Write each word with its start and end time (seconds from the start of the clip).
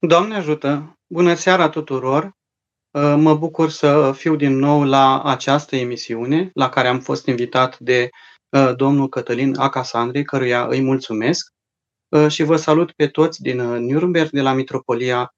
Doamne 0.00 0.34
ajută! 0.34 0.98
Bună 1.06 1.34
seara 1.34 1.68
tuturor! 1.68 2.24
Uh, 2.90 3.14
mă 3.16 3.34
bucur 3.34 3.70
să 3.70 4.12
fiu 4.16 4.36
din 4.36 4.58
nou 4.58 4.84
la 4.84 5.22
această 5.22 5.76
emisiune, 5.76 6.50
la 6.54 6.68
care 6.68 6.88
am 6.88 7.00
fost 7.00 7.26
invitat 7.26 7.78
de 7.78 8.08
uh, 8.48 8.76
domnul 8.76 9.08
Cătălin 9.08 9.56
Acasandri, 9.56 10.24
căruia 10.24 10.66
îi 10.66 10.80
mulțumesc 10.80 11.48
uh, 12.08 12.28
și 12.28 12.42
vă 12.42 12.56
salut 12.56 12.92
pe 12.92 13.08
toți 13.08 13.42
din 13.42 13.56
Nuremberg, 13.60 14.30
de 14.30 14.40
la 14.40 14.52
Mitropolia 14.52 15.32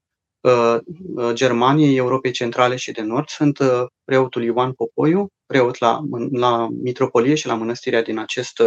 Germaniei, 1.32 1.96
Europei 1.96 2.30
Centrale 2.30 2.76
și 2.76 2.92
de 2.92 3.02
Nord. 3.02 3.28
Sunt 3.28 3.58
preotul 4.04 4.42
Ioan 4.42 4.72
Popoiu, 4.72 5.28
preot 5.46 5.78
la, 5.78 6.00
la 6.30 6.68
Mitropolie 6.68 7.34
și 7.34 7.46
la 7.46 7.54
mănăstirea 7.54 8.02
din 8.02 8.18
acest 8.18 8.62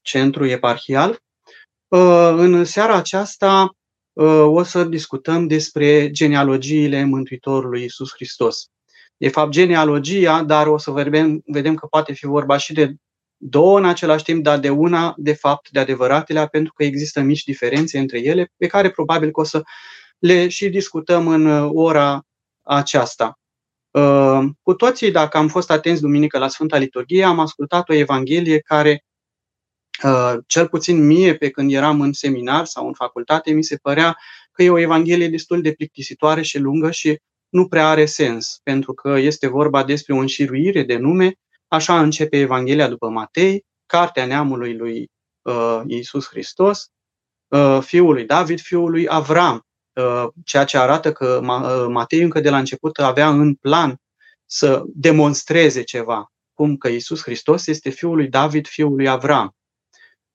centru 0.00 0.44
eparhial. 0.46 1.18
În 2.36 2.64
seara 2.64 2.94
aceasta 2.94 3.70
o 4.44 4.62
să 4.62 4.84
discutăm 4.84 5.46
despre 5.46 6.10
genealogiile 6.10 7.04
Mântuitorului 7.04 7.84
Isus 7.84 8.12
Hristos. 8.14 8.66
De 9.16 9.28
fapt, 9.28 9.50
genealogia, 9.50 10.42
dar 10.42 10.66
o 10.66 10.78
să 10.78 10.90
vedem, 10.90 11.42
vedem 11.46 11.74
că 11.74 11.86
poate 11.86 12.12
fi 12.12 12.26
vorba 12.26 12.56
și 12.56 12.72
de 12.72 12.94
două 13.36 13.78
în 13.78 13.84
același 13.84 14.24
timp, 14.24 14.42
dar 14.42 14.58
de 14.58 14.70
una, 14.70 15.14
de 15.16 15.32
fapt, 15.32 15.70
de 15.70 15.80
adevăratele, 15.80 16.46
pentru 16.46 16.72
că 16.72 16.84
există 16.84 17.20
mici 17.20 17.44
diferențe 17.44 17.98
între 17.98 18.20
ele, 18.20 18.52
pe 18.56 18.66
care 18.66 18.90
probabil 18.90 19.30
că 19.30 19.40
o 19.40 19.44
să 19.44 19.62
le 20.18 20.48
și 20.48 20.68
discutăm 20.68 21.28
în 21.28 21.46
uh, 21.46 21.70
ora 21.72 22.22
aceasta. 22.62 23.38
Uh, 23.90 24.44
cu 24.62 24.74
toții, 24.74 25.10
dacă 25.10 25.36
am 25.36 25.48
fost 25.48 25.70
atenți 25.70 26.00
duminică 26.00 26.38
la 26.38 26.48
Sfânta 26.48 26.76
Liturghie, 26.76 27.24
am 27.24 27.38
ascultat 27.38 27.88
o 27.88 27.94
Evanghelie 27.94 28.58
care 28.58 28.92
Uh, 28.92 29.11
cel 30.46 30.68
puțin 30.68 31.06
mie, 31.06 31.34
pe 31.36 31.50
când 31.50 31.72
eram 31.72 32.00
în 32.00 32.12
seminar 32.12 32.64
sau 32.64 32.86
în 32.86 32.92
facultate, 32.92 33.52
mi 33.52 33.64
se 33.64 33.76
părea 33.76 34.16
că 34.52 34.62
e 34.62 34.70
o 34.70 34.78
evanghelie 34.78 35.28
destul 35.28 35.62
de 35.62 35.72
plictisitoare 35.72 36.42
și 36.42 36.58
lungă 36.58 36.90
și 36.90 37.20
nu 37.48 37.68
prea 37.68 37.88
are 37.88 38.06
sens, 38.06 38.60
pentru 38.62 38.92
că 38.92 39.18
este 39.18 39.46
vorba 39.46 39.84
despre 39.84 40.14
o 40.14 40.18
înșiruire 40.18 40.82
de 40.82 40.96
nume. 40.96 41.34
Așa 41.68 42.00
începe 42.00 42.38
Evanghelia 42.38 42.88
după 42.88 43.08
Matei, 43.08 43.64
cartea 43.86 44.26
neamului 44.26 44.76
lui 44.76 45.10
uh, 45.42 45.80
Iisus 45.86 46.28
Hristos, 46.28 46.90
uh, 47.48 47.78
fiul 47.80 48.12
lui 48.12 48.24
David, 48.24 48.60
fiul 48.60 48.90
lui 48.90 49.08
Avram, 49.08 49.66
uh, 49.92 50.24
ceea 50.44 50.64
ce 50.64 50.78
arată 50.78 51.12
că 51.12 51.40
uh, 51.42 51.86
Matei 51.88 52.22
încă 52.22 52.40
de 52.40 52.50
la 52.50 52.58
început 52.58 52.98
avea 52.98 53.28
în 53.28 53.54
plan 53.54 53.96
să 54.46 54.82
demonstreze 54.86 55.82
ceva, 55.82 56.32
cum 56.54 56.76
că 56.76 56.88
Iisus 56.88 57.22
Hristos 57.22 57.66
este 57.66 57.90
fiul 57.90 58.16
lui 58.16 58.28
David, 58.28 58.66
fiul 58.66 58.94
lui 58.94 59.08
Avram. 59.08 59.54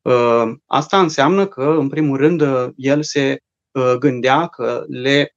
Uh, 0.07 0.53
asta 0.65 0.99
înseamnă 0.99 1.47
că, 1.47 1.63
în 1.63 1.89
primul 1.89 2.17
rând, 2.17 2.41
uh, 2.41 2.67
el 2.75 3.03
se 3.03 3.37
uh, 3.71 3.93
gândea 3.99 4.47
că 4.47 4.85
le 4.87 5.31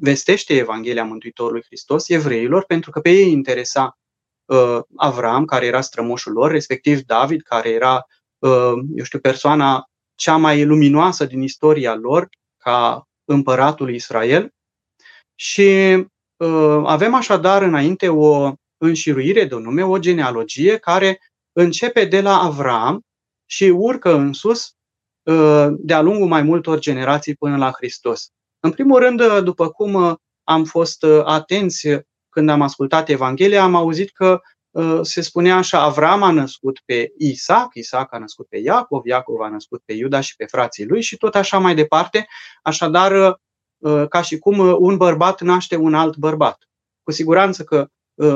vestește 0.00 0.54
Evanghelia 0.56 1.04
Mântuitorului 1.04 1.62
Hristos 1.66 2.08
evreilor, 2.08 2.64
pentru 2.64 2.90
că 2.90 3.00
pe 3.00 3.10
ei 3.10 3.30
interesa 3.30 3.98
Avram, 4.96 5.44
care 5.44 5.66
era 5.66 5.80
strămoșul 5.80 6.32
lor, 6.32 6.50
respectiv 6.50 7.00
David, 7.00 7.42
care 7.42 7.68
era, 7.68 8.06
eu 8.94 9.04
știu, 9.04 9.18
persoana 9.18 9.84
cea 10.14 10.36
mai 10.36 10.64
luminoasă 10.64 11.24
din 11.24 11.42
istoria 11.42 11.94
lor, 11.94 12.28
ca 12.56 13.08
împăratul 13.24 13.94
Israel. 13.94 14.54
Și 15.34 15.68
avem 16.84 17.14
așadar 17.14 17.62
înainte 17.62 18.08
o 18.08 18.52
înșiruire 18.76 19.44
de 19.44 19.54
nume, 19.54 19.84
o 19.84 19.98
genealogie 19.98 20.76
care 20.76 21.18
începe 21.52 22.04
de 22.04 22.20
la 22.20 22.38
Avram 22.40 23.04
și 23.54 23.64
urcă 23.64 24.14
în 24.14 24.32
sus 24.32 24.74
uh, 25.22 25.66
de-a 25.78 26.00
lungul 26.00 26.26
mai 26.26 26.42
multor 26.42 26.78
generații 26.78 27.34
până 27.34 27.56
la 27.56 27.70
Hristos. 27.70 28.28
În 28.60 28.70
primul 28.70 28.98
rând, 28.98 29.20
uh, 29.20 29.42
după 29.42 29.68
cum 29.68 29.94
uh, 29.94 30.14
am 30.44 30.64
fost 30.64 31.04
atenți 31.24 31.88
când 32.28 32.48
am 32.48 32.62
ascultat 32.62 33.08
Evanghelia, 33.08 33.62
am 33.62 33.74
auzit 33.74 34.10
că 34.10 34.40
se 35.02 35.20
spunea 35.20 35.56
așa, 35.56 35.82
Avram 35.82 36.22
a 36.22 36.30
născut 36.30 36.80
pe 36.84 37.12
Isaac, 37.18 37.74
Isaac 37.74 38.14
a 38.14 38.18
născut 38.18 38.46
pe 38.48 38.58
Iacov, 38.58 39.06
Iacov 39.06 39.40
a 39.40 39.48
născut 39.48 39.82
pe 39.84 39.92
Iuda 39.92 40.20
și 40.20 40.36
pe 40.36 40.44
frații 40.44 40.86
lui 40.86 41.02
și 41.02 41.16
tot 41.16 41.34
așa 41.34 41.58
mai 41.58 41.74
departe, 41.74 42.26
așadar 42.62 43.40
ca 44.08 44.22
și 44.22 44.38
cum 44.38 44.58
un 44.58 44.96
bărbat 44.96 45.40
naște 45.40 45.76
un 45.76 45.94
alt 45.94 46.16
bărbat. 46.16 46.58
Cu 47.02 47.12
siguranță 47.12 47.64
că 47.64 47.88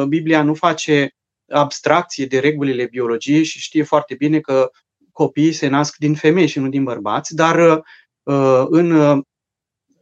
Biblia 0.09 0.43
nu 0.43 0.55
face 0.55 1.17
abstracție 1.49 2.27
de 2.27 2.39
regulile 2.39 2.87
biologiei 2.87 3.45
și 3.45 3.61
știe 3.61 3.83
foarte 3.83 4.15
bine 4.15 4.41
că 4.41 4.71
copiii 5.19 5.53
se 5.53 5.67
nasc 5.67 5.97
din 5.97 6.15
femei 6.15 6.47
și 6.47 6.59
nu 6.59 6.69
din 6.69 6.85
bărbați, 6.85 7.35
dar 7.35 7.83
uh, 8.23 8.65
în, 8.69 8.91
uh, 8.91 9.19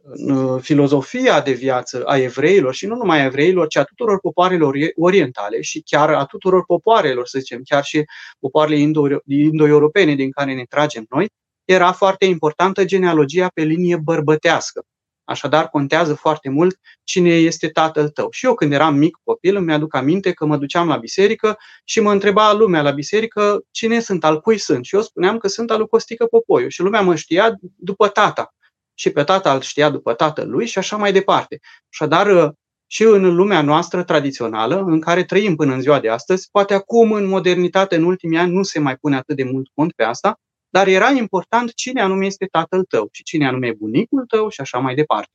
în 0.01 0.29
uh, 0.29 0.61
filozofia 0.61 1.41
de 1.41 1.51
viață 1.51 2.03
a 2.05 2.17
evreilor 2.17 2.73
și 2.73 2.85
nu 2.85 2.95
numai 2.95 3.21
a 3.21 3.25
evreilor, 3.25 3.67
ci 3.67 3.75
a 3.75 3.83
tuturor 3.83 4.19
popoarelor 4.19 4.75
orientale 4.95 5.61
și 5.61 5.81
chiar 5.81 6.09
a 6.09 6.25
tuturor 6.25 6.65
popoarelor, 6.65 7.27
să 7.27 7.39
zicem, 7.39 7.61
chiar 7.63 7.83
și 7.83 8.03
popoarele 8.39 8.77
indo-europene 9.25 10.15
din 10.15 10.31
care 10.31 10.53
ne 10.53 10.63
tragem 10.69 11.05
noi, 11.09 11.29
era 11.65 11.91
foarte 11.91 12.25
importantă 12.25 12.85
genealogia 12.85 13.47
pe 13.53 13.63
linie 13.63 13.97
bărbătească. 13.97 14.83
Așadar, 15.27 15.69
contează 15.69 16.13
foarte 16.13 16.49
mult 16.49 16.79
cine 17.03 17.29
este 17.29 17.67
tatăl 17.69 18.09
tău. 18.09 18.27
Și 18.31 18.45
eu, 18.45 18.53
când 18.53 18.73
eram 18.73 18.95
mic 18.95 19.17
copil, 19.23 19.55
îmi 19.55 19.73
aduc 19.73 19.95
aminte 19.95 20.31
că 20.31 20.45
mă 20.45 20.57
duceam 20.57 20.87
la 20.87 20.97
biserică 20.97 21.57
și 21.83 21.99
mă 21.99 22.11
întreba 22.11 22.53
lumea 22.53 22.81
la 22.81 22.91
biserică 22.91 23.61
cine 23.71 23.99
sunt, 23.99 24.23
al 24.23 24.39
cui 24.39 24.57
sunt. 24.57 24.85
Și 24.85 24.95
eu 24.95 25.01
spuneam 25.01 25.37
că 25.37 25.47
sunt 25.47 25.71
al 25.71 25.77
lui 25.77 25.87
Costică 25.87 26.25
Popoiu. 26.25 26.67
Și 26.67 26.81
lumea 26.81 27.01
mă 27.01 27.15
știa 27.15 27.55
după 27.75 28.07
tata. 28.07 28.53
Și 28.93 29.09
pe 29.09 29.23
tata 29.23 29.53
îl 29.53 29.61
știa 29.61 29.89
după 29.89 30.13
tatăl 30.13 30.49
lui 30.49 30.65
și 30.65 30.77
așa 30.77 30.97
mai 30.97 31.11
departe. 31.11 31.59
Așadar, 31.91 32.53
și 32.87 33.03
în 33.03 33.35
lumea 33.35 33.61
noastră 33.61 34.03
tradițională, 34.03 34.83
în 34.85 34.99
care 34.99 35.23
trăim 35.23 35.55
până 35.55 35.73
în 35.73 35.81
ziua 35.81 35.99
de 35.99 36.09
astăzi, 36.09 36.47
poate 36.51 36.73
acum, 36.73 37.11
în 37.11 37.25
modernitate, 37.25 37.95
în 37.95 38.03
ultimii 38.03 38.37
ani, 38.37 38.53
nu 38.53 38.63
se 38.63 38.79
mai 38.79 38.95
pune 38.95 39.15
atât 39.15 39.35
de 39.35 39.43
mult 39.43 39.67
cont 39.73 39.93
pe 39.93 40.03
asta, 40.03 40.39
dar 40.69 40.87
era 40.87 41.09
important 41.09 41.73
cine 41.73 42.01
anume 42.01 42.25
este 42.25 42.45
tatăl 42.45 42.83
tău 42.83 43.09
și 43.11 43.23
cine 43.23 43.47
anume 43.47 43.67
e 43.67 43.73
bunicul 43.73 44.25
tău 44.25 44.49
și 44.49 44.61
așa 44.61 44.79
mai 44.79 44.95
departe. 44.95 45.31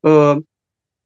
Uh, 0.00 0.36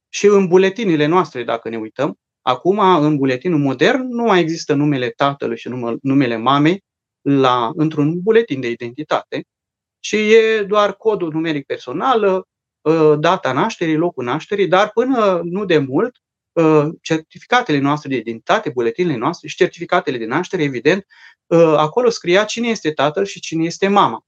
și 0.09 0.25
în 0.25 0.47
buletinile 0.47 1.05
noastre, 1.05 1.43
dacă 1.43 1.69
ne 1.69 1.77
uităm, 1.77 2.15
acum 2.41 2.79
în 2.79 3.17
buletinul 3.17 3.59
modern 3.59 4.07
nu 4.07 4.23
mai 4.23 4.39
există 4.39 4.73
numele 4.73 5.09
tatălui 5.09 5.57
și 5.57 5.69
numele 6.01 6.37
mamei 6.37 6.83
la, 7.21 7.71
într-un 7.75 8.21
buletin 8.21 8.61
de 8.61 8.69
identitate, 8.69 9.43
ci 9.99 10.11
e 10.11 10.63
doar 10.67 10.93
codul 10.93 11.31
numeric 11.31 11.65
personal, 11.65 12.45
uh, 12.81 13.13
data 13.19 13.53
nașterii, 13.53 13.95
locul 13.95 14.23
nașterii, 14.23 14.67
dar 14.67 14.89
până 14.89 15.41
nu 15.43 15.65
de 15.65 15.77
mult 15.77 16.17
Uh, 16.17 16.26
certificatele 17.01 17.77
noastre 17.79 18.09
de 18.09 18.15
identitate, 18.15 18.69
buletinele 18.69 19.17
noastre 19.17 19.47
și 19.47 19.55
certificatele 19.55 20.17
de 20.17 20.25
naștere, 20.25 20.63
evident, 20.63 21.05
uh, 21.45 21.59
acolo 21.59 22.09
scria 22.09 22.43
cine 22.43 22.67
este 22.67 22.91
tatăl 22.91 23.25
și 23.25 23.39
cine 23.39 23.65
este 23.65 23.87
mama. 23.87 24.25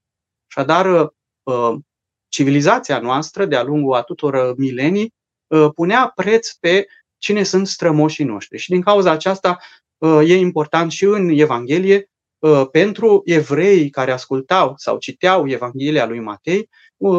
Așadar, 0.48 1.12
uh, 1.42 1.74
civilizația 2.28 2.98
noastră, 2.98 3.44
de-a 3.44 3.62
lungul 3.62 3.94
a 3.94 4.02
tuturor 4.02 4.56
milenii, 4.56 5.14
punea 5.74 6.12
preț 6.14 6.52
pe 6.52 6.86
cine 7.18 7.42
sunt 7.42 7.66
strămoșii 7.66 8.24
noștri. 8.24 8.58
Și 8.58 8.70
din 8.70 8.80
cauza 8.80 9.10
aceasta 9.10 9.58
e 10.24 10.36
important 10.36 10.92
și 10.92 11.04
în 11.04 11.28
Evanghelie, 11.28 12.10
pentru 12.70 13.22
evrei 13.24 13.90
care 13.90 14.12
ascultau 14.12 14.74
sau 14.76 14.98
citeau 14.98 15.48
Evanghelia 15.48 16.06
lui 16.06 16.20
Matei, 16.20 16.68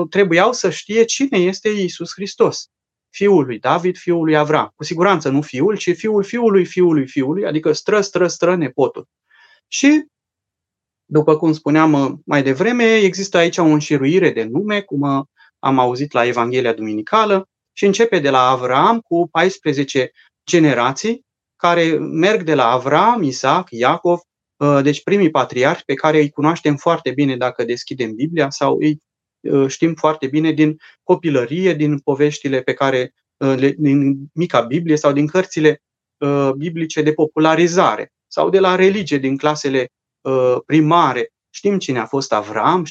trebuiau 0.10 0.54
să 0.54 0.70
știe 0.70 1.04
cine 1.04 1.38
este 1.38 1.70
Isus 1.70 2.12
Hristos 2.14 2.70
fiul 3.12 3.46
lui 3.46 3.60
David, 3.60 3.98
fiul 3.98 4.24
lui 4.24 4.38
Avram. 4.38 4.72
Cu 4.76 4.84
siguranță 4.84 5.30
nu 5.30 5.42
fiul, 5.42 5.78
ci 5.78 5.96
fiul 5.96 6.24
fiului 6.24 6.66
fiului 6.66 7.08
fiului, 7.08 7.46
adică 7.46 7.72
stră, 7.72 8.02
stră, 8.02 8.28
stră 8.28 8.56
nepotul. 8.56 9.08
Și, 9.68 10.06
după 11.06 11.38
cum 11.38 11.54
spuneam 11.54 11.94
uh, 11.94 12.12
mai 12.26 12.44
devreme, 12.44 12.96
există 12.96 13.38
aici 13.38 13.58
o 13.58 13.64
înșiruire 13.64 14.32
de 14.32 14.44
nume, 14.44 14.82
cum 14.82 15.02
uh, 15.02 15.24
am 15.60 15.80
auzit 15.80 16.12
la 16.12 16.26
Evanghelia 16.26 16.74
Duminicală, 16.74 17.50
și 17.74 17.86
începe 17.86 18.20
de 18.20 18.30
la 18.30 18.50
Avram 18.50 19.00
cu 19.00 19.28
14 19.32 20.12
generații 20.46 21.26
care 21.56 21.98
merg 21.98 22.44
de 22.44 22.54
la 22.54 22.72
Avram, 22.72 23.24
Isaac, 23.24 23.68
Iacov, 23.70 24.20
uh, 24.58 24.80
deci 24.84 25.04
primii 25.04 25.30
patriarhi 25.30 25.84
pe 25.86 25.94
care 25.94 26.20
îi 26.20 26.30
cunoaștem 26.30 26.76
foarte 26.76 27.12
bine 27.12 27.38
dacă 27.38 27.64
deschidem 27.64 28.14
Biblia 28.14 28.50
sau 28.50 28.78
îi 28.78 28.90
Uh, 28.92 29.11
știm 29.68 29.94
foarte 29.94 30.28
bine 30.28 30.52
din 30.52 30.78
copilărie, 31.04 31.74
din 31.74 32.00
poveștile 32.00 32.62
pe 32.62 32.74
care, 32.74 33.14
uh, 33.38 33.74
din 33.78 34.18
mica 34.34 34.62
Biblie 34.62 34.96
sau 34.96 35.12
din 35.12 35.28
cărțile 35.28 35.82
uh, 36.18 36.52
biblice 36.58 37.02
de 37.02 37.14
popularizare 37.14 38.14
sau 38.28 38.50
de 38.50 38.60
la 38.60 38.76
religie, 38.76 39.18
din 39.18 39.38
clasele 39.38 39.92
primare. 40.66 41.34
Știm 41.50 41.80
cine 41.80 42.00
a 42.00 42.06
fost 42.06 42.34
Avram, 42.34 42.84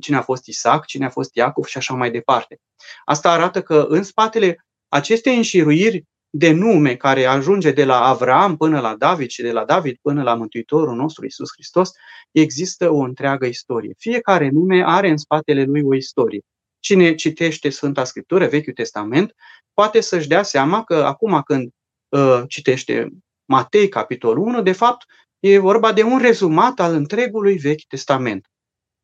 cine 0.00 0.16
a 0.16 0.22
fost 0.22 0.46
Isaac, 0.46 0.86
cine 0.86 1.04
a 1.04 1.10
fost 1.10 1.34
Iacov 1.34 1.64
și 1.64 1.76
așa 1.76 1.94
mai 1.94 2.10
departe. 2.10 2.60
Asta 3.04 3.32
arată 3.32 3.62
că 3.62 3.86
în 3.88 4.02
spatele 4.02 4.66
acestei 4.88 5.36
înșiruiri 5.36 6.04
de 6.30 6.50
nume 6.50 6.96
care 6.96 7.24
ajunge 7.24 7.70
de 7.70 7.84
la 7.84 8.04
Avram 8.04 8.56
până 8.56 8.80
la 8.80 8.96
David 8.96 9.28
și 9.28 9.42
de 9.42 9.52
la 9.52 9.64
David 9.64 9.96
până 10.02 10.22
la 10.22 10.34
Mântuitorul 10.34 10.96
nostru 10.96 11.24
Isus 11.24 11.48
Hristos, 11.52 11.90
există 12.30 12.90
o 12.90 12.98
întreagă 12.98 13.46
istorie. 13.46 13.94
Fiecare 13.98 14.48
nume 14.48 14.84
are 14.86 15.08
în 15.08 15.16
spatele 15.16 15.64
lui 15.64 15.82
o 15.84 15.94
istorie. 15.94 16.40
cine 16.80 17.14
citește 17.14 17.68
Sfânta 17.70 18.04
Scriptură, 18.04 18.46
Vechiul 18.46 18.72
Testament, 18.72 19.34
poate 19.74 20.00
să-și 20.00 20.28
dea 20.28 20.42
seama 20.42 20.84
că 20.84 20.94
acum 20.94 21.42
când 21.42 21.70
uh, 22.08 22.42
citește 22.48 23.08
Matei, 23.44 23.88
capitolul 23.88 24.46
1, 24.46 24.62
de 24.62 24.72
fapt, 24.72 25.04
e 25.38 25.58
vorba 25.58 25.92
de 25.92 26.02
un 26.02 26.18
rezumat 26.18 26.80
al 26.80 26.94
întregului 26.94 27.56
Vechi 27.56 27.86
Testament. 27.88 28.46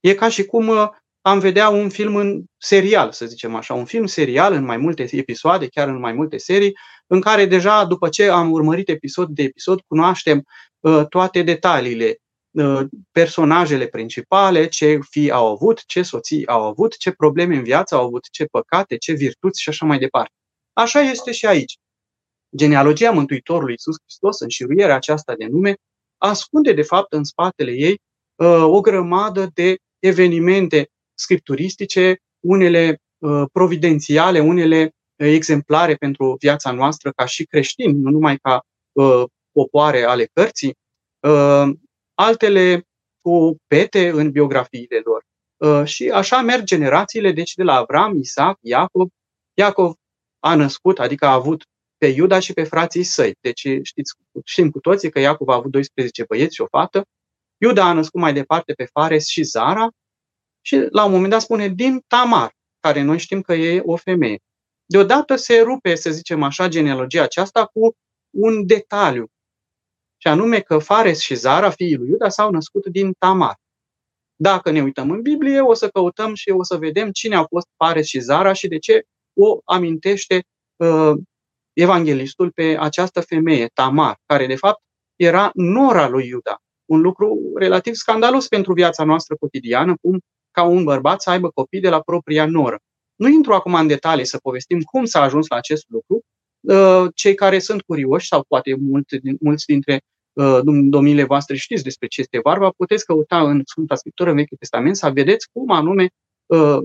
E 0.00 0.15
ca 0.15 0.29
și 0.29 0.44
cum 0.44 0.69
uh, 0.69 0.88
am 1.21 1.38
vedea 1.38 1.69
un 1.69 1.88
film 1.88 2.17
în 2.17 2.44
serial, 2.56 3.12
să 3.12 3.26
zicem 3.26 3.55
așa, 3.55 3.75
un 3.75 3.85
film 3.85 4.06
serial 4.06 4.53
în 4.53 4.65
mai 4.65 4.76
multe 4.76 5.06
episoade, 5.11 5.69
chiar 5.69 5.88
în 5.88 5.99
mai 5.99 6.12
multe 6.12 6.37
serii, 6.37 6.76
în 7.06 7.20
care 7.20 7.46
deja 7.46 7.84
după 7.84 8.08
ce 8.08 8.28
am 8.28 8.52
urmărit 8.52 8.88
episod 8.88 9.28
de 9.28 9.42
episod, 9.42 9.80
cunoaștem 9.86 10.42
uh, 10.80 11.06
toate 11.08 11.42
detaliile, 11.42 12.16
uh, 12.50 12.80
personajele 13.12 13.86
principale, 13.86 14.68
ce 14.68 14.98
fii 15.10 15.30
au 15.30 15.46
avut, 15.46 15.86
ce 15.86 16.02
soții 16.02 16.46
au 16.46 16.62
avut, 16.62 16.96
ce 16.96 17.10
probleme 17.10 17.56
în 17.56 17.62
viață 17.62 17.94
au 17.94 18.06
avut, 18.06 18.30
ce 18.30 18.44
păcate, 18.44 18.96
ce 18.96 19.12
virtuți 19.12 19.62
și 19.62 19.68
așa 19.68 19.86
mai 19.86 19.98
departe. 19.98 20.32
Așa 20.72 21.00
este 21.00 21.32
și 21.32 21.46
aici. 21.46 21.78
Genealogia 22.56 23.10
Mântuitorului 23.10 23.70
Iisus 23.72 23.96
Hristos, 24.02 24.40
înșiruirea 24.40 24.94
aceasta 24.94 25.34
de 25.34 25.46
nume, 25.46 25.74
ascunde 26.18 26.72
de 26.72 26.82
fapt 26.82 27.12
în 27.12 27.24
spatele 27.24 27.70
ei 27.70 28.00
uh, 28.34 28.62
o 28.62 28.80
grămadă 28.80 29.50
de 29.54 29.76
evenimente 29.98 30.88
scripturistice, 31.14 32.16
unele 32.40 33.00
uh, 33.18 33.42
providențiale, 33.52 34.40
unele 34.40 34.82
uh, 34.82 34.90
exemplare 35.32 35.94
pentru 35.94 36.37
viața 36.41 36.71
noastră 36.71 37.11
ca 37.11 37.25
și 37.25 37.44
creștini, 37.44 37.93
nu 37.93 38.11
numai 38.11 38.37
ca 38.37 38.62
popoare 39.53 40.03
ale 40.03 40.29
cărții, 40.32 40.76
altele 42.15 42.82
cu 43.21 43.56
pete 43.67 44.09
în 44.09 44.31
biografiile 44.31 45.03
lor. 45.05 45.25
Și 45.87 46.11
așa 46.11 46.41
merg 46.41 46.62
generațiile, 46.62 47.32
deci 47.32 47.55
de 47.55 47.62
la 47.62 47.75
Avram, 47.75 48.19
Isaac, 48.19 48.59
Iacov. 48.61 49.09
Iacov 49.55 49.94
a 50.38 50.55
născut, 50.55 50.99
adică 50.99 51.26
a 51.26 51.32
avut 51.32 51.65
pe 51.99 52.06
Iuda 52.06 52.38
și 52.38 52.53
pe 52.53 52.65
frații 52.65 53.03
săi. 53.03 53.35
Deci 53.41 53.61
știți, 53.82 54.12
știm 54.44 54.71
cu 54.71 54.81
toții 54.81 55.11
că 55.11 55.19
Iacov 55.21 55.49
a 55.49 55.55
avut 55.55 55.71
12 55.71 56.25
băieți 56.29 56.55
și 56.55 56.61
o 56.61 56.67
fată. 56.67 57.05
Iuda 57.56 57.85
a 57.85 57.93
născut 57.93 58.21
mai 58.21 58.32
departe 58.32 58.73
pe 58.73 58.85
Fares 58.93 59.26
și 59.26 59.43
Zara 59.43 59.88
și 60.61 60.87
la 60.91 61.05
un 61.05 61.12
moment 61.12 61.31
dat 61.31 61.41
spune 61.41 61.69
din 61.69 62.00
Tamar, 62.06 62.53
care 62.81 63.03
noi 63.03 63.19
știm 63.19 63.41
că 63.41 63.55
e 63.55 63.82
o 63.85 63.97
femeie. 63.97 64.38
Deodată 64.86 65.36
se 65.36 65.60
rupe, 65.60 65.94
să 65.94 66.10
zicem 66.10 66.42
așa, 66.42 66.69
genealogia 66.69 67.22
aceasta 67.22 67.66
cu 67.66 67.96
un 68.31 68.66
detaliu. 68.66 69.26
Și 70.16 70.28
anume 70.28 70.60
că 70.60 70.78
Fares 70.78 71.20
și 71.20 71.34
Zara, 71.34 71.70
fiii 71.70 71.96
lui 71.96 72.08
Iuda, 72.08 72.28
s-au 72.28 72.50
născut 72.50 72.86
din 72.86 73.12
Tamar. 73.19 73.56
Dacă 74.36 74.70
ne 74.70 74.82
uităm 74.82 75.10
în 75.10 75.22
Biblie, 75.22 75.60
o 75.60 75.75
să 75.75 75.88
căutăm 75.88 76.34
și 76.34 76.50
o 76.50 76.62
să 76.62 76.76
vedem 76.76 77.10
cine 77.10 77.34
au 77.34 77.46
fost 77.48 77.66
Fares 77.76 78.06
și 78.06 78.19
Zara 78.19 78.52
și 78.52 78.69
de 78.69 78.78
ce 78.78 79.02
o 79.32 79.58
amintește 79.64 80.44
uh, 80.76 81.12
evanghelistul 81.72 82.50
pe 82.50 82.76
această 82.78 83.20
femeie, 83.20 83.66
Tamar, 83.75 84.19
care 84.26 84.46
de 84.46 84.56
fapt 84.56 84.82
era 85.16 85.50
nora 85.54 86.08
lui 86.08 86.26
Iuda. 86.26 86.58
Un 86.84 87.00
lucru 87.00 87.52
relativ 87.54 87.94
scandalos 87.94 88.48
pentru 88.48 88.72
viața 88.72 89.04
noastră 89.04 89.37
cotidiană, 89.37 89.96
cum 90.00 90.19
ca 90.50 90.62
un 90.62 90.84
bărbat 90.84 91.22
să 91.22 91.30
aibă 91.30 91.50
copii 91.50 91.80
de 91.80 91.88
la 91.88 92.00
propria 92.00 92.46
noră. 92.46 92.78
Nu 93.14 93.28
intru 93.28 93.52
acum 93.52 93.75
în 93.75 93.87
detalii 93.87 94.25
să 94.25 94.38
povestim 94.38 94.81
cum 94.81 95.05
s-a 95.05 95.20
ajuns 95.22 95.46
la 95.46 95.56
acest 95.56 95.84
lucru. 95.88 96.20
Uh, 96.61 97.11
cei 97.14 97.34
care 97.34 97.58
sunt 97.58 97.82
curioși 97.82 98.26
sau 98.26 98.44
poate 98.49 98.75
mulți, 98.81 99.19
mulți 99.40 99.66
dintre 99.66 100.00
uh, 100.32 100.58
domnile 100.64 101.25
voastre 101.25 101.56
știți 101.56 101.82
despre 101.82 102.06
ce 102.06 102.20
este 102.20 102.40
varba, 102.43 102.70
puteți 102.76 103.05
căuta 103.05 103.50
în 103.50 103.62
Sfânta 103.64 103.94
Scriptură, 103.94 104.31
în 104.31 104.37
Vechiul 104.37 104.56
Testament, 104.56 104.96
să 104.96 105.11
vedeți 105.11 105.49
cum 105.52 105.70
anume 105.70 106.08
uh, 106.46 106.78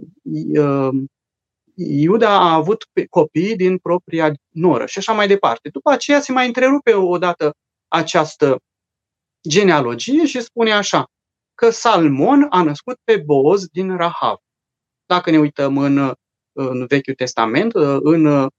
Iuda 1.81 2.30
a 2.30 2.54
avut 2.54 2.84
copii 3.10 3.56
din 3.56 3.78
propria 3.78 4.34
noră 4.50 4.86
și 4.86 4.98
așa 4.98 5.14
mai 5.14 5.28
departe. 5.28 5.70
După 5.70 5.92
aceea 5.92 6.22
se 6.22 6.31
mai 6.31 6.48
întrerupe 6.48 6.94
odată 6.94 7.52
această 7.88 8.58
genealogie 9.50 10.26
și 10.26 10.42
spune 10.42 10.72
așa, 10.72 11.06
că 11.56 11.70
Salmon 11.70 12.46
a 12.50 12.64
născut 12.64 12.98
pe 13.04 13.18
Boz 13.18 13.66
din 13.66 13.98
Rahav. 13.98 14.38
Dacă 15.10 15.30
ne 15.32 15.40
uităm 15.40 15.78
în, 15.78 16.14
în 16.52 16.86
Vechiul 16.86 17.14
Testament, 17.14 17.74
în, 18.00 18.50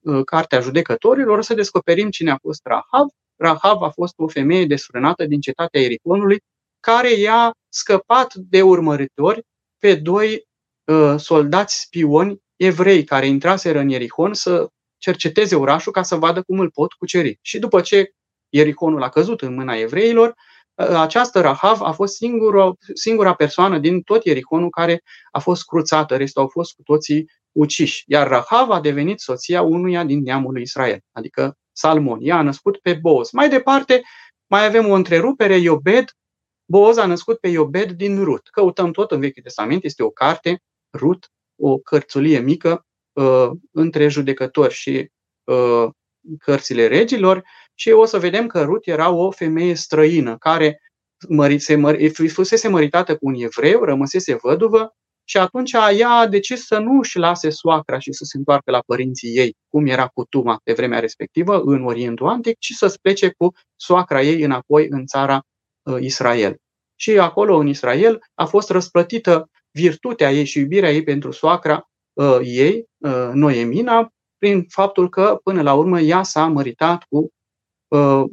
în 0.00 0.24
Cartea 0.24 0.60
Judecătorilor, 0.60 1.38
o 1.38 1.40
să 1.40 1.54
descoperim 1.54 2.10
cine 2.10 2.30
a 2.30 2.36
fost 2.36 2.60
Rahav. 2.64 3.06
Rahav 3.36 3.82
a 3.82 3.88
fost 3.88 4.14
o 4.16 4.28
femeie 4.28 4.66
desfrânată 4.66 5.26
din 5.26 5.40
cetatea 5.40 5.80
Ericonului, 5.80 6.40
care 6.80 7.12
i-a 7.12 7.52
scăpat 7.68 8.34
de 8.34 8.62
urmăritori 8.62 9.42
pe 9.78 9.94
doi 9.94 10.46
uh, 10.84 11.14
soldați 11.16 11.80
spioni 11.80 12.40
evrei 12.56 13.04
care 13.04 13.26
intraseră 13.26 13.78
în 13.78 13.88
Ierihon 13.88 14.34
să 14.34 14.68
cerceteze 14.98 15.56
orașul 15.56 15.92
ca 15.92 16.02
să 16.02 16.16
vadă 16.16 16.42
cum 16.42 16.58
îl 16.58 16.70
pot 16.70 16.92
cuceri. 16.92 17.38
Și 17.40 17.58
după 17.58 17.80
ce 17.80 18.12
Ierihonul 18.48 19.02
a 19.02 19.08
căzut 19.08 19.40
în 19.40 19.54
mâna 19.54 19.74
evreilor, 19.74 20.34
această 20.74 21.40
Rahav 21.40 21.80
a 21.80 21.92
fost 21.92 22.14
singura, 22.14 22.72
singura 22.94 23.34
persoană 23.34 23.78
din 23.78 24.00
tot 24.00 24.24
Ierihonul 24.24 24.70
care 24.70 25.02
a 25.30 25.38
fost 25.38 25.64
cruțată, 25.64 26.16
restul 26.16 26.42
au 26.42 26.48
fost 26.48 26.74
cu 26.74 26.82
toții 26.82 27.30
uciși. 27.52 28.04
Iar 28.06 28.28
Rahav 28.28 28.70
a 28.70 28.80
devenit 28.80 29.20
soția 29.20 29.62
unuia 29.62 30.04
din 30.04 30.22
neamul 30.22 30.52
lui 30.52 30.62
Israel, 30.62 31.00
adică 31.12 31.56
Salmon. 31.72 32.18
Ea 32.22 32.36
a 32.36 32.42
născut 32.42 32.78
pe 32.78 32.94
Boz. 32.94 33.30
Mai 33.30 33.48
departe, 33.48 34.02
mai 34.46 34.66
avem 34.66 34.88
o 34.88 34.94
întrerupere, 34.94 35.56
Iobed. 35.56 36.04
Boz 36.64 36.96
a 36.96 37.06
născut 37.06 37.38
pe 37.38 37.48
Iobed 37.48 37.90
din 37.90 38.24
Rut. 38.24 38.48
Căutăm 38.48 38.92
tot 38.92 39.10
în 39.10 39.20
Vechiul 39.20 39.42
Testament, 39.42 39.84
este 39.84 40.02
o 40.02 40.10
carte, 40.10 40.62
Rut, 40.92 41.30
o 41.56 41.78
cărțulie 41.78 42.38
mică 42.38 42.86
uh, 43.12 43.50
între 43.70 44.08
judecători 44.08 44.72
și 44.72 45.10
uh, 45.44 45.88
cărțile 46.38 46.86
regilor 46.86 47.42
și 47.74 47.90
o 47.90 48.04
să 48.04 48.18
vedem 48.18 48.46
că 48.46 48.62
Rut 48.62 48.86
era 48.86 49.10
o 49.10 49.30
femeie 49.30 49.74
străină 49.74 50.36
care 50.38 50.78
se 51.56 51.76
mări, 51.76 52.28
fusese 52.28 52.68
măritată 52.68 53.16
cu 53.16 53.26
un 53.26 53.34
evreu, 53.34 53.84
rămăsese 53.84 54.34
văduvă 54.42 54.94
și 55.24 55.38
atunci 55.38 55.72
ea 55.72 56.08
a 56.08 56.26
decis 56.26 56.66
să 56.66 56.78
nu 56.78 56.98
își 56.98 57.18
lase 57.18 57.50
soacra 57.50 57.98
și 57.98 58.12
să 58.12 58.24
se 58.24 58.36
întoarcă 58.36 58.70
la 58.70 58.82
părinții 58.86 59.36
ei, 59.36 59.56
cum 59.68 59.86
era 59.86 60.06
cutuma 60.06 60.60
pe 60.64 60.72
vremea 60.72 60.98
respectivă 60.98 61.60
în 61.64 61.84
Orientul 61.84 62.28
Antic, 62.28 62.58
ci 62.58 62.72
să 62.72 62.98
plece 63.02 63.30
cu 63.36 63.52
soacra 63.76 64.22
ei 64.22 64.42
înapoi 64.42 64.86
în 64.88 65.06
țara 65.06 65.42
uh, 65.82 65.96
Israel. 66.00 66.56
Și 66.94 67.18
acolo, 67.18 67.56
în 67.56 67.66
Israel, 67.66 68.18
a 68.34 68.44
fost 68.44 68.70
răsplătită 68.70 69.50
virtutea 69.70 70.32
ei 70.32 70.44
și 70.44 70.58
iubirea 70.58 70.92
ei 70.92 71.02
pentru 71.02 71.30
soacra 71.30 71.90
uh, 72.12 72.38
ei, 72.42 72.84
uh, 72.98 73.30
Noemina, 73.32 74.08
prin 74.38 74.66
faptul 74.68 75.08
că, 75.08 75.40
până 75.42 75.62
la 75.62 75.74
urmă, 75.74 76.00
ea 76.00 76.22
s-a 76.22 76.46
măritat 76.46 77.04
cu, 77.08 77.28
uh, 77.96 78.24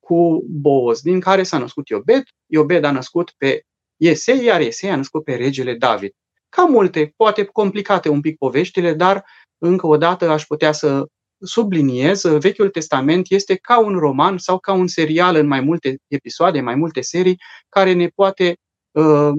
cu 0.00 0.44
Boaz, 0.48 1.00
din 1.00 1.20
care 1.20 1.42
s-a 1.42 1.58
născut 1.58 1.88
Iobed. 1.88 2.22
Iobed 2.46 2.84
a 2.84 2.90
născut 2.90 3.34
pe 3.36 3.62
Iesei, 3.96 4.44
iar 4.44 4.60
Iesei 4.60 4.90
a 4.90 4.96
născut 4.96 5.24
pe 5.24 5.34
regele 5.34 5.74
David. 5.74 6.12
Ca 6.48 6.64
multe, 6.64 7.12
poate 7.16 7.44
complicate 7.44 8.08
un 8.08 8.20
pic 8.20 8.36
poveștile, 8.36 8.94
dar 8.94 9.24
încă 9.58 9.86
o 9.86 9.96
dată 9.96 10.28
aș 10.28 10.44
putea 10.44 10.72
să 10.72 11.06
subliniez, 11.40 12.22
Vechiul 12.22 12.68
Testament 12.68 13.26
este 13.30 13.56
ca 13.56 13.78
un 13.78 13.98
roman 13.98 14.38
sau 14.38 14.58
ca 14.58 14.72
un 14.72 14.86
serial 14.86 15.34
în 15.34 15.46
mai 15.46 15.60
multe 15.60 15.98
episoade, 16.06 16.60
mai 16.60 16.74
multe 16.74 17.00
serii, 17.00 17.40
care 17.68 17.92
ne 17.92 18.08
poate 18.08 18.56
uh, 18.90 19.32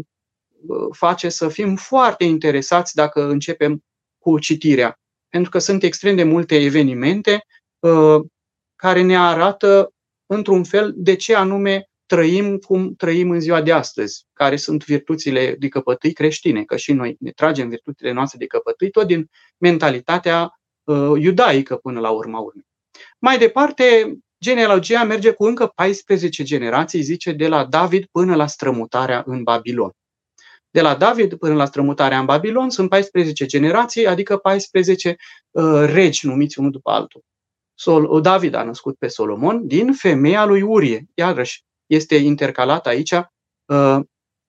face 0.92 1.30
să 1.30 1.50
fim 1.50 1.76
foarte 1.76 2.24
interesați 2.24 2.96
dacă 2.96 3.28
începem 3.30 3.84
cu 4.18 4.40
citirea 4.40 5.00
pentru 5.30 5.52
că 5.52 5.60
sunt 5.60 5.84
extrem 5.84 6.16
de 6.16 6.24
multe 6.24 6.56
evenimente 6.56 7.46
uh, 7.80 8.22
care 8.78 9.02
ne 9.02 9.18
arată, 9.18 9.94
într-un 10.26 10.64
fel, 10.64 10.94
de 10.96 11.16
ce 11.16 11.36
anume 11.36 11.90
trăim 12.06 12.58
cum 12.58 12.94
trăim 12.96 13.30
în 13.32 13.40
ziua 13.40 13.62
de 13.62 13.72
astăzi, 13.72 14.26
care 14.34 14.56
sunt 14.56 14.86
virtuțile 14.86 15.56
de 15.60 15.68
căpătâi 15.68 16.14
creștine, 16.14 16.64
că 16.64 16.78
și 16.78 16.94
noi 16.94 17.16
ne 17.20 17.32
tragem 17.32 17.70
virtuțile 17.70 18.12
noastre 18.12 18.38
de 18.38 18.46
căpătâi 18.46 18.90
tot 18.90 19.08
din 19.08 19.30
mentalitatea 19.58 20.60
uh, 20.84 21.22
iudaică 21.22 21.76
până 21.76 22.00
la 22.00 22.10
urma 22.10 22.40
urmei. 22.40 22.66
Mai 23.20 23.38
departe, 23.38 24.18
genealogia 24.44 25.04
merge 25.04 25.32
cu 25.32 25.46
încă 25.46 25.68
14 25.76 26.44
generații, 26.44 27.02
zice, 27.02 27.32
de 27.32 27.48
la 27.48 27.66
David 27.66 28.06
până 28.06 28.36
la 28.36 28.48
strămutarea 28.48 29.24
în 29.26 29.44
Babilon. 29.44 29.92
De 30.70 30.82
la 30.82 30.96
David 30.96 31.36
până 31.36 31.54
la 31.54 31.66
strămutarea 31.66 32.20
în 32.20 32.26
Babilon 32.26 32.70
sunt 32.70 32.90
14 32.90 33.46
generații, 33.46 34.08
adică 34.08 34.38
14 34.38 35.16
uh, 35.52 35.84
regi 35.86 36.28
numiți 36.28 36.60
unul 36.60 36.72
după 36.72 36.92
altul. 36.92 37.22
Sol, 37.80 38.04
uh, 38.04 38.22
David 38.22 38.54
a 38.54 38.64
născut 38.64 38.98
pe 38.98 39.08
Solomon 39.08 39.68
din 39.68 39.94
femeia 39.94 40.46
lui 40.46 40.62
Urie. 40.62 41.08
Iarăși 41.14 41.64
este 41.86 42.16
intercalat 42.16 42.88
aici 42.88 43.12
uh, 43.66 44.00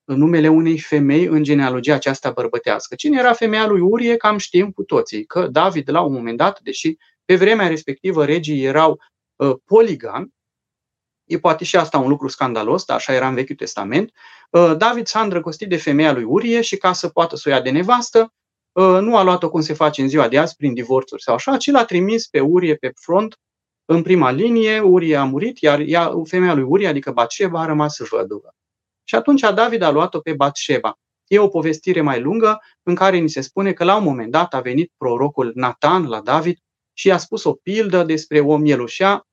numele 0.05 0.49
unei 0.49 0.79
femei 0.79 1.25
în 1.25 1.43
genealogia 1.43 1.95
aceasta 1.95 2.31
bărbătească. 2.31 2.95
Cine 2.95 3.19
era 3.19 3.33
femeia 3.33 3.67
lui 3.67 3.81
Urie, 3.81 4.17
cam 4.17 4.39
știm 4.39 4.71
cu 4.71 4.83
toții, 4.83 5.25
că 5.25 5.47
David 5.47 5.91
la 5.91 6.01
un 6.01 6.13
moment 6.13 6.37
dat, 6.37 6.61
deși 6.61 6.97
pe 7.25 7.37
vremea 7.37 7.69
respectivă 7.69 8.25
regii 8.25 8.65
erau 8.65 9.01
uh, 9.37 9.55
poligami, 9.65 10.35
e 11.25 11.39
poate 11.39 11.65
și 11.65 11.77
asta 11.77 11.99
un 11.99 12.09
lucru 12.09 12.29
scandalos, 12.29 12.85
dar 12.85 12.97
așa 12.97 13.13
era 13.13 13.29
în 13.29 13.35
Vechiul 13.35 13.57
Testament, 13.57 14.13
uh, 14.51 14.75
David 14.77 15.07
s-a 15.07 15.21
îndrăgostit 15.21 15.69
de 15.69 15.77
femeia 15.77 16.13
lui 16.13 16.25
Urie 16.25 16.61
și 16.61 16.77
ca 16.77 16.93
să 16.93 17.09
poată 17.09 17.37
să 17.37 17.49
o 17.49 17.53
ia 17.53 17.61
de 17.61 17.71
nevastă, 17.71 18.19
uh, 18.21 18.48
nu 18.75 19.17
a 19.17 19.23
luat-o 19.23 19.51
cum 19.51 19.61
se 19.61 19.73
face 19.73 20.03
în 20.03 20.09
ziua 20.09 20.29
de 20.29 20.39
azi, 20.39 20.57
prin 20.57 20.75
divorțuri 20.75 21.23
sau 21.23 21.35
așa, 21.35 21.57
ci 21.57 21.71
l-a 21.71 21.85
trimis 21.85 22.27
pe 22.27 22.41
Urie 22.41 22.75
pe 22.75 22.93
front, 23.01 23.39
în 23.85 24.03
prima 24.03 24.31
linie, 24.31 24.81
Urie 24.81 25.17
a 25.17 25.25
murit, 25.25 25.59
iar 25.59 25.81
ea, 25.81 26.13
femeia 26.25 26.55
lui 26.55 26.63
Urie, 26.63 26.89
adică 26.89 27.11
Batșeba, 27.11 27.61
a 27.61 27.67
rămas 27.67 27.99
văduvă. 27.99 28.55
Și 29.05 29.15
atunci 29.15 29.41
David 29.41 29.83
a 29.83 29.91
luat-o 29.91 30.21
pe 30.21 30.33
Batșeba. 30.33 30.99
E 31.27 31.39
o 31.39 31.49
povestire 31.49 32.01
mai 32.01 32.21
lungă 32.21 32.59
în 32.83 32.95
care 32.95 33.19
ni 33.19 33.29
se 33.29 33.41
spune 33.41 33.73
că 33.73 33.85
la 33.85 33.97
un 33.97 34.05
moment 34.05 34.31
dat 34.31 34.55
a 34.55 34.61
venit 34.61 34.93
prorocul 34.97 35.53
Nathan 35.55 36.09
la 36.09 36.21
David 36.21 36.59
și 36.93 37.07
i-a 37.07 37.19
spus 37.19 37.45
o 37.45 37.53
pildă 37.53 38.03
despre 38.03 38.41
o 38.41 38.57
mielușea. 38.57 39.27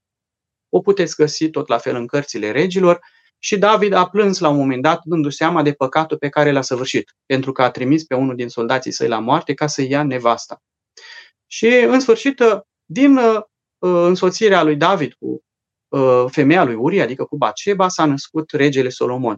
O 0.70 0.80
puteți 0.80 1.16
găsi 1.16 1.50
tot 1.50 1.68
la 1.68 1.78
fel 1.78 1.96
în 1.96 2.08
cărțile 2.08 2.52
regilor. 2.52 3.00
Și 3.40 3.58
David 3.58 3.94
a 3.94 4.10
plâns 4.10 4.40
la 4.40 4.50
un 4.50 4.56
moment 4.56 4.82
dat, 4.82 5.02
dându-și 5.04 5.36
seama 5.36 5.62
de 5.62 5.74
păcatul 5.74 6.18
pe 6.18 6.30
care 6.30 6.52
l-a 6.52 6.62
săvârșit, 6.62 7.16
pentru 7.26 7.52
că 7.52 7.62
a 7.62 7.72
trimis 7.72 8.04
pe 8.04 8.16
unul 8.16 8.36
din 8.36 8.48
soldații 8.48 8.92
săi 8.92 9.08
la 9.08 9.20
moarte 9.20 9.54
ca 9.54 9.68
să 9.68 9.82
ia 9.82 10.04
nevasta. 10.04 10.62
Și, 11.48 11.68
în 11.68 12.00
sfârșit, 12.00 12.44
din 12.86 13.18
uh, 13.18 13.42
însoțirea 13.80 14.64
lui 14.64 14.76
David 14.76 15.14
cu 15.14 15.44
uh, 15.88 16.26
femeia 16.28 16.64
lui 16.64 16.76
Uri, 16.76 17.02
adică 17.02 17.24
cu 17.24 17.38
Baceba, 17.38 17.88
s-a 17.88 18.06
născut 18.06 18.52
regele 18.52 18.90
Solomon. 18.90 19.38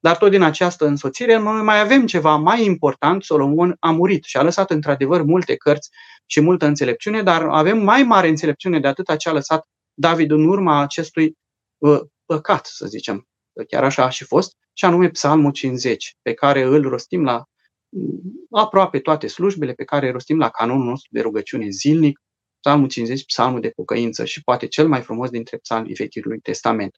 Dar 0.00 0.16
tot 0.16 0.30
din 0.30 0.42
această 0.42 0.86
însoțire 0.86 1.36
noi 1.36 1.62
mai 1.62 1.80
avem 1.80 2.06
ceva 2.06 2.36
mai 2.36 2.64
important. 2.64 3.22
Solomon 3.22 3.76
a 3.80 3.90
murit 3.90 4.24
și 4.24 4.36
a 4.36 4.42
lăsat 4.42 4.70
într-adevăr 4.70 5.22
multe 5.22 5.56
cărți 5.56 5.90
și 6.26 6.40
multă 6.40 6.66
înțelepciune, 6.66 7.22
dar 7.22 7.42
avem 7.42 7.78
mai 7.78 8.02
mare 8.02 8.28
înțelepciune 8.28 8.80
de 8.80 8.88
atât 8.88 9.16
ce 9.16 9.28
a 9.28 9.32
lăsat 9.32 9.68
David 9.94 10.30
în 10.30 10.48
urma 10.48 10.80
acestui 10.80 11.38
uh, 11.78 12.00
păcat, 12.24 12.66
să 12.66 12.86
zicem. 12.86 13.28
Chiar 13.64 13.84
așa 13.84 14.04
a 14.04 14.08
și 14.08 14.24
fost, 14.24 14.56
și 14.72 14.84
anume 14.84 15.08
Psalmul 15.08 15.52
50, 15.52 16.16
pe 16.22 16.34
care 16.34 16.62
îl 16.62 16.88
rostim 16.88 17.24
la 17.24 17.44
mm, 17.88 18.20
aproape 18.50 18.98
toate 18.98 19.26
slujbele, 19.26 19.72
pe 19.72 19.84
care 19.84 20.06
îl 20.06 20.12
rostim 20.12 20.38
la 20.38 20.48
canonul 20.48 20.84
nostru 20.84 21.08
de 21.12 21.20
rugăciune 21.20 21.68
zilnic, 21.68 22.20
Psalmul 22.60 22.88
50, 22.88 23.24
Psalmul 23.24 23.60
de 23.60 23.68
pocăință 23.68 24.24
și 24.24 24.42
poate 24.42 24.66
cel 24.66 24.88
mai 24.88 25.02
frumos 25.02 25.30
dintre 25.30 25.56
psalmii 25.56 25.94
Vechiului 25.94 26.38
Testament. 26.38 26.96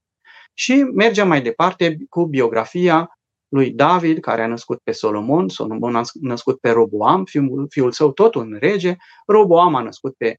Și 0.54 0.72
mergem 0.74 1.28
mai 1.28 1.42
departe 1.42 1.96
cu 2.08 2.26
biografia 2.26 3.10
lui 3.48 3.70
David, 3.70 4.20
care 4.20 4.42
a 4.42 4.46
născut 4.46 4.78
pe 4.82 4.92
Solomon, 4.92 5.48
Solomon 5.48 5.96
a 5.96 6.02
născut 6.20 6.60
pe 6.60 6.70
Roboam, 6.70 7.24
fiul, 7.24 7.66
fiul 7.68 7.92
său 7.92 8.12
tot 8.12 8.34
un 8.34 8.56
rege, 8.60 8.96
Roboam 9.26 9.74
a 9.74 9.82
născut 9.82 10.14
pe 10.16 10.36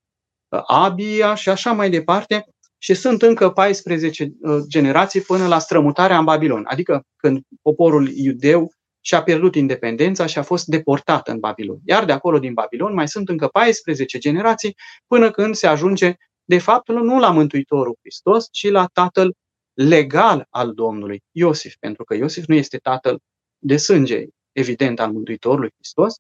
uh, 0.50 0.62
Abia 0.66 1.36
și 1.36 1.50
așa 1.50 1.72
mai 1.72 1.90
departe. 1.90 2.46
Și 2.84 2.94
sunt 2.94 3.22
încă 3.22 3.50
14 3.50 4.32
uh, 4.42 4.58
generații 4.68 5.22
până 5.22 5.48
la 5.48 5.60
strămutarea 5.60 6.18
în 6.18 6.26
Babilon, 6.26 6.64
adică 6.68 7.06
când 7.16 7.42
poporul 7.62 8.10
iudeu 8.10 8.72
și-a 9.02 9.24
pierdut 9.24 9.56
independența 9.56 10.26
și 10.26 10.38
a 10.38 10.44
fost 10.44 10.66
deportat 10.66 11.28
în 11.28 11.40
Babilon. 11.40 11.80
Iar 11.86 12.06
de 12.06 12.12
acolo 12.12 12.40
din 12.40 12.54
Babilon 12.54 12.94
mai 12.94 13.08
sunt 13.08 13.30
încă 13.30 13.48
14 13.48 14.18
generații 14.18 14.76
până 15.08 15.32
când 15.32 15.56
se 15.56 15.68
ajunge, 15.68 16.14
de 16.44 16.58
fapt, 16.58 16.90
nu 16.90 17.20
la 17.20 17.32
Mântuitorul 17.32 17.98
Hristos, 18.02 18.48
ci 18.52 18.70
la 18.70 18.86
Tatăl 18.94 19.36
legal 19.74 20.48
al 20.50 20.74
Domnului, 20.74 21.22
Iosif, 21.32 21.76
pentru 21.80 22.04
că 22.04 22.16
Iosif 22.16 22.46
nu 22.46 22.56
este 22.56 22.78
tatăl 22.78 23.20
de 23.58 23.78
sânge, 23.78 24.26
evident, 24.52 25.00
al 25.00 25.12
Mântuitorului 25.12 25.72
Hristos, 25.76 26.16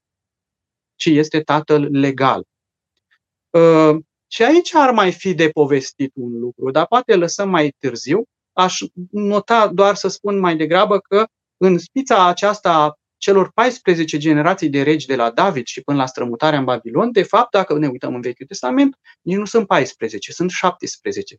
ci 0.95 1.05
este 1.05 1.41
tatăl 1.41 1.87
legal. 1.91 2.43
Uh, 4.31 4.37
și 4.37 4.43
aici 4.43 4.73
ar 4.73 4.91
mai 4.91 5.11
fi 5.11 5.33
de 5.33 5.49
povestit 5.49 6.11
un 6.15 6.39
lucru, 6.39 6.71
dar 6.71 6.87
poate 6.87 7.15
lăsăm 7.15 7.49
mai 7.49 7.75
târziu. 7.79 8.23
Aș 8.53 8.79
nota 9.11 9.67
doar 9.67 9.95
să 9.95 10.07
spun 10.07 10.39
mai 10.39 10.55
degrabă 10.55 10.99
că 10.99 11.25
în 11.57 11.77
spița 11.77 12.27
aceasta 12.27 12.95
celor 13.17 13.51
14 13.51 14.17
generații 14.17 14.69
de 14.69 14.83
regi 14.83 15.07
de 15.07 15.15
la 15.15 15.31
David 15.31 15.65
și 15.65 15.81
până 15.81 15.97
la 15.97 16.05
strămutarea 16.05 16.59
în 16.59 16.65
Babilon, 16.65 17.11
de 17.11 17.23
fapt, 17.23 17.51
dacă 17.51 17.77
ne 17.77 17.87
uităm 17.87 18.15
în 18.15 18.21
Vechiul 18.21 18.45
Testament, 18.45 18.95
nici 19.21 19.37
nu 19.37 19.45
sunt 19.45 19.67
14, 19.67 20.31
sunt 20.31 20.49
17. 20.49 21.37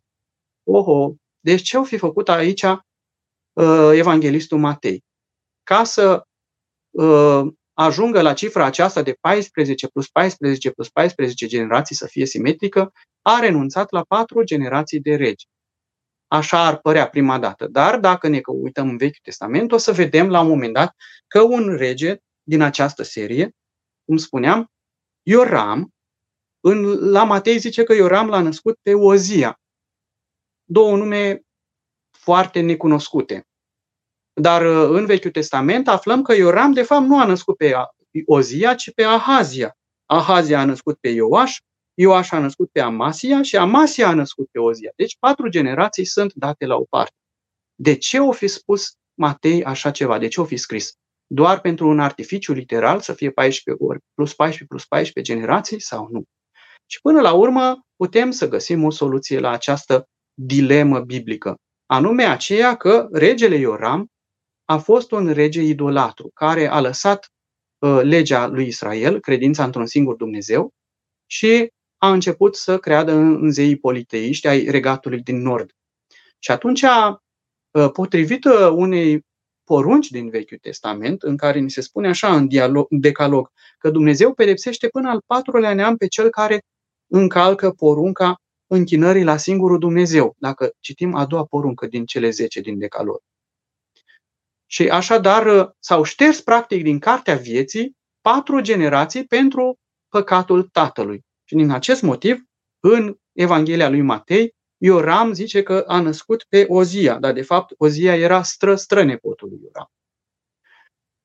Oho, 0.63 1.15
deci 1.39 1.61
ce 1.61 1.77
au 1.77 1.83
fi 1.83 1.97
făcut 1.97 2.29
aici 2.29 2.63
uh, 2.63 3.91
evanghelistul 3.93 4.57
Matei? 4.57 5.03
Ca 5.63 5.83
să 5.83 6.23
uh, 6.89 7.53
ajungă 7.73 8.21
la 8.21 8.33
cifra 8.33 8.65
aceasta 8.65 9.01
de 9.01 9.17
14 9.21 9.87
plus 9.87 10.07
14 10.09 10.71
plus 10.71 10.89
14 10.89 11.47
generații 11.47 11.95
să 11.95 12.07
fie 12.07 12.25
simetrică, 12.25 12.91
a 13.21 13.39
renunțat 13.39 13.91
la 13.91 14.03
patru 14.03 14.43
generații 14.43 14.99
de 14.99 15.15
regi. 15.15 15.47
Așa 16.27 16.65
ar 16.65 16.77
părea 16.77 17.09
prima 17.09 17.39
dată. 17.39 17.67
Dar 17.67 17.99
dacă 17.99 18.27
ne 18.27 18.41
uităm 18.45 18.89
în 18.89 18.97
Vechiul 18.97 19.19
Testament, 19.21 19.71
o 19.71 19.77
să 19.77 19.91
vedem 19.91 20.29
la 20.29 20.39
un 20.39 20.47
moment 20.47 20.73
dat 20.73 20.95
că 21.27 21.41
un 21.41 21.75
rege 21.75 22.17
din 22.43 22.61
această 22.61 23.03
serie, 23.03 23.51
cum 24.05 24.17
spuneam, 24.17 24.71
Ioram, 25.21 25.93
în, 26.59 27.09
la 27.11 27.23
Matei 27.23 27.57
zice 27.57 27.83
că 27.83 27.93
Ioram 27.93 28.27
l-a 28.27 28.41
născut 28.41 28.79
pe 28.81 28.93
Ozia 28.93 29.59
două 30.63 30.97
nume 30.97 31.41
foarte 32.11 32.59
necunoscute. 32.61 33.47
Dar 34.33 34.65
uh, 34.65 34.89
în 34.97 35.05
Vechiul 35.05 35.31
Testament 35.31 35.87
aflăm 35.87 36.21
că 36.21 36.33
Ioram, 36.33 36.71
de 36.71 36.81
fapt, 36.81 37.05
nu 37.05 37.19
a 37.19 37.25
născut 37.25 37.57
pe 37.57 37.73
Ozia, 38.25 38.75
ci 38.75 38.93
pe 38.93 39.03
Ahazia. 39.03 39.77
Ahazia 40.05 40.59
a 40.59 40.65
născut 40.65 40.97
pe 40.99 41.09
Ioaș, 41.09 41.57
Ioaș 41.93 42.31
a 42.31 42.39
născut 42.39 42.69
pe 42.71 42.79
Amasia 42.79 43.41
și 43.41 43.57
Amasia 43.57 44.07
a 44.07 44.13
născut 44.13 44.47
pe 44.51 44.59
Ozia. 44.59 44.91
Deci 44.95 45.17
patru 45.19 45.49
generații 45.49 46.05
sunt 46.05 46.33
date 46.33 46.65
la 46.65 46.75
o 46.75 46.83
parte. 46.89 47.15
De 47.75 47.95
ce 47.95 48.19
o 48.19 48.31
fi 48.31 48.47
spus 48.47 48.93
Matei 49.13 49.63
așa 49.63 49.91
ceva? 49.91 50.17
De 50.17 50.27
ce 50.27 50.41
o 50.41 50.45
fi 50.45 50.57
scris? 50.57 50.93
Doar 51.27 51.61
pentru 51.61 51.87
un 51.87 51.99
artificiu 51.99 52.53
literal 52.53 52.99
să 52.99 53.13
fie 53.13 53.31
14 53.31 53.83
ori 53.83 53.99
plus 54.13 54.33
14 54.33 54.65
plus 54.65 54.85
14 54.85 55.33
generații 55.33 55.81
sau 55.81 56.07
nu? 56.11 56.23
Și 56.85 57.01
până 57.01 57.21
la 57.21 57.33
urmă 57.33 57.85
putem 57.95 58.31
să 58.31 58.47
găsim 58.47 58.83
o 58.83 58.89
soluție 58.89 59.39
la 59.39 59.49
această 59.49 60.07
dilemă 60.33 60.99
biblică, 60.99 61.55
anume 61.85 62.23
aceea 62.23 62.75
că 62.75 63.07
regele 63.11 63.55
Ioram 63.55 64.07
a 64.73 64.77
fost 64.77 65.11
un 65.11 65.31
rege 65.31 65.61
idolatru 65.61 66.31
care 66.33 66.67
a 66.67 66.81
lăsat 66.81 67.31
uh, 67.79 67.99
legea 68.01 68.47
lui 68.47 68.67
Israel, 68.67 69.19
credința 69.19 69.63
într-un 69.63 69.85
singur 69.85 70.15
Dumnezeu, 70.15 70.71
și 71.25 71.71
a 71.97 72.11
început 72.11 72.55
să 72.55 72.77
creadă 72.77 73.11
în, 73.11 73.43
în 73.43 73.51
zeii 73.51 73.77
politeiști 73.77 74.47
ai 74.47 74.63
regatului 74.63 75.21
din 75.21 75.41
nord. 75.41 75.71
Și 76.39 76.51
atunci, 76.51 76.81
uh, 76.81 77.91
potrivit 77.93 78.45
uh, 78.45 78.69
unei 78.71 79.21
porunci 79.63 80.09
din 80.09 80.29
Vechiul 80.29 80.57
Testament, 80.57 81.21
în 81.21 81.37
care 81.37 81.59
ni 81.59 81.71
se 81.71 81.81
spune 81.81 82.07
așa 82.07 82.35
în, 82.35 82.47
dialog, 82.47 82.85
în 82.89 82.99
decalog, 82.99 83.51
că 83.77 83.89
Dumnezeu 83.89 84.33
pedepsește 84.33 84.87
până 84.87 85.09
al 85.09 85.21
patrulea 85.25 85.73
neam 85.73 85.97
pe 85.97 86.07
cel 86.07 86.29
care 86.29 86.61
încalcă 87.11 87.71
porunca 87.71 88.35
închinării 88.67 89.23
la 89.23 89.37
singurul 89.37 89.79
Dumnezeu, 89.79 90.35
dacă 90.37 90.71
citim 90.79 91.15
a 91.15 91.25
doua 91.25 91.45
poruncă 91.45 91.87
din 91.87 92.05
cele 92.05 92.29
zece 92.29 92.61
din 92.61 92.77
Decalog. 92.79 93.21
Și 94.73 94.89
așadar 94.89 95.75
s-au 95.79 96.03
șters 96.03 96.41
practic 96.41 96.83
din 96.83 96.99
cartea 96.99 97.35
vieții 97.35 97.97
patru 98.21 98.59
generații 98.59 99.25
pentru 99.25 99.79
păcatul 100.07 100.63
tatălui. 100.63 101.21
Și 101.43 101.55
din 101.55 101.71
acest 101.71 102.01
motiv, 102.01 102.43
în 102.79 103.17
Evanghelia 103.31 103.89
lui 103.89 104.01
Matei, 104.01 104.55
Ioram 104.77 105.33
zice 105.33 105.63
că 105.63 105.83
a 105.87 105.99
născut 105.99 106.45
pe 106.49 106.65
Ozia, 106.67 107.17
dar 107.19 107.33
de 107.33 107.41
fapt 107.41 107.73
Ozia 107.77 108.15
era 108.15 108.43
stră, 108.43 108.75
strănepotul 108.75 109.49
lui 109.49 109.59
Ioram. 109.63 109.91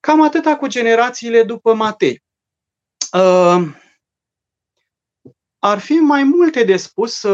Cam 0.00 0.22
atâta 0.22 0.56
cu 0.56 0.66
generațiile 0.66 1.42
după 1.42 1.74
Matei. 1.74 2.22
Uh, 3.12 3.76
ar 5.58 5.78
fi 5.78 5.92
mai 5.92 6.22
multe 6.22 6.64
de 6.64 6.76
spus 6.76 7.26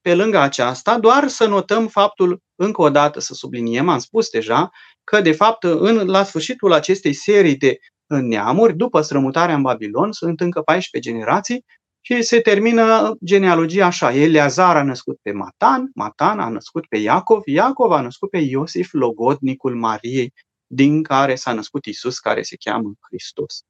pe 0.00 0.14
lângă 0.14 0.38
aceasta, 0.38 0.98
doar 0.98 1.28
să 1.28 1.46
notăm 1.46 1.88
faptul, 1.88 2.42
încă 2.54 2.82
o 2.82 2.90
dată 2.90 3.20
să 3.20 3.34
subliniem, 3.34 3.88
am 3.88 3.98
spus 3.98 4.30
deja, 4.30 4.70
că 5.10 5.20
de 5.20 5.32
fapt 5.32 5.64
în, 5.64 6.06
la 6.06 6.24
sfârșitul 6.24 6.72
acestei 6.72 7.12
serii 7.12 7.56
de 7.56 7.78
neamuri, 8.06 8.76
după 8.76 9.00
strămutarea 9.00 9.54
în 9.54 9.62
Babilon, 9.62 10.12
sunt 10.12 10.40
încă 10.40 10.60
14 10.60 11.10
generații 11.10 11.64
și 12.00 12.22
se 12.22 12.40
termină 12.40 13.16
genealogia 13.24 13.86
așa. 13.86 14.14
Eleazar 14.14 14.76
a 14.76 14.82
născut 14.82 15.18
pe 15.22 15.32
Matan, 15.32 15.90
Matan 15.94 16.40
a 16.40 16.48
născut 16.48 16.86
pe 16.86 16.96
Iacov, 16.96 17.42
Iacov 17.44 17.92
a 17.92 18.00
născut 18.00 18.30
pe 18.30 18.38
Iosif, 18.38 18.92
logodnicul 18.92 19.74
Mariei, 19.74 20.32
din 20.66 21.02
care 21.02 21.34
s-a 21.34 21.52
născut 21.52 21.84
Isus, 21.84 22.18
care 22.18 22.42
se 22.42 22.56
cheamă 22.56 22.92
Hristos. 23.00 23.60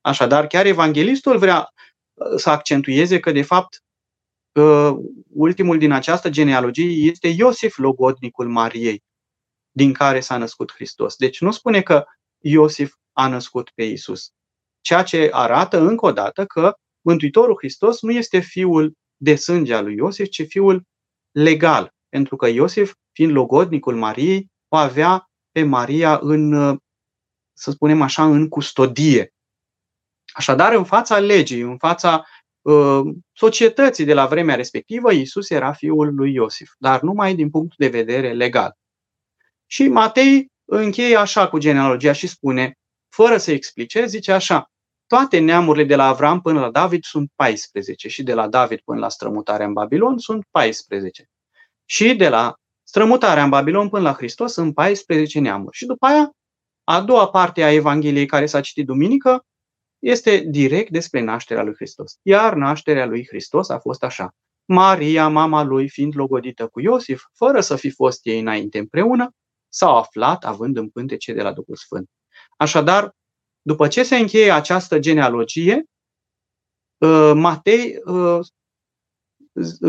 Așadar, 0.00 0.46
chiar 0.46 0.66
evanghelistul 0.66 1.38
vrea 1.38 1.68
să 2.36 2.50
accentueze 2.50 3.20
că, 3.20 3.32
de 3.32 3.42
fapt, 3.42 3.82
ultimul 5.32 5.78
din 5.78 5.92
această 5.92 6.30
genealogie 6.30 7.10
este 7.10 7.28
Iosif, 7.28 7.76
logodnicul 7.76 8.48
Mariei, 8.48 9.02
din 9.72 9.92
care 9.92 10.20
s-a 10.20 10.36
născut 10.36 10.72
Hristos. 10.72 11.16
Deci 11.16 11.40
nu 11.40 11.50
spune 11.50 11.82
că 11.82 12.04
Iosif 12.38 12.94
a 13.12 13.28
născut 13.28 13.70
pe 13.74 13.82
Isus, 13.82 14.30
ceea 14.80 15.02
ce 15.02 15.30
arată 15.32 15.80
încă 15.80 16.06
o 16.06 16.12
dată 16.12 16.44
că 16.44 16.74
Mântuitorul 17.00 17.56
Hristos 17.58 18.02
nu 18.02 18.10
este 18.10 18.38
fiul 18.38 18.92
de 19.16 19.34
sânge 19.34 19.74
al 19.74 19.84
lui 19.84 19.96
Iosif, 19.96 20.28
ci 20.28 20.46
fiul 20.46 20.82
legal 21.30 21.94
pentru 22.08 22.36
că 22.36 22.48
Iosif, 22.48 22.92
fiind 23.12 23.32
logodnicul 23.32 23.96
Mariei, 23.96 24.50
o 24.68 24.76
avea 24.76 25.30
pe 25.50 25.62
Maria 25.62 26.18
în, 26.22 26.76
să 27.52 27.70
spunem 27.70 28.02
așa, 28.02 28.24
în 28.24 28.48
custodie. 28.48 29.34
Așadar, 30.32 30.72
în 30.72 30.84
fața 30.84 31.18
legii, 31.18 31.60
în 31.60 31.78
fața 31.78 32.24
uh, 32.62 33.00
societății 33.32 34.04
de 34.04 34.14
la 34.14 34.26
vremea 34.26 34.54
respectivă, 34.54 35.12
Isus 35.12 35.50
era 35.50 35.72
fiul 35.72 36.14
lui 36.14 36.32
Iosif, 36.32 36.72
dar 36.78 37.00
numai 37.00 37.34
din 37.34 37.50
punct 37.50 37.76
de 37.76 37.88
vedere 37.88 38.32
legal. 38.32 38.76
Și 39.72 39.88
Matei 39.88 40.50
încheie 40.64 41.16
așa 41.16 41.48
cu 41.48 41.58
genealogia 41.58 42.12
și 42.12 42.26
spune, 42.26 42.78
fără 43.08 43.36
să 43.36 43.50
explice, 43.50 44.06
zice 44.06 44.32
așa, 44.32 44.70
toate 45.06 45.38
neamurile 45.38 45.84
de 45.84 45.96
la 45.96 46.06
Avram 46.06 46.40
până 46.40 46.60
la 46.60 46.70
David 46.70 47.02
sunt 47.02 47.30
14 47.34 48.08
și 48.08 48.22
de 48.22 48.34
la 48.34 48.48
David 48.48 48.80
până 48.80 48.98
la 48.98 49.08
strămutarea 49.08 49.66
în 49.66 49.72
Babilon 49.72 50.18
sunt 50.18 50.44
14. 50.50 51.28
Și 51.84 52.14
de 52.14 52.28
la 52.28 52.54
strămutarea 52.82 53.42
în 53.42 53.48
Babilon 53.48 53.88
până 53.88 54.02
la 54.02 54.12
Hristos 54.12 54.52
sunt 54.52 54.74
14 54.74 55.38
neamuri. 55.38 55.76
Și 55.76 55.86
după 55.86 56.06
aia, 56.06 56.30
a 56.84 57.00
doua 57.00 57.28
parte 57.28 57.62
a 57.62 57.72
Evangheliei 57.72 58.26
care 58.26 58.46
s-a 58.46 58.60
citit 58.60 58.86
duminică 58.86 59.44
este 59.98 60.38
direct 60.38 60.90
despre 60.90 61.20
nașterea 61.20 61.62
lui 61.62 61.74
Hristos. 61.74 62.18
Iar 62.22 62.54
nașterea 62.54 63.06
lui 63.06 63.26
Hristos 63.26 63.68
a 63.68 63.78
fost 63.78 64.02
așa. 64.02 64.34
Maria, 64.64 65.28
mama 65.28 65.62
lui, 65.62 65.88
fiind 65.88 66.16
logodită 66.16 66.66
cu 66.66 66.80
Iosif, 66.80 67.22
fără 67.34 67.60
să 67.60 67.76
fi 67.76 67.90
fost 67.90 68.26
ei 68.26 68.40
înainte 68.40 68.78
împreună, 68.78 69.34
s-au 69.72 69.96
aflat 69.96 70.44
având 70.44 70.76
în 70.76 70.88
pântece 70.88 71.32
de 71.32 71.42
la 71.42 71.52
Duhul 71.52 71.76
Sfânt. 71.76 72.10
Așadar, 72.56 73.16
după 73.62 73.88
ce 73.88 74.02
se 74.02 74.16
încheie 74.16 74.50
această 74.50 74.98
genealogie, 74.98 75.84
uh, 76.98 77.32
Matei 77.34 78.00
uh, 78.04 78.40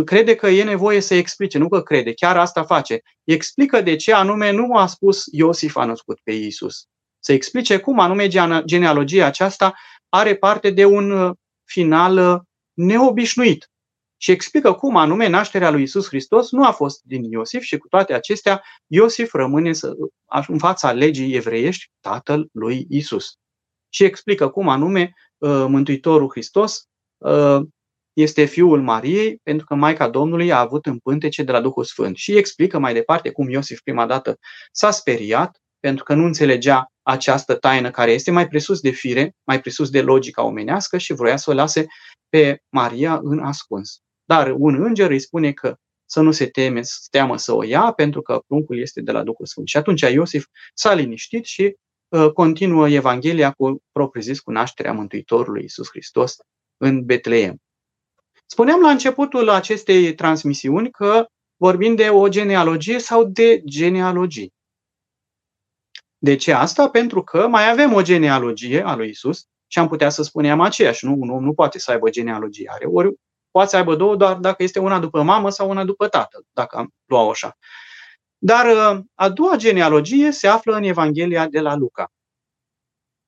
crede 0.06 0.36
că 0.36 0.48
e 0.48 0.64
nevoie 0.64 1.00
să 1.00 1.16
explice, 1.16 1.58
nu 1.58 1.70
că 1.70 1.82
crede, 1.82 2.14
chiar 2.14 2.38
asta 2.38 2.64
face. 2.64 3.02
Explică 3.24 3.82
de 3.82 3.96
ce 3.96 4.14
anume 4.14 4.52
nu 4.52 4.76
a 4.76 4.86
spus 4.86 5.24
Iosif 5.32 5.76
a 5.76 5.86
născut 5.86 6.20
pe 6.24 6.32
Iisus. 6.32 6.88
Să 7.20 7.34
explice 7.34 7.80
cum 7.80 8.00
anume 8.00 8.28
genealogia 8.66 9.26
aceasta 9.26 9.74
are 10.10 10.36
parte 10.36 10.70
de 10.70 10.86
un 10.86 11.12
uh, 11.12 11.36
final 11.64 12.44
neobișnuit. 12.74 13.72
Și 14.24 14.32
explică 14.32 14.74
cum 14.74 14.96
anume 14.96 15.28
nașterea 15.28 15.70
lui 15.70 15.82
Isus 15.82 16.08
Hristos 16.08 16.52
nu 16.52 16.66
a 16.66 16.72
fost 16.72 17.02
din 17.04 17.24
Iosif 17.24 17.62
și 17.62 17.78
cu 17.78 17.88
toate 17.88 18.14
acestea 18.14 18.64
Iosif 18.88 19.34
rămâne 19.34 19.72
în 20.48 20.58
fața 20.58 20.92
legii 20.92 21.36
evreiești 21.36 21.92
tatăl 22.00 22.50
lui 22.52 22.86
Isus 22.90 23.34
și 23.90 24.04
explică 24.04 24.50
cum 24.50 24.70
anume 24.70 25.14
uh, 25.38 25.66
Mântuitorul 25.68 26.30
Hristos 26.30 26.84
uh, 27.18 27.62
este 28.14 28.46
fiul 28.46 28.82
Mariei, 28.82 29.40
pentru 29.44 29.66
că 29.66 29.76
Maica 29.76 30.10
Domnului 30.10 30.52
a 30.52 30.60
avut 30.60 30.86
în 30.86 30.98
pântece 30.98 31.44
de 31.44 31.52
la 31.52 31.62
Duhul 31.62 31.84
Sfânt. 31.84 32.16
Și 32.16 32.38
explică 32.38 32.80
mai 32.80 32.94
departe 32.94 33.32
cum 33.32 33.50
Iosif 33.50 33.82
prima 33.82 34.06
dată 34.06 34.38
s-a 34.72 34.92
speriat, 34.92 35.58
pentru 35.80 36.04
că 36.04 36.14
nu 36.14 36.26
înțelegea 36.26 36.92
această 37.02 37.56
taină 37.56 37.92
care 37.92 38.12
este 38.12 38.32
mai 38.32 38.48
presus 38.48 38.80
de 38.80 38.90
fire, 38.90 39.36
mai 39.44 39.62
presus 39.62 39.90
de 39.90 40.02
logica 40.02 40.44
omenească 40.44 40.98
și 40.98 41.14
vroia 41.14 41.38
să 41.38 41.50
o 41.50 41.54
lase 41.54 41.86
pe 42.30 42.62
Maria 42.70 43.20
în 43.24 43.40
ascuns. 43.40 44.04
Dar 44.26 44.54
un 44.58 44.84
înger 44.84 45.10
îi 45.10 45.20
spune 45.20 45.52
că 45.52 45.76
să 46.06 46.22
nu 46.22 46.32
se 46.32 46.46
teme, 46.46 46.82
să 46.82 47.08
teamă 47.10 47.38
să 47.38 47.54
o 47.54 47.64
ia, 47.64 47.92
pentru 47.92 48.22
că 48.22 48.42
pruncul 48.48 48.80
este 48.80 49.02
de 49.02 49.12
la 49.12 49.24
Duhul 49.24 49.46
Sfânt. 49.46 49.68
Și 49.68 49.78
atunci 49.78 50.02
Iosif 50.02 50.46
s-a 50.74 50.94
liniștit 50.94 51.46
și 51.46 51.78
Uh, 52.14 52.32
continuă 52.32 52.90
Evanghelia 52.90 53.52
cu 53.52 53.84
propriu-zis 53.92 54.40
cu 54.40 54.52
nașterea 54.52 54.94
Mântuitorului 54.94 55.64
Isus 55.64 55.90
Hristos 55.90 56.38
în 56.78 57.06
Betleem. 57.06 57.62
Spuneam 58.46 58.82
la 58.82 58.90
începutul 58.90 59.50
acestei 59.50 60.16
transmisiuni 60.16 60.92
că 60.92 61.26
vorbim 61.56 61.96
de 61.96 62.10
o 62.10 62.28
genealogie 62.28 63.00
sau 63.00 63.24
de 63.24 63.62
genealogii. 63.66 64.54
De 66.18 66.36
ce 66.36 66.52
asta? 66.52 66.90
Pentru 66.90 67.24
că 67.24 67.48
mai 67.48 67.70
avem 67.70 67.94
o 67.94 68.02
genealogie 68.02 68.86
a 68.86 68.96
lui 68.96 69.10
Isus 69.10 69.46
și 69.68 69.80
am 69.80 69.88
putea 69.88 70.10
să 70.10 70.24
spunem 70.24 70.62
aceeași. 70.62 71.06
Nu, 71.06 71.16
un 71.20 71.30
om 71.30 71.44
nu 71.44 71.54
poate 71.54 71.80
să 71.80 71.92
aibă 71.92 72.10
genealogie. 72.10 72.70
Are, 72.74 72.86
ori 72.86 73.14
poate 73.54 73.70
să 73.70 73.76
aibă 73.76 73.96
două 73.96 74.16
doar 74.16 74.36
dacă 74.36 74.64
este 74.64 74.80
una 74.80 75.00
după 75.00 75.22
mamă 75.22 75.50
sau 75.50 75.70
una 75.70 75.84
după 75.84 76.08
tată, 76.08 76.44
dacă 76.52 76.78
am 76.78 76.94
luat 77.06 77.30
așa. 77.30 77.58
Dar 78.38 78.66
uh, 78.66 79.04
a 79.14 79.30
doua 79.30 79.56
genealogie 79.56 80.32
se 80.32 80.48
află 80.48 80.76
în 80.76 80.84
Evanghelia 80.84 81.48
de 81.48 81.60
la 81.60 81.76
Luca. 81.76 82.12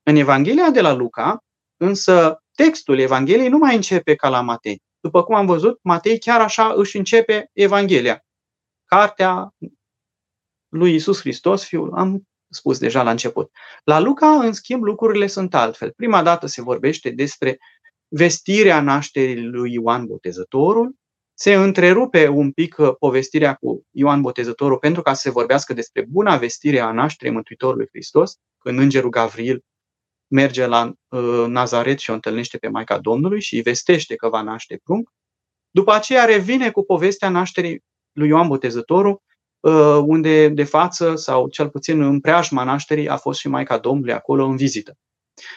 În 0.03 0.15
Evanghelia 0.15 0.69
de 0.69 0.81
la 0.81 0.93
Luca, 0.93 1.43
însă, 1.77 2.43
textul 2.51 2.99
Evangheliei 2.99 3.49
nu 3.49 3.57
mai 3.57 3.75
începe 3.75 4.15
ca 4.15 4.29
la 4.29 4.41
Matei. 4.41 4.81
După 4.99 5.23
cum 5.23 5.35
am 5.35 5.45
văzut, 5.45 5.79
Matei 5.83 6.19
chiar 6.19 6.41
așa 6.41 6.73
își 6.75 6.97
începe 6.97 7.49
Evanghelia. 7.53 8.25
Cartea 8.85 9.53
lui 10.69 10.93
Isus 10.93 11.19
Hristos, 11.19 11.63
fiul, 11.63 11.93
am 11.93 12.27
spus 12.49 12.79
deja 12.79 13.03
la 13.03 13.09
început. 13.09 13.51
La 13.83 13.99
Luca, 13.99 14.27
în 14.27 14.53
schimb, 14.53 14.83
lucrurile 14.83 15.27
sunt 15.27 15.55
altfel. 15.55 15.91
Prima 15.91 16.23
dată 16.23 16.47
se 16.47 16.61
vorbește 16.61 17.09
despre 17.09 17.57
vestirea 18.17 18.82
nașterii 18.82 19.43
lui 19.43 19.73
Ioan 19.73 20.06
Botezătorul, 20.06 20.95
se 21.34 21.54
întrerupe 21.54 22.28
un 22.28 22.51
pic 22.51 22.75
uh, 22.78 22.95
povestirea 22.99 23.54
cu 23.54 23.86
Ioan 23.91 24.21
Botezătorul 24.21 24.78
pentru 24.78 25.01
ca 25.01 25.13
să 25.13 25.21
se 25.21 25.30
vorbească 25.30 25.73
despre 25.73 26.06
buna 26.10 26.38
vestire 26.38 26.80
a 26.80 26.91
nașterii 26.91 27.34
Mântuitorului 27.34 27.88
Hristos, 27.88 28.38
când 28.58 28.80
îngerul 28.80 29.10
Gavril 29.10 29.63
merge 30.28 30.65
la 30.65 30.93
uh, 31.08 31.45
Nazaret 31.47 31.99
și 31.99 32.10
o 32.10 32.13
întâlnește 32.13 32.58
pe 32.58 32.67
Maica 32.67 32.99
Domnului 32.99 33.41
și 33.41 33.56
îi 33.56 33.62
vestește 33.62 34.15
că 34.15 34.30
va 34.30 34.41
naște 34.41 34.80
prunc. 34.84 35.10
După 35.71 35.93
aceea 35.93 36.25
revine 36.25 36.71
cu 36.71 36.84
povestea 36.84 37.30
nașterii 37.30 37.84
lui 38.12 38.28
Ioan 38.28 38.47
Botezătorul, 38.47 39.21
uh, 39.60 40.01
unde 40.06 40.49
de 40.49 40.63
față, 40.63 41.15
sau 41.15 41.47
cel 41.47 41.69
puțin 41.69 42.01
în 42.01 42.19
preajma 42.19 42.63
nașterii, 42.63 43.08
a 43.08 43.17
fost 43.17 43.39
și 43.39 43.47
Maica 43.47 43.78
Domnului 43.78 44.13
acolo 44.13 44.45
în 44.45 44.56
vizită. 44.56 44.97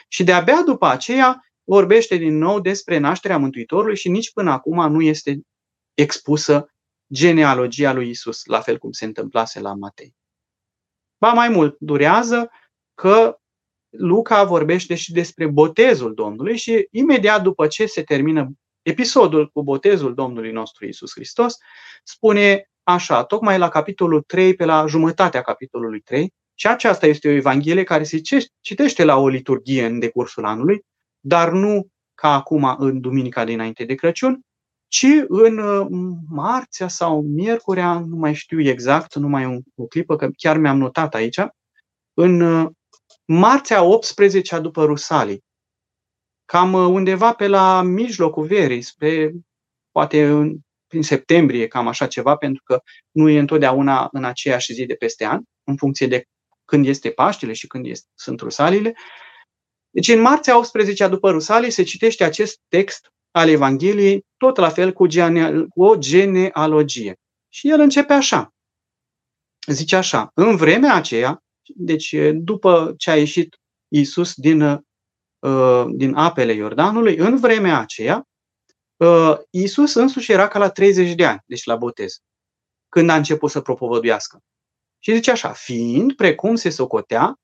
Și 0.09 0.25
de-abia 0.25 0.63
după 0.63 0.87
aceea 0.87 1.43
vorbește 1.69 2.17
din 2.17 2.39
nou 2.39 2.61
despre 2.61 2.99
nașterea 2.99 3.39
Mântuitorului 3.39 3.97
și 3.97 4.09
nici 4.09 4.33
până 4.33 4.51
acum 4.51 4.93
nu 4.93 5.03
este 5.03 5.41
expusă 5.95 6.73
genealogia 7.13 7.93
lui 7.93 8.09
Isus, 8.09 8.45
la 8.45 8.61
fel 8.61 8.79
cum 8.79 8.93
se 8.93 9.05
întâmplase 9.05 9.61
la 9.61 9.75
Matei. 9.75 10.15
Ba 11.21 11.33
mai 11.33 11.49
mult, 11.49 11.77
durează 11.79 12.51
că 12.95 13.39
Luca 13.89 14.45
vorbește 14.45 14.95
și 14.95 15.13
despre 15.13 15.47
botezul 15.47 16.15
Domnului 16.15 16.57
și 16.57 16.89
imediat 16.91 17.43
după 17.43 17.67
ce 17.67 17.87
se 17.87 18.03
termină 18.03 18.51
episodul 18.83 19.49
cu 19.49 19.63
botezul 19.63 20.15
Domnului 20.15 20.53
nostru 20.53 20.87
Isus 20.87 21.13
Hristos, 21.13 21.57
spune 22.03 22.71
așa, 22.83 23.25
tocmai 23.25 23.59
la 23.59 23.69
capitolul 23.69 24.23
3, 24.23 24.55
pe 24.55 24.65
la 24.65 24.87
jumătatea 24.87 25.41
capitolului 25.41 26.01
3, 26.01 26.33
și 26.55 26.67
aceasta 26.67 27.07
este 27.07 27.29
o 27.29 27.33
evanghelie 27.33 27.85
care 27.85 28.05
se 28.05 28.21
citește 28.61 29.05
la 29.05 29.17
o 29.17 29.29
liturghie 29.29 29.85
în 29.85 29.99
decursul 29.99 30.45
anului, 30.45 30.87
dar 31.21 31.53
nu 31.53 31.87
ca 32.15 32.35
acum 32.35 32.75
în 32.79 33.01
duminica 33.01 33.45
dinainte 33.45 33.85
de 33.85 33.95
Crăciun, 33.95 34.41
ci 34.89 35.07
în 35.29 35.59
uh, 35.59 35.87
marțea 36.29 36.89
sau 36.89 37.23
miercurea, 37.23 37.99
nu 37.99 38.17
mai 38.17 38.35
știu 38.35 38.61
exact, 38.61 39.15
nu 39.15 39.29
mai 39.29 39.45
un, 39.45 39.61
o 39.75 39.87
clipă, 39.87 40.17
că 40.17 40.29
chiar 40.37 40.59
mi-am 40.59 40.79
notat 40.79 41.15
aici, 41.15 41.41
în 42.15 42.41
uh, 42.41 42.69
marțea 43.25 43.83
18 43.83 44.59
după 44.59 44.85
Rusalii, 44.85 45.45
cam 46.45 46.73
uh, 46.73 46.87
undeva 46.87 47.33
pe 47.33 47.47
la 47.47 47.83
mijlocul 47.83 48.47
verii, 48.47 48.83
spre 48.83 49.33
poate 49.91 50.27
în, 50.29 50.57
prin 50.87 51.03
septembrie, 51.03 51.67
cam 51.67 51.89
așa 51.89 52.07
ceva, 52.07 52.37
pentru 52.37 52.63
că 52.65 52.81
nu 53.11 53.29
e 53.29 53.39
întotdeauna 53.39 54.09
în 54.13 54.25
aceeași 54.25 54.73
zi 54.73 54.87
de 54.87 54.95
peste 54.95 55.25
an, 55.25 55.41
în 55.65 55.77
funcție 55.77 56.07
de 56.07 56.25
când 56.65 56.87
este 56.87 57.11
Paștele 57.11 57.53
și 57.53 57.67
când 57.67 57.87
este, 57.87 58.09
sunt 58.15 58.41
Rusalile. 58.41 58.95
Deci 59.91 60.09
în 60.09 60.21
marțea 60.21 60.59
18 60.59 61.09
după 61.09 61.31
Rusalii 61.31 61.71
se 61.71 61.83
citește 61.83 62.25
acest 62.25 62.61
text 62.69 63.13
al 63.31 63.49
Evangheliei, 63.49 64.27
tot 64.37 64.57
la 64.57 64.69
fel 64.69 64.93
cu, 64.93 65.07
gene, 65.07 65.67
cu 65.69 65.83
o 65.85 65.97
genealogie. 65.97 67.19
Și 67.49 67.71
el 67.71 67.81
începe 67.81 68.13
așa. 68.13 68.55
Zice 69.67 69.97
așa, 69.97 70.31
în 70.35 70.57
vremea 70.57 70.95
aceea, 70.95 71.43
deci 71.75 72.15
după 72.33 72.95
ce 72.97 73.11
a 73.11 73.17
ieșit 73.17 73.57
Iisus 73.89 74.35
din, 74.35 74.63
uh, 75.39 75.85
din 75.91 76.15
apele 76.15 76.53
Iordanului, 76.53 77.17
în 77.17 77.37
vremea 77.37 77.79
aceea, 77.79 78.29
uh, 78.97 79.37
Iisus 79.51 79.95
însuși 79.95 80.33
era 80.33 80.49
ca 80.49 80.59
la 80.59 80.71
30 80.71 81.15
de 81.15 81.25
ani, 81.27 81.41
deci 81.47 81.65
la 81.65 81.77
botez, 81.77 82.19
când 82.89 83.11
a 83.11 83.17
început 83.17 83.51
să 83.51 83.61
propovăduiască. 83.61 84.41
Și 84.99 85.15
zice 85.15 85.31
așa, 85.31 85.53
fiind 85.53 86.13
precum 86.13 86.55
se 86.55 86.71
socotea, 86.71 87.39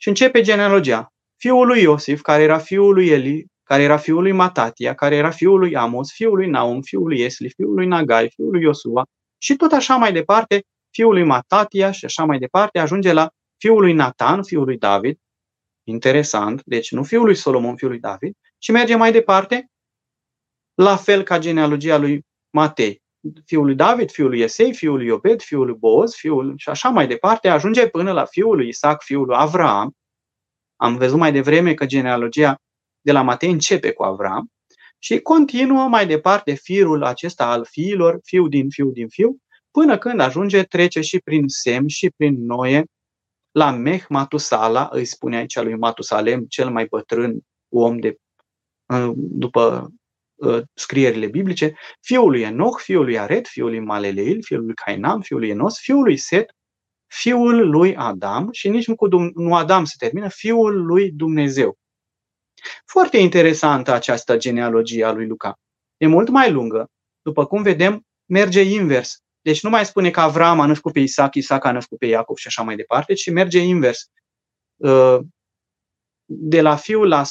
și 0.00 0.08
începe 0.08 0.40
genealogia. 0.40 1.12
Fiul 1.38 1.66
lui 1.66 1.82
Iosif, 1.82 2.20
care 2.20 2.42
era 2.42 2.58
fiul 2.58 2.94
lui 2.94 3.08
Eli, 3.08 3.46
care 3.62 3.82
era 3.82 3.96
fiul 3.96 4.22
lui 4.22 4.32
Matatia, 4.32 4.94
care 4.94 5.16
era 5.16 5.30
fiul 5.30 5.58
lui 5.58 5.76
Amos, 5.76 6.12
fiul 6.12 6.36
lui 6.36 6.50
Naum, 6.50 6.82
fiul 6.82 7.06
lui 7.06 7.20
Esli, 7.20 7.50
fiul 7.50 7.74
lui 7.74 7.86
Nagai, 7.86 8.30
fiul 8.30 8.50
lui 8.50 8.62
Iosua 8.62 9.06
și 9.38 9.56
tot 9.56 9.72
așa 9.72 9.96
mai 9.96 10.12
departe, 10.12 10.62
fiul 10.90 11.12
lui 11.12 11.24
Matatia 11.24 11.90
și 11.90 12.04
așa 12.04 12.24
mai 12.24 12.38
departe, 12.38 12.78
ajunge 12.78 13.12
la 13.12 13.30
fiul 13.56 13.80
lui 13.80 13.92
Nathan, 13.92 14.42
fiul 14.42 14.64
lui 14.64 14.78
David, 14.78 15.18
interesant, 15.84 16.62
deci 16.64 16.90
nu 16.92 17.02
fiul 17.02 17.24
lui 17.24 17.34
Solomon, 17.34 17.76
fiul 17.76 17.90
lui 17.90 18.00
David, 18.00 18.34
și 18.58 18.70
merge 18.70 18.96
mai 18.96 19.12
departe, 19.12 19.70
la 20.74 20.96
fel 20.96 21.22
ca 21.22 21.38
genealogia 21.38 21.96
lui 21.96 22.26
Matei. 22.50 23.02
fiul 23.44 23.64
lui 23.64 23.74
David, 23.74 24.10
fiul 24.10 24.28
lui 24.28 24.40
Esei, 24.40 24.74
fiul 24.74 24.96
lui 24.96 25.10
Obed, 25.10 25.42
fiul 25.42 25.66
lui 25.66 25.74
Boaz, 25.74 26.14
fiul 26.14 26.54
și 26.56 26.68
așa 26.68 26.88
mai 26.88 27.06
departe, 27.06 27.48
ajunge 27.48 27.88
până 27.88 28.12
la 28.12 28.24
fiul 28.24 28.56
lui 28.56 28.68
Isaac, 28.68 29.02
fiul 29.02 29.26
lui 29.26 29.36
Avram. 29.38 29.96
Am 30.80 30.96
văzut 30.96 31.18
mai 31.18 31.32
devreme 31.32 31.74
că 31.74 31.86
genealogia 31.86 32.60
de 33.00 33.12
la 33.12 33.22
Matei 33.22 33.50
începe 33.50 33.92
cu 33.92 34.02
Avram 34.02 34.50
și 34.98 35.20
continuă 35.20 35.88
mai 35.88 36.06
departe 36.06 36.54
firul 36.54 37.04
acesta 37.04 37.50
al 37.50 37.64
fiilor, 37.64 38.18
fiu 38.22 38.48
din 38.48 38.70
fiu 38.70 38.90
din 38.90 39.08
fiu, 39.08 39.36
până 39.70 39.98
când 39.98 40.20
ajunge, 40.20 40.62
trece 40.62 41.00
și 41.00 41.18
prin 41.18 41.48
Sem 41.48 41.86
și 41.86 42.10
prin 42.16 42.44
Noe, 42.44 42.84
la 43.50 43.70
Meh 43.70 44.04
Matusala, 44.08 44.88
îi 44.92 45.04
spune 45.04 45.36
aici 45.36 45.60
lui 45.60 45.76
Matusalem, 45.76 46.44
cel 46.48 46.70
mai 46.70 46.86
bătrân 46.86 47.40
om 47.68 47.98
de, 47.98 48.16
după 49.14 49.92
uh, 50.34 50.62
scrierile 50.74 51.26
biblice, 51.26 51.74
fiul 52.00 52.30
lui 52.30 52.42
Enoch, 52.42 52.80
fiul 52.80 53.04
lui 53.04 53.18
Aret, 53.18 53.46
fiul 53.46 53.68
lui 53.68 53.80
Maleleil, 53.80 54.42
fiul 54.42 54.64
lui 54.64 54.74
Cainam, 54.74 55.20
fiul 55.20 55.40
lui 55.40 55.48
Enos, 55.48 55.78
fiul 55.78 56.02
lui 56.02 56.16
Set, 56.16 56.50
fiul 57.08 57.70
lui 57.70 57.96
Adam 57.96 58.48
și 58.52 58.68
nici 58.68 58.86
nu 58.86 58.94
cu 58.94 59.06
nu 59.34 59.54
Adam 59.54 59.84
se 59.84 59.94
termină, 59.98 60.28
fiul 60.28 60.84
lui 60.84 61.10
Dumnezeu. 61.10 61.78
Foarte 62.84 63.18
interesantă 63.18 63.92
această 63.92 64.36
genealogie 64.36 65.04
a 65.04 65.12
lui 65.12 65.26
Luca. 65.26 65.58
E 65.96 66.06
mult 66.06 66.28
mai 66.28 66.50
lungă. 66.50 66.90
După 67.22 67.46
cum 67.46 67.62
vedem, 67.62 68.06
merge 68.26 68.60
invers. 68.60 69.18
Deci 69.40 69.62
nu 69.62 69.70
mai 69.70 69.86
spune 69.86 70.10
că 70.10 70.20
Avram 70.20 70.60
a 70.60 70.66
născut 70.66 70.92
pe 70.92 71.00
Isaac, 71.00 71.34
Isaac 71.34 71.64
a 71.64 71.72
născut 71.72 71.98
pe 71.98 72.06
Iacov 72.06 72.36
și 72.36 72.46
așa 72.46 72.62
mai 72.62 72.76
departe, 72.76 73.14
ci 73.14 73.30
merge 73.30 73.58
invers. 73.58 74.10
Uh, 74.76 75.18
de 76.24 76.60
la 76.60 76.76
fiul 76.76 77.08
la 77.08 77.22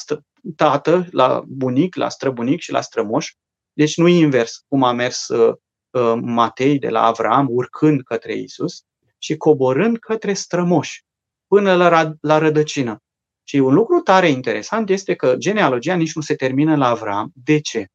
tată, 0.56 1.06
la 1.10 1.42
bunic, 1.46 1.94
la 1.94 2.08
străbunic 2.08 2.60
și 2.60 2.72
la 2.72 2.80
strămoș. 2.80 3.32
Deci 3.72 3.96
nu 3.96 4.06
invers, 4.06 4.64
cum 4.68 4.82
a 4.82 4.92
mers 4.92 5.28
uh, 5.28 5.54
uh, 5.90 6.18
Matei 6.20 6.78
de 6.78 6.88
la 6.88 7.02
Avram, 7.02 7.46
urcând 7.50 8.02
către 8.02 8.34
Isus 8.34 8.82
și 9.18 9.36
coborând 9.36 9.98
către 9.98 10.32
strămoși, 10.32 11.04
până 11.46 11.74
la, 11.74 12.12
la 12.20 12.38
rădăcină. 12.38 13.02
Și 13.44 13.56
un 13.56 13.74
lucru 13.74 14.00
tare 14.00 14.28
interesant 14.28 14.88
este 14.88 15.14
că 15.14 15.36
genealogia 15.36 15.94
nici 15.94 16.14
nu 16.14 16.22
se 16.22 16.34
termină 16.34 16.76
la 16.76 16.86
Avram. 16.86 17.30
De 17.34 17.60
ce? 17.60 17.86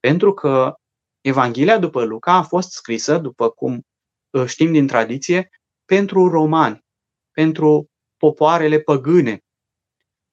Pentru 0.00 0.34
că 0.34 0.74
Evanghelia 1.20 1.78
după 1.78 2.04
Luca 2.04 2.32
a 2.32 2.42
fost 2.42 2.70
scrisă, 2.70 3.18
după 3.18 3.50
cum 3.50 3.86
uh, 4.30 4.46
știm 4.46 4.72
din 4.72 4.86
tradiție, 4.86 5.48
pentru 5.84 6.28
romani, 6.28 6.84
pentru 7.30 7.90
popoarele 8.16 8.78
păgâne. 8.78 9.40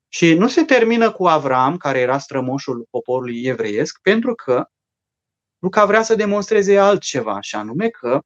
Și 0.07 0.33
nu 0.33 0.47
se 0.47 0.63
termină 0.63 1.11
cu 1.11 1.27
Avram, 1.27 1.77
care 1.77 1.99
era 1.99 2.17
strămoșul 2.17 2.87
poporului 2.89 3.43
evreiesc, 3.43 3.99
pentru 4.01 4.35
că 4.35 4.67
Luca 5.59 5.85
vrea 5.85 6.03
să 6.03 6.15
demonstreze 6.15 6.77
altceva, 6.77 7.41
și 7.41 7.55
anume 7.55 7.89
că 7.89 8.21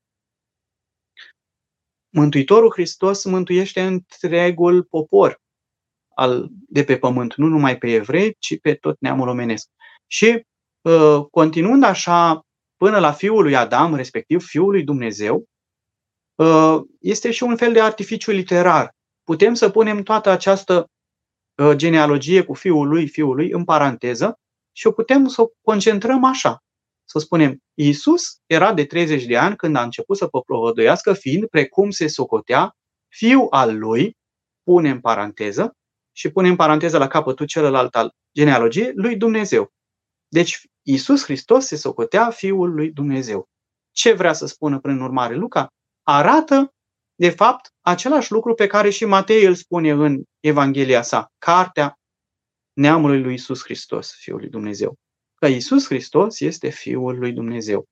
Mântuitorul 2.09 2.71
Hristos 2.71 3.23
mântuiește 3.23 3.81
întregul 3.81 4.83
popor 4.83 5.41
al, 6.15 6.47
de 6.51 6.83
pe 6.83 6.97
pământ, 6.97 7.35
nu 7.35 7.47
numai 7.47 7.77
pe 7.77 7.93
evrei, 7.93 8.35
ci 8.39 8.59
pe 8.59 8.73
tot 8.73 8.99
neamul 8.99 9.27
omenesc. 9.27 9.69
Și 10.07 10.45
uh, 10.81 11.25
continuând 11.31 11.83
așa 11.83 12.45
până 12.75 12.99
la 12.99 13.11
fiul 13.11 13.43
lui 13.43 13.55
Adam, 13.55 13.95
respectiv 13.95 14.43
fiul 14.43 14.71
lui 14.71 14.83
Dumnezeu, 14.83 15.45
uh, 16.35 16.77
este 16.99 17.31
și 17.31 17.43
un 17.43 17.55
fel 17.55 17.73
de 17.73 17.81
artificiu 17.81 18.31
literar. 18.31 18.95
Putem 19.23 19.53
să 19.53 19.69
punem 19.69 20.03
toată 20.03 20.29
această 20.29 20.89
uh, 21.55 21.71
genealogie 21.75 22.43
cu 22.43 22.53
fiul 22.53 22.87
lui, 22.87 23.07
fiul 23.07 23.35
lui, 23.35 23.51
în 23.51 23.63
paranteză 23.63 24.39
și 24.71 24.87
o 24.87 24.91
putem 24.91 25.27
să 25.27 25.41
o 25.41 25.47
concentrăm 25.61 26.23
așa. 26.23 26.63
Să 27.09 27.19
spunem, 27.19 27.63
Iisus 27.73 28.37
era 28.45 28.73
de 28.73 28.85
30 28.85 29.25
de 29.25 29.37
ani 29.37 29.55
când 29.55 29.75
a 29.75 29.83
început 29.83 30.17
să 30.17 30.27
propovăduiască, 30.27 31.13
fiind, 31.13 31.47
precum 31.47 31.89
se 31.89 32.07
socotea, 32.07 32.75
fiul 33.07 33.47
al 33.49 33.77
lui, 33.77 34.17
pune 34.63 34.89
în 34.89 34.99
paranteză, 34.99 35.75
și 36.11 36.31
pune 36.31 36.47
în 36.47 36.55
paranteză 36.55 36.97
la 36.97 37.07
capătul 37.07 37.45
celălalt 37.45 37.95
al 37.95 38.15
genealogiei, 38.33 38.91
lui 38.95 39.15
Dumnezeu. 39.15 39.71
Deci 40.27 40.61
Iisus 40.81 41.23
Hristos 41.23 41.65
se 41.65 41.75
socotea 41.75 42.29
Fiul 42.29 42.73
lui 42.73 42.91
Dumnezeu. 42.91 43.49
Ce 43.91 44.13
vrea 44.13 44.33
să 44.33 44.45
spună 44.45 44.79
prin 44.79 44.99
urmare 44.99 45.35
Luca? 45.35 45.67
Arată, 46.03 46.73
de 47.15 47.29
fapt, 47.29 47.73
același 47.81 48.31
lucru 48.31 48.53
pe 48.53 48.67
care 48.67 48.89
și 48.89 49.05
Matei 49.05 49.45
îl 49.45 49.55
spune 49.55 49.91
în 49.91 50.23
Evanghelia 50.39 51.01
sa, 51.01 51.31
cartea 51.37 51.99
neamului 52.73 53.21
lui 53.21 53.31
Iisus 53.31 53.63
Hristos, 53.63 54.13
Fiul 54.15 54.39
lui 54.39 54.49
Dumnezeu. 54.49 54.95
Că 55.39 55.47
Iisus 55.47 55.85
Hristos 55.85 56.39
este 56.39 56.69
Fiul 56.69 57.17
lui 57.19 57.31
Dumnezeu. 57.31 57.85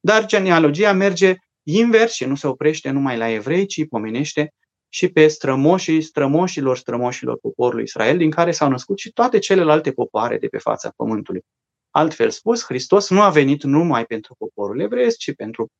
Dar 0.00 0.26
genealogia 0.26 0.92
merge 0.92 1.34
invers 1.62 2.12
și 2.12 2.24
nu 2.24 2.34
se 2.34 2.46
oprește 2.46 2.90
numai 2.90 3.16
la 3.16 3.28
evrei, 3.28 3.66
ci 3.66 3.88
pomenește 3.88 4.54
și 4.88 5.08
pe 5.08 5.28
strămoșii 5.28 6.02
strămoșilor 6.02 6.76
strămoșilor 6.76 7.38
poporului 7.38 7.82
Israel, 7.82 8.16
din 8.16 8.30
care 8.30 8.50
s-au 8.50 8.68
născut 8.68 8.98
și 8.98 9.12
toate 9.12 9.38
celelalte 9.38 9.92
popoare 9.92 10.38
de 10.38 10.46
pe 10.46 10.58
fața 10.58 10.92
pământului. 10.96 11.44
Altfel 11.90 12.30
spus, 12.30 12.64
Hristos 12.64 13.10
nu 13.10 13.22
a 13.22 13.30
venit 13.30 13.62
numai 13.62 14.04
pentru 14.04 14.34
poporul 14.38 14.80
evreiesc, 14.80 15.16
ci 15.16 15.34
pentru 15.34 15.70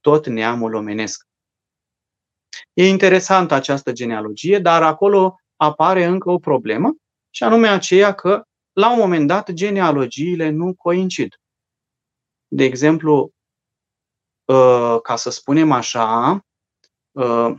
tot 0.00 0.26
neamul 0.26 0.74
omenesc. 0.74 1.24
E 2.72 2.86
interesantă 2.86 3.54
această 3.54 3.92
genealogie, 3.92 4.58
dar 4.58 4.82
acolo 4.82 5.40
apare 5.56 6.04
încă 6.04 6.30
o 6.30 6.38
problemă, 6.38 6.94
și 7.30 7.42
anume 7.42 7.68
aceea 7.68 8.12
că, 8.14 8.42
la 8.80 8.92
un 8.92 8.98
moment 8.98 9.26
dat, 9.26 9.50
genealogiile 9.52 10.50
nu 10.50 10.74
coincid. 10.74 11.40
De 12.48 12.64
exemplu, 12.64 13.30
ă, 14.48 15.00
ca 15.00 15.16
să 15.16 15.30
spunem 15.30 15.72
așa, 15.72 16.40
ă, 17.16 17.54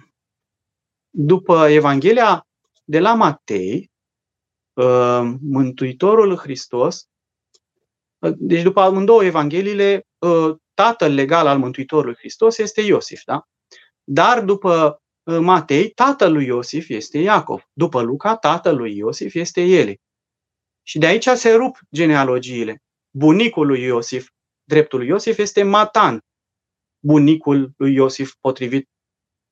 după 1.09 1.67
Evanghelia 1.67 2.47
de 2.83 2.99
la 2.99 3.13
Matei, 3.13 3.91
ă, 4.77 5.21
Mântuitorul 5.41 6.37
Hristos 6.37 7.05
deci 8.37 8.61
după 8.61 8.79
amândouă 8.79 9.23
Evangheliile, 9.23 10.07
ă, 10.21 10.57
tatăl 10.73 11.13
legal 11.13 11.47
al 11.47 11.57
Mântuitorului 11.57 12.15
Hristos 12.15 12.57
este 12.57 12.81
Iosif, 12.81 13.23
da? 13.25 13.47
Dar 14.03 14.43
după 14.43 15.01
ă, 15.27 15.39
Matei, 15.39 15.89
tatăl 15.89 16.31
lui 16.31 16.45
Iosif 16.45 16.89
este 16.89 17.17
Iacov. 17.17 17.63
După 17.73 18.01
Luca, 18.01 18.35
tatăl 18.35 18.75
lui 18.75 18.97
Iosif 18.97 19.33
este 19.33 19.61
Eli. 19.61 20.01
Și 20.91 20.97
de 20.97 21.05
aici 21.05 21.27
se 21.27 21.53
rup 21.53 21.79
genealogiile. 21.95 22.81
Bunicul 23.09 23.67
lui 23.67 23.81
Iosif, 23.81 24.29
dreptul 24.63 24.99
lui 24.99 25.07
Iosif, 25.07 25.37
este 25.37 25.63
Matan. 25.63 26.19
Bunicul 26.99 27.71
lui 27.77 27.93
Iosif, 27.93 28.33
potrivit 28.41 28.89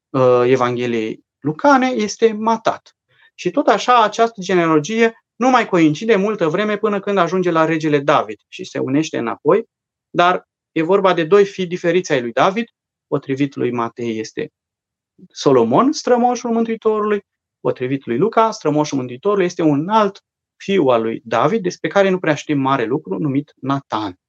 uh, 0.09 0.41
Evangheliei 0.45 1.23
Lucane, 1.39 1.87
este 1.87 2.31
Matat. 2.31 2.95
Și 3.35 3.51
tot 3.51 3.67
așa, 3.67 4.03
această 4.03 4.41
genealogie 4.41 5.13
nu 5.35 5.49
mai 5.49 5.67
coincide 5.67 6.15
multă 6.15 6.47
vreme 6.47 6.77
până 6.77 6.99
când 6.99 7.17
ajunge 7.17 7.51
la 7.51 7.65
regele 7.65 7.99
David 7.99 8.39
și 8.47 8.63
se 8.63 8.79
unește 8.79 9.17
înapoi, 9.17 9.63
dar 10.09 10.47
e 10.71 10.81
vorba 10.81 11.13
de 11.13 11.23
doi 11.23 11.45
fii 11.45 11.67
diferiți 11.67 12.11
ai 12.11 12.21
lui 12.21 12.31
David, 12.31 12.65
potrivit 13.07 13.55
lui 13.55 13.71
Matei 13.71 14.19
este 14.19 14.49
Solomon, 15.31 15.91
strămoșul 15.91 16.51
Mântuitorului, 16.51 17.21
potrivit 17.59 18.05
lui 18.05 18.17
Luca, 18.17 18.51
strămoșul 18.51 18.97
Mântuitorului 18.97 19.45
este 19.45 19.61
un 19.61 19.89
alt 19.89 20.23
fiu 20.59 20.87
al 20.87 21.01
lui 21.01 21.21
David, 21.25 21.63
despre 21.63 21.89
care 21.89 22.09
nu 22.09 22.19
prea 22.19 22.35
știm 22.35 22.59
mare 22.59 22.83
lucru, 22.83 23.17
numit 23.17 23.53
Nathan. 23.55 24.19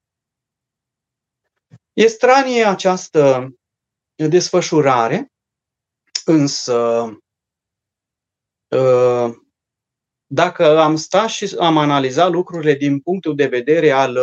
E 1.93 2.07
stranie 2.07 2.65
această 2.65 3.53
desfășurare, 4.15 5.31
însă 6.25 7.07
ă, 8.71 9.33
dacă 10.25 10.79
am 10.79 10.95
stat 10.95 11.29
și 11.29 11.55
am 11.59 11.77
analizat 11.77 12.31
lucrurile 12.31 12.73
din 12.73 12.99
punctul 12.99 13.35
de 13.35 13.47
vedere 13.47 13.91
al 13.91 14.15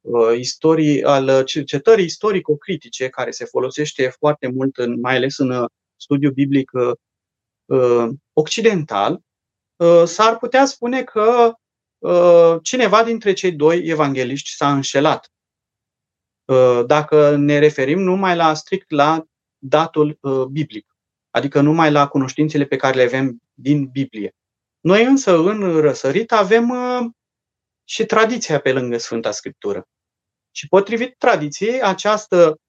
uh, 0.00 0.38
istorii, 0.38 1.04
al 1.04 1.44
cercetării 1.44 2.04
istorico-critice, 2.04 3.08
care 3.08 3.30
se 3.30 3.44
folosește 3.44 4.08
foarte 4.08 4.48
mult, 4.48 4.76
în, 4.76 5.00
mai 5.00 5.16
ales 5.16 5.38
în 5.38 5.50
uh, 5.50 5.68
studiu 5.96 6.30
biblic 6.30 6.70
uh, 6.72 6.92
uh, 7.64 8.08
occidental, 8.32 9.12
uh, 9.12 9.20
s-ar 10.04 10.36
putea 10.38 10.64
spune 10.64 11.02
că 11.02 11.54
uh, 11.98 12.56
cineva 12.62 13.04
dintre 13.04 13.32
cei 13.32 13.52
doi 13.52 13.86
evangeliști 13.86 14.50
s-a 14.50 14.72
înșelat. 14.72 15.32
Uh, 16.44 16.82
dacă 16.86 17.36
ne 17.36 17.58
referim 17.58 18.00
numai 18.00 18.36
la 18.36 18.54
strict 18.54 18.90
la 18.90 19.24
datul 19.58 20.18
uh, 20.20 20.44
biblic, 20.44 20.96
adică 21.30 21.60
numai 21.60 21.90
la 21.90 22.08
cunoștințele 22.08 22.64
pe 22.64 22.76
care 22.76 22.96
le 22.96 23.02
avem 23.02 23.38
din 23.54 23.86
Biblie. 23.86 24.34
Noi 24.80 25.04
însă 25.04 25.36
în 25.38 25.80
răsărit 25.80 26.32
avem 26.32 26.68
uh, 26.68 27.10
și 27.84 28.04
tradiția 28.04 28.60
pe 28.60 28.72
lângă 28.72 28.98
Sfânta 28.98 29.30
Scriptură. 29.30 29.88
Și 30.50 30.68
potrivit 30.68 31.14
tradiției, 31.18 31.82
această, 31.82 32.60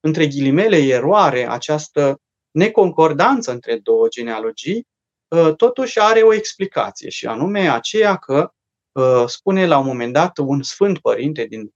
între 0.00 0.26
ghilimele, 0.26 0.76
eroare, 0.76 1.48
această 1.48 2.20
neconcordanță 2.50 3.50
între 3.50 3.78
două 3.78 4.08
genealogii, 4.08 4.76
uh, 4.76 4.93
totuși 5.56 6.00
are 6.00 6.20
o 6.20 6.34
explicație 6.34 7.08
și 7.08 7.26
anume 7.26 7.70
aceea 7.70 8.16
că 8.16 8.52
uh, 8.92 9.24
spune 9.26 9.66
la 9.66 9.78
un 9.78 9.86
moment 9.86 10.12
dat 10.12 10.38
un 10.38 10.62
sfânt 10.62 10.98
părinte 10.98 11.44
din 11.44 11.72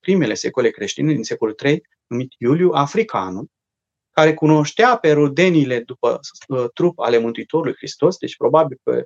primele 0.00 0.34
secole 0.34 0.70
creștine, 0.70 1.12
din 1.12 1.22
secolul 1.22 1.56
III, 1.64 1.82
numit 2.06 2.32
Iuliu 2.38 2.70
Africanul, 2.72 3.46
care 4.10 4.34
cunoștea 4.34 4.96
pe 4.96 5.12
rudenile 5.12 5.80
după 5.80 6.20
trup 6.74 6.98
ale 6.98 7.18
Mântuitorului 7.18 7.74
Hristos, 7.76 8.16
deci 8.16 8.36
probabil 8.36 8.78
pe 8.82 9.04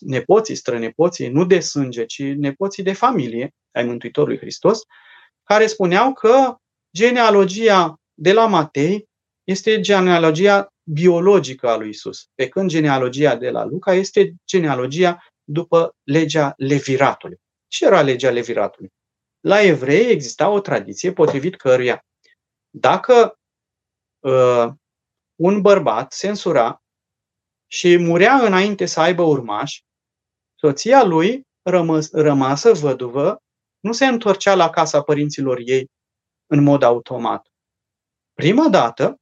nepoții, 0.00 0.54
strănepoții, 0.54 1.28
nu 1.28 1.44
de 1.44 1.60
sânge, 1.60 2.04
ci 2.04 2.22
nepoții 2.22 2.82
de 2.82 2.92
familie 2.92 3.54
ai 3.70 3.84
Mântuitorului 3.84 4.38
Hristos, 4.38 4.82
care 5.42 5.66
spuneau 5.66 6.12
că 6.12 6.56
genealogia 6.96 8.00
de 8.14 8.32
la 8.32 8.46
Matei 8.46 9.08
este 9.44 9.80
genealogia 9.80 10.72
biologică 10.92 11.68
a 11.68 11.76
lui 11.76 11.88
Isus, 11.88 12.28
pe 12.34 12.48
când 12.48 12.70
genealogia 12.70 13.36
de 13.36 13.50
la 13.50 13.64
Luca 13.64 13.94
este 13.94 14.34
genealogia 14.46 15.24
după 15.44 15.96
legea 16.02 16.52
leviratului. 16.56 17.36
Ce 17.66 17.84
era 17.84 18.02
legea 18.02 18.30
leviratului? 18.30 18.92
La 19.40 19.62
evrei 19.62 20.10
exista 20.10 20.48
o 20.48 20.60
tradiție 20.60 21.12
potrivit 21.12 21.56
căruia 21.56 22.02
dacă 22.70 23.38
uh, 24.18 24.68
un 25.40 25.60
bărbat 25.60 26.12
se 26.12 26.28
însura 26.28 26.82
și 27.66 27.96
murea 27.96 28.34
înainte 28.34 28.86
să 28.86 29.00
aibă 29.00 29.22
urmași, 29.22 29.84
soția 30.54 31.04
lui, 31.04 31.46
rămăs, 31.62 32.12
rămasă 32.12 32.72
văduvă, 32.72 33.42
nu 33.80 33.92
se 33.92 34.06
întorcea 34.06 34.54
la 34.54 34.70
casa 34.70 35.02
părinților 35.02 35.58
ei 35.64 35.90
în 36.46 36.62
mod 36.62 36.82
automat. 36.82 37.46
Prima 38.32 38.68
dată 38.68 39.08
uh, 39.08 39.18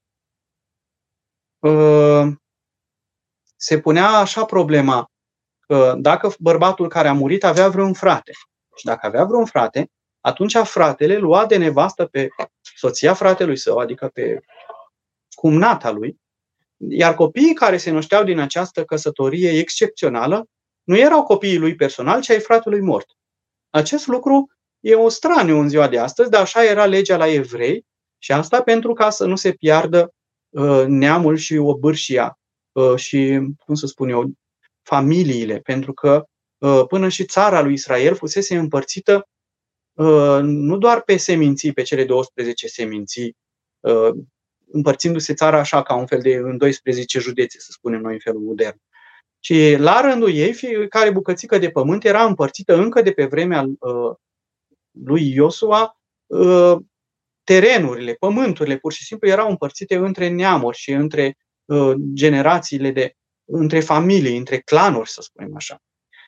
se 3.56 3.80
punea 3.80 4.08
așa 4.08 4.44
problema 4.44 5.10
că 5.60 5.94
dacă 5.98 6.34
bărbatul 6.38 6.88
care 6.88 7.08
a 7.08 7.12
murit 7.12 7.44
avea 7.44 7.68
vreun 7.68 7.92
frate 7.92 8.32
și 8.74 8.84
dacă 8.84 9.06
avea 9.06 9.24
vreun 9.24 9.44
frate, 9.44 9.90
atunci 10.20 10.56
fratele 10.56 11.16
lua 11.16 11.46
de 11.46 11.56
nevastă 11.56 12.06
pe 12.06 12.28
soția 12.76 13.14
fratelui 13.14 13.56
său, 13.56 13.78
adică 13.78 14.08
pe 14.08 14.40
cumnata 15.34 15.90
lui, 15.90 16.20
iar 16.76 17.14
copiii 17.14 17.54
care 17.54 17.76
se 17.76 17.90
nășteau 17.90 18.24
din 18.24 18.38
această 18.38 18.84
căsătorie 18.84 19.58
excepțională 19.58 20.48
nu 20.82 20.96
erau 20.96 21.22
copiii 21.22 21.58
lui 21.58 21.74
personal, 21.74 22.20
ci 22.20 22.30
ai 22.30 22.40
fratelui 22.40 22.80
mort. 22.80 23.06
Acest 23.70 24.06
lucru 24.06 24.50
e 24.80 24.94
o 24.94 25.08
straniu 25.08 25.58
în 25.58 25.68
ziua 25.68 25.88
de 25.88 25.98
astăzi, 25.98 26.30
dar 26.30 26.40
așa 26.40 26.64
era 26.64 26.86
legea 26.86 27.16
la 27.16 27.28
evrei 27.28 27.86
și 28.18 28.32
asta 28.32 28.62
pentru 28.62 28.92
ca 28.92 29.10
să 29.10 29.26
nu 29.26 29.36
se 29.36 29.52
piardă 29.52 30.00
uh, 30.02 30.25
neamul 30.86 31.36
și 31.36 31.56
obârșia 31.56 32.38
uh, 32.72 32.96
și, 32.96 33.40
cum 33.58 33.74
să 33.74 33.86
spun 33.86 34.08
eu, 34.08 34.32
familiile, 34.82 35.58
pentru 35.58 35.92
că 35.92 36.24
uh, 36.58 36.84
până 36.88 37.08
și 37.08 37.24
țara 37.24 37.62
lui 37.62 37.72
Israel 37.72 38.14
fusese 38.14 38.56
împărțită 38.56 39.28
uh, 39.92 40.38
nu 40.42 40.76
doar 40.76 41.02
pe 41.02 41.16
seminții, 41.16 41.72
pe 41.72 41.82
cele 41.82 42.04
12 42.04 42.66
seminții, 42.66 43.36
uh, 43.80 44.10
împărțindu-se 44.72 45.34
țara 45.34 45.58
așa 45.58 45.82
ca 45.82 45.94
un 45.94 46.06
fel 46.06 46.20
de 46.20 46.34
în 46.34 46.56
12 46.56 47.18
județe, 47.18 47.58
să 47.58 47.68
spunem 47.70 48.00
noi 48.00 48.12
în 48.12 48.18
felul 48.18 48.40
modern. 48.40 48.80
Și 49.38 49.76
la 49.78 50.00
rândul 50.00 50.34
ei, 50.34 50.52
fiecare 50.52 51.10
bucățică 51.10 51.58
de 51.58 51.70
pământ 51.70 52.04
era 52.04 52.24
împărțită 52.24 52.76
încă 52.76 53.02
de 53.02 53.12
pe 53.12 53.24
vremea 53.24 53.62
uh, 53.62 54.16
lui 54.90 55.32
Iosua, 55.32 56.00
uh, 56.26 56.76
terenurile, 57.46 58.14
pământurile, 58.14 58.76
pur 58.76 58.92
și 58.92 59.04
simplu 59.04 59.28
erau 59.28 59.48
împărțite 59.48 59.96
între 59.96 60.28
neamuri 60.28 60.76
și 60.76 60.90
între 60.90 61.36
uh, 61.64 61.94
generațiile 62.12 62.90
de, 62.90 63.12
între 63.44 63.80
familii, 63.80 64.36
între 64.36 64.58
clanuri, 64.58 65.10
să 65.10 65.20
spunem 65.22 65.56
așa. 65.56 65.82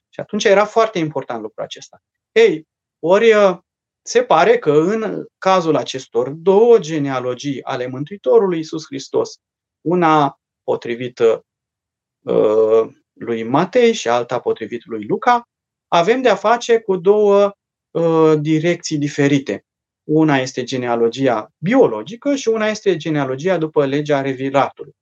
Și 0.09 0.21
atunci 0.21 0.45
era 0.45 0.65
foarte 0.65 0.99
important 0.99 1.43
lucrul 1.43 1.65
acesta. 1.65 1.99
Ei, 2.33 2.69
ori 2.99 3.33
uh, 3.33 3.59
se 4.03 4.23
pare 4.23 4.59
că 4.59 4.73
în 4.73 5.25
cazul 5.39 5.77
acestor 5.77 6.29
două 6.29 6.79
genealogii 6.79 7.63
ale 7.63 7.87
Mântuitorului 7.87 8.59
Isus 8.59 8.85
Hristos, 8.87 9.37
una 9.81 10.41
potrivit 10.63 11.19
uh, 11.19 12.89
lui 13.13 13.43
Matei 13.43 13.93
și 13.93 14.09
alta 14.09 14.41
potrivit 14.41 14.85
lui 14.85 15.07
Luca, 15.07 15.49
avem 15.89 16.23
de 16.23 16.29
a 16.29 16.35
face 16.35 16.81
cu 16.81 16.97
două 16.97 17.53
uh, 17.91 18.33
direcții 18.41 18.99
diferite. 18.99 19.63
Una 20.11 20.37
este 20.37 20.63
genealogia 20.63 21.53
biologică 21.59 22.35
și 22.35 22.49
una 22.49 22.67
este 22.67 22.97
genealogia 22.97 23.59
după 23.59 23.87
legea 23.87 24.21
reviratului. 24.21 24.93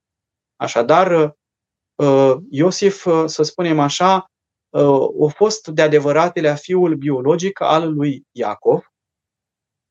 Așadar, 0.55 1.35
uh, 1.95 2.35
Iosif, 2.49 3.05
uh, 3.05 3.23
să 3.25 3.43
spunem 3.43 3.79
așa, 3.79 4.31
uh, 4.69 5.27
a 5.27 5.31
fost 5.35 5.67
de 5.67 5.81
adevăratele 5.81 6.55
fiul 6.55 6.95
biologic 6.95 7.61
al 7.61 7.93
lui 7.93 8.23
Iacov, 8.31 8.91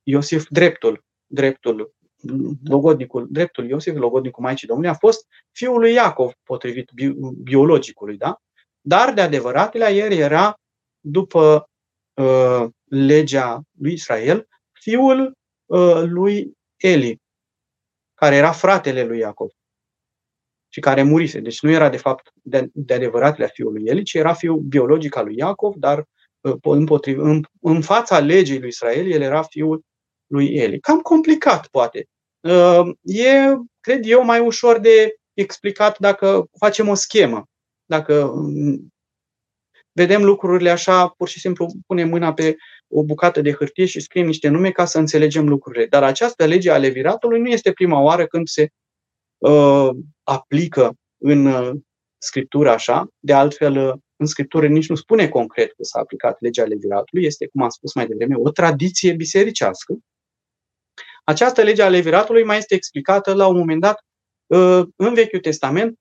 Iosif 0.02 0.46
dreptul, 0.48 1.05
dreptul, 1.26 1.94
logodnicul, 2.64 3.26
dreptul 3.31 3.68
Iosif, 3.68 3.94
logodnicul 3.94 4.42
Maicii 4.42 4.66
Domnului, 4.66 4.92
a 4.92 4.98
fost 4.98 5.26
fiul 5.50 5.79
lui 5.79 5.92
Iacov, 5.92 6.33
potrivit 6.42 6.90
biologicului, 7.42 8.16
da? 8.16 8.40
Dar 8.81 9.12
de 9.12 9.20
adevăratele 9.20 9.88
el 9.88 10.12
era, 10.12 10.61
după 11.00 11.70
uh, 12.14 12.66
legea 12.85 13.62
lui 13.79 13.92
Israel, 13.92 14.48
fiul 14.87 15.33
uh, 15.66 16.03
lui 16.03 16.53
Eli, 16.77 17.20
care 18.14 18.37
era 18.37 18.53
fratele 18.53 19.05
lui 19.05 19.18
Iacov 19.18 19.51
și 20.68 20.81
care 20.81 21.03
murise. 21.03 21.40
Deci 21.40 21.61
nu 21.61 21.70
era 21.70 21.88
de 21.88 21.96
fapt 21.96 22.33
de, 22.42 22.68
de 22.72 22.94
adevăratele 22.94 23.51
fiul 23.53 23.72
lui 23.72 23.87
Eli, 23.87 24.03
ci 24.03 24.14
era 24.14 24.33
fiul 24.33 24.59
biologic 24.59 25.16
al 25.16 25.25
lui 25.25 25.37
Iacov, 25.37 25.75
dar 25.75 26.05
uh, 26.40 26.57
împotriv, 26.62 27.18
în, 27.18 27.44
în 27.61 27.83
fața 27.83 28.18
legii 28.18 28.59
lui 28.59 28.68
Israel, 28.68 29.11
el 29.11 29.20
era 29.20 29.42
fiul 29.42 29.83
lui 30.27 30.55
Eli. 30.55 30.81
Cam 30.81 31.01
complicat, 31.01 31.66
poate. 31.66 32.07
Uh, 32.40 32.90
e, 33.03 33.55
cred 33.81 34.07
eu, 34.07 34.25
mai 34.25 34.40
ușor 34.40 34.79
de 34.79 35.14
explicat 35.35 35.99
dacă 35.99 36.46
facem 36.59 36.88
o 36.88 36.94
schemă. 36.94 37.44
Dacă 37.85 38.25
um, 38.25 38.92
vedem 39.92 40.25
lucrurile 40.25 40.70
așa, 40.70 41.09
pur 41.09 41.29
și 41.29 41.40
simplu 41.40 41.66
punem 41.87 42.09
mâna 42.09 42.33
pe 42.33 42.57
o 42.88 43.05
bucată 43.05 43.40
de 43.40 43.53
hârtie 43.53 43.87
și 43.87 44.01
scriem 44.01 44.27
niște 44.27 44.49
nume 44.49 44.70
ca 44.70 44.85
să 44.85 44.99
înțelegem 44.99 45.49
lucrurile. 45.49 45.87
Dar 45.87 46.03
această 46.03 46.44
lege 46.44 46.70
a 46.70 46.79
leviratului 46.79 47.40
nu 47.40 47.49
este 47.49 47.72
prima 47.72 48.01
oară 48.01 48.27
când 48.27 48.46
se 48.46 48.68
uh, 49.38 49.88
aplică 50.22 50.94
în 51.22 51.46
uh, 51.46 51.70
scriptură 52.18 52.70
așa. 52.70 53.09
De 53.18 53.33
altfel, 53.33 53.88
uh, 53.88 53.94
în 54.16 54.27
scriptură 54.27 54.66
nici 54.66 54.88
nu 54.88 54.94
spune 54.94 55.29
concret 55.29 55.72
că 55.72 55.83
s-a 55.83 55.99
aplicat 55.99 56.40
legea 56.40 56.64
leviratului. 56.64 57.25
Este, 57.25 57.46
cum 57.46 57.62
am 57.62 57.68
spus 57.68 57.94
mai 57.94 58.07
devreme, 58.07 58.35
o 58.37 58.51
tradiție 58.51 59.12
bisericească 59.12 59.99
această 61.29 61.62
lege 61.62 61.83
a 61.83 61.88
leviratului 61.88 62.44
mai 62.44 62.57
este 62.59 62.75
explicată 62.75 63.35
la 63.35 63.46
un 63.46 63.57
moment 63.57 63.81
dat 63.81 64.05
uh, 64.46 64.87
în 64.96 65.14
Vechiul 65.14 65.40
Testament, 65.40 65.99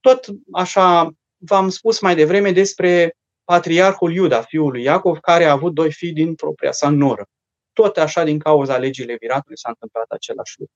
tot 0.00 0.26
așa 0.52 1.10
v-am 1.36 1.68
spus 1.68 2.00
mai 2.00 2.14
devreme 2.14 2.52
despre 2.52 3.16
patriarhul 3.46 4.12
Iuda, 4.12 4.42
fiul 4.42 4.70
lui 4.70 4.82
Iacov, 4.82 5.18
care 5.18 5.44
a 5.44 5.52
avut 5.52 5.74
doi 5.74 5.92
fii 5.92 6.12
din 6.12 6.34
propria 6.34 6.72
sa 6.72 6.88
noră. 6.88 7.26
Tot 7.72 7.96
așa 7.96 8.24
din 8.24 8.38
cauza 8.38 8.76
legii 8.76 9.04
leviratului 9.04 9.58
s-a 9.58 9.68
întâmplat 9.68 10.10
același 10.10 10.54
lucru. 10.58 10.74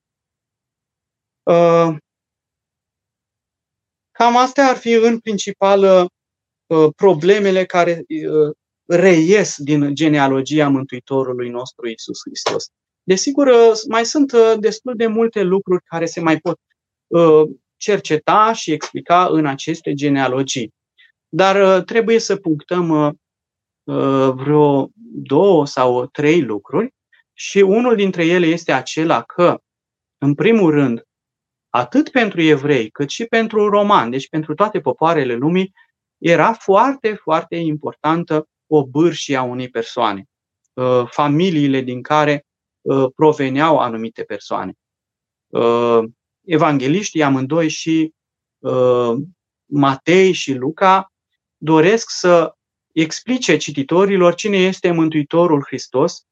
Uh, 1.43 1.97
cam 4.11 4.37
astea 4.37 4.67
ar 4.67 4.75
fi 4.75 4.93
în 4.93 5.19
principal 5.19 6.09
uh, 6.67 6.89
problemele 6.95 7.65
care 7.65 8.05
reies 8.85 9.55
din 9.57 9.95
genealogia 9.95 10.69
Mântuitorului 10.69 11.49
nostru 11.49 11.87
Isus 11.87 12.19
Hristos. 12.25 12.65
Desigur, 13.03 13.47
uh, 13.47 13.71
mai 13.89 14.05
sunt 14.05 14.31
uh, 14.31 14.53
destul 14.59 14.95
de 14.95 15.07
multe 15.07 15.41
lucruri 15.41 15.83
care 15.83 16.05
se 16.05 16.19
mai 16.19 16.37
pot 16.37 16.59
uh, 17.07 17.49
cerceta 17.77 18.53
și 18.53 18.71
explica 18.71 19.27
în 19.27 19.45
aceste 19.45 19.93
genealogii. 19.93 20.73
Dar 21.33 21.81
trebuie 21.81 22.19
să 22.19 22.35
punctăm 22.35 23.17
vreo 24.33 24.89
două 25.13 25.65
sau 25.65 26.05
trei 26.05 26.41
lucruri 26.41 26.93
și 27.33 27.57
unul 27.59 27.95
dintre 27.95 28.25
ele 28.25 28.45
este 28.45 28.71
acela 28.71 29.21
că, 29.21 29.61
în 30.17 30.35
primul 30.35 30.71
rând, 30.71 31.03
atât 31.69 32.09
pentru 32.09 32.41
evrei 32.41 32.89
cât 32.89 33.09
și 33.09 33.25
pentru 33.25 33.69
romani, 33.69 34.11
deci 34.11 34.29
pentru 34.29 34.53
toate 34.53 34.79
popoarele 34.79 35.33
lumii, 35.33 35.73
era 36.17 36.53
foarte, 36.53 37.13
foarte 37.13 37.55
importantă 37.55 38.47
o 38.67 38.87
bârșie 38.87 39.35
a 39.35 39.43
unei 39.43 39.69
persoane. 39.69 40.25
Familiile 41.09 41.81
din 41.81 42.01
care 42.01 42.45
Uh, 42.81 43.11
proveneau 43.15 43.77
anumite 43.77 44.23
persoane. 44.23 44.73
Uh, 45.47 45.99
evangeliștii 46.45 47.23
amândoi 47.23 47.69
și 47.69 48.13
uh, 48.59 49.13
Matei 49.65 50.31
și 50.31 50.53
Luca 50.53 51.11
doresc 51.63 52.09
să 52.09 52.55
explice 52.91 53.57
cititorilor 53.57 54.35
cine 54.35 54.57
este 54.57 54.91
Mântuitorul 54.91 55.63
Hristos 55.65 56.25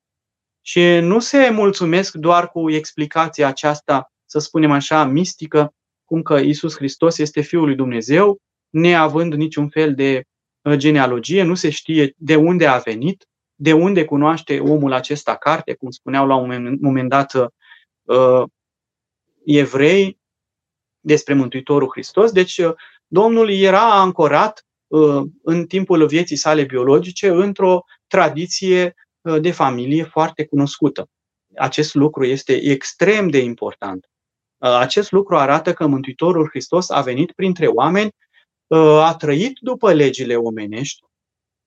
și 0.62 1.00
nu 1.02 1.20
se 1.20 1.50
mulțumesc 1.50 2.14
doar 2.14 2.50
cu 2.50 2.72
explicația 2.72 3.48
aceasta, 3.48 4.12
să 4.26 4.40
spunem 4.40 4.72
așa, 4.72 5.04
mistică, 5.04 5.74
cum 6.06 6.22
că 6.22 6.36
Isus 6.36 6.76
Hristos 6.76 7.18
este 7.18 7.42
Fiul 7.42 7.66
lui 7.66 7.76
Dumnezeu, 7.76 8.38
neavând 8.70 9.34
niciun 9.34 9.70
fel 9.70 9.96
de 9.96 10.24
genealogie, 10.76 11.44
nu 11.44 11.56
se 11.56 11.70
știe 11.70 12.14
de 12.18 12.36
unde 12.36 12.68
a 12.68 12.78
venit, 12.78 13.28
de 13.56 13.74
unde 13.74 14.06
cunoaște 14.06 14.60
omul 14.60 14.94
acesta 14.94 15.36
carte, 15.36 15.74
cum 15.74 15.90
spuneau 15.90 16.28
la 16.28 16.36
un 16.36 16.78
moment 16.82 17.10
dat 17.10 17.34
uh, 17.34 18.44
evrei 19.46 20.20
despre 21.00 21.34
Mântuitorul 21.34 21.90
Hristos. 21.92 22.32
Deci 22.32 22.58
uh, 22.58 22.74
Domnul 23.08 23.50
era 23.50 24.00
ancorat 24.00 24.64
uh, 24.64 24.69
în 25.44 25.66
timpul 25.66 26.08
vieții 26.08 26.36
sale 26.36 26.64
biologice 26.64 27.28
într-o 27.28 27.84
tradiție 28.08 28.96
uh, 29.22 29.42
de 29.42 29.52
familie 29.52 30.04
foarte 30.04 30.46
cunoscută. 30.46 31.10
Acest 31.56 31.94
lucru 31.94 32.26
este 32.26 32.54
extrem 32.54 33.30
de 33.30 33.38
important. 33.38 34.10
Uh, 34.58 34.70
acest 34.70 35.12
lucru 35.12 35.38
arată 35.38 35.74
că 35.74 35.88
Mântuitorul 35.88 36.48
Hristos 36.50 36.90
a 36.90 37.02
venit 37.02 37.32
printre 37.32 37.68
oameni, 37.68 38.16
uh, 38.68 38.80
a 38.80 39.16
trăit 39.16 39.58
după 39.60 39.94
legile 39.94 40.36
omenești, 40.36 41.04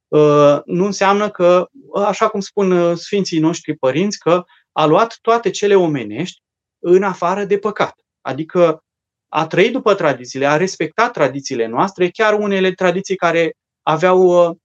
uh, 0.09 0.59
nu 0.65 0.85
înseamnă 0.85 1.31
că, 1.31 1.69
așa 2.05 2.29
cum 2.29 2.41
spun 2.41 2.97
Sfinții 2.97 3.39
noștri 3.39 3.77
părinți, 3.77 4.19
că 4.19 4.45
a 4.73 4.85
luat 4.85 5.19
toate 5.21 5.51
cele 5.51 5.75
omenești 5.75 6.41
în 6.79 7.03
afară 7.03 7.45
de 7.45 7.59
păcat. 7.59 7.95
Adică 8.21 8.85
a 9.35 9.47
trăit 9.47 9.73
după 9.73 9.95
tradițiile, 9.95 10.47
a 10.47 10.57
respectat 10.57 11.13
tradițiile 11.13 11.67
noastre, 11.67 12.09
chiar 12.09 12.35
unele 12.35 12.73
tradiții 12.73 13.17
care 13.17 13.57
aveau, 13.83 14.57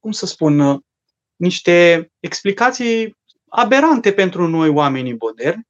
cum 0.00 0.10
să 0.10 0.26
spun, 0.26 0.80
niște 1.36 2.08
explicații 2.20 3.16
aberante 3.48 4.12
pentru 4.12 4.46
noi 4.46 4.68
oamenii 4.68 5.16
moderni, 5.18 5.66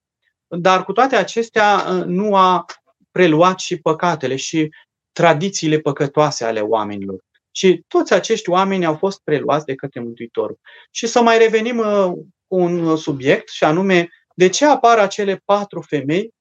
dar 0.48 0.84
cu 0.84 0.92
toate 0.92 1.16
acestea 1.16 1.76
uh, 1.76 2.04
nu 2.04 2.36
a 2.36 2.64
preluat 3.10 3.58
și 3.58 3.78
păcatele 3.78 4.36
și 4.36 4.68
tradițiile 5.12 5.78
păcătoase 5.78 6.44
ale 6.44 6.60
oamenilor. 6.60 7.24
Și 7.50 7.84
toți 7.88 8.12
acești 8.12 8.50
oameni 8.50 8.84
au 8.84 8.94
fost 8.96 9.20
preluați 9.24 9.64
de 9.64 9.74
către 9.74 10.00
Mântuitorul. 10.00 10.58
Și 10.90 11.06
să 11.06 11.22
mai 11.22 11.38
revenim 11.38 11.78
uh, 11.78 12.12
cu 12.46 12.56
un 12.56 12.96
subiect, 12.96 13.48
și 13.48 13.64
anume, 13.64 14.08
de 14.34 14.48
ce 14.48 14.66
apar 14.66 14.98
acele 14.98 15.42
patru 15.44 15.80
femei 15.80 16.32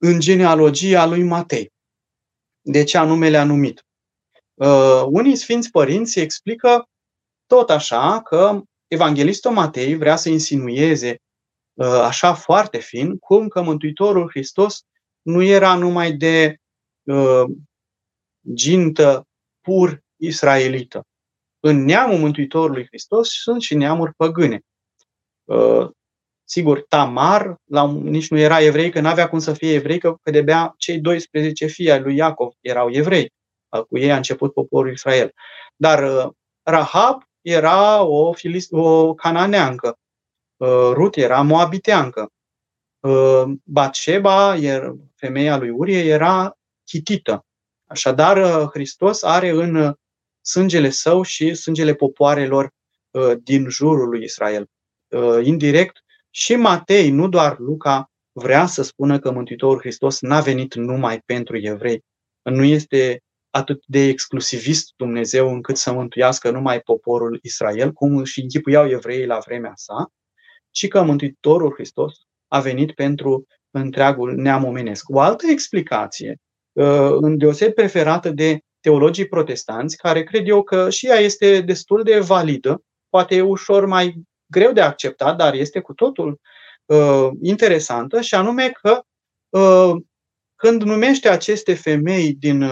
în 0.00 0.20
genealogia 0.20 1.06
lui 1.06 1.22
Matei? 1.22 1.72
De 2.60 2.84
ce 2.84 2.98
anume 2.98 3.28
le-a 3.28 3.44
numit? 3.44 3.84
Uh, 4.54 5.02
unii 5.06 5.36
sfinți 5.36 5.70
părinți 5.70 6.20
explică 6.20 6.88
tot 7.46 7.70
așa 7.70 8.22
că 8.22 8.62
Evanghelistul 8.86 9.50
Matei 9.50 9.96
vrea 9.96 10.16
să 10.16 10.28
insinueze 10.28 11.20
Uh, 11.80 11.86
așa 11.86 12.34
foarte 12.34 12.78
fin, 12.78 13.18
cum 13.18 13.48
că 13.48 13.62
Mântuitorul 13.62 14.28
Hristos 14.28 14.82
nu 15.22 15.42
era 15.42 15.74
numai 15.74 16.12
de 16.12 16.56
uh, 17.02 17.44
gintă 18.54 19.28
pur 19.60 20.02
israelită. 20.16 21.06
În 21.60 21.84
neamul 21.84 22.18
Mântuitorului 22.18 22.86
Hristos 22.86 23.28
sunt 23.28 23.62
și 23.62 23.74
neamuri 23.74 24.14
păgâne. 24.14 24.60
Uh, 26.50 26.56
sigur, 26.56 26.84
Tamar 26.88 27.56
la, 27.64 27.92
nici 28.02 28.30
nu 28.30 28.38
era 28.38 28.60
evrei, 28.60 28.90
că 28.90 29.00
n-avea 29.00 29.28
cum 29.28 29.38
să 29.38 29.52
fie 29.52 29.72
evrei, 29.72 29.98
că, 29.98 30.14
că 30.22 30.30
de-abia 30.30 30.74
cei 30.76 30.98
12 30.98 31.66
fii 31.66 31.90
ai 31.90 32.00
lui 32.00 32.16
Iacov 32.16 32.52
erau 32.60 32.90
evrei. 32.90 33.32
Uh, 33.68 33.82
cu 33.82 33.98
ei 33.98 34.12
a 34.12 34.16
început 34.16 34.52
poporul 34.52 34.92
Israel. 34.92 35.32
Dar 35.76 36.02
uh, 36.02 36.32
Rahab 36.62 37.22
era 37.40 38.02
o, 38.02 38.32
filist, 38.32 38.72
o 38.72 39.14
cananeancă. 39.14 39.98
Uh, 40.56 40.90
Rut 40.92 41.16
era 41.16 41.42
moabiteancă. 41.42 42.30
Uh, 43.00 43.44
Batșeba, 43.64 44.56
femeia 45.14 45.56
lui 45.56 45.70
Urie, 45.70 46.04
era 46.04 46.56
chitită. 46.84 47.44
Așadar, 47.86 48.36
uh, 48.36 48.68
Hristos 48.72 49.22
are 49.22 49.48
în 49.48 49.94
sângele 50.40 50.90
său 50.90 51.22
și 51.22 51.54
sângele 51.54 51.94
popoarelor 51.94 52.70
din 53.42 53.68
jurul 53.68 54.08
lui 54.08 54.22
Israel. 54.22 54.66
Indirect, 55.42 56.04
și 56.30 56.56
Matei, 56.56 57.10
nu 57.10 57.28
doar 57.28 57.58
Luca, 57.58 58.10
vrea 58.32 58.66
să 58.66 58.82
spună 58.82 59.18
că 59.18 59.30
Mântuitorul 59.30 59.80
Hristos 59.80 60.20
n-a 60.20 60.40
venit 60.40 60.74
numai 60.74 61.20
pentru 61.24 61.56
evrei. 61.56 62.04
Nu 62.42 62.64
este 62.64 63.22
atât 63.50 63.82
de 63.86 63.98
exclusivist 63.98 64.92
Dumnezeu 64.96 65.52
încât 65.52 65.76
să 65.76 65.92
mântuiască 65.92 66.50
numai 66.50 66.80
poporul 66.80 67.38
Israel, 67.42 67.92
cum 67.92 68.24
și 68.24 68.40
închipuiau 68.40 68.88
evreii 68.88 69.26
la 69.26 69.38
vremea 69.44 69.72
sa, 69.74 70.12
ci 70.70 70.88
că 70.88 71.02
Mântuitorul 71.02 71.72
Hristos 71.74 72.12
a 72.48 72.60
venit 72.60 72.92
pentru 72.92 73.46
întreagul 73.70 74.34
neam 74.34 74.64
omenesc. 74.64 75.08
O 75.08 75.20
altă 75.20 75.46
explicație, 75.46 76.36
uh, 76.72 77.16
în 77.20 77.38
deoseb 77.38 77.72
preferată 77.72 78.30
de 78.30 78.58
teologii 78.80 79.28
protestanți, 79.28 79.96
care 79.96 80.22
cred 80.22 80.48
eu 80.48 80.62
că 80.62 80.90
și 80.90 81.06
ea 81.06 81.18
este 81.18 81.60
destul 81.60 82.02
de 82.02 82.18
validă, 82.18 82.82
poate 83.08 83.34
e 83.34 83.40
ușor 83.40 83.86
mai 83.86 84.22
greu 84.50 84.72
de 84.72 84.80
acceptat, 84.80 85.36
dar 85.36 85.54
este 85.54 85.80
cu 85.80 85.94
totul 85.94 86.40
uh, 86.84 87.28
interesantă, 87.42 88.20
și 88.20 88.34
anume 88.34 88.70
că 88.70 89.02
uh, 89.48 90.02
când 90.54 90.82
numește 90.82 91.28
aceste 91.28 91.74
femei 91.74 92.34
din, 92.34 92.62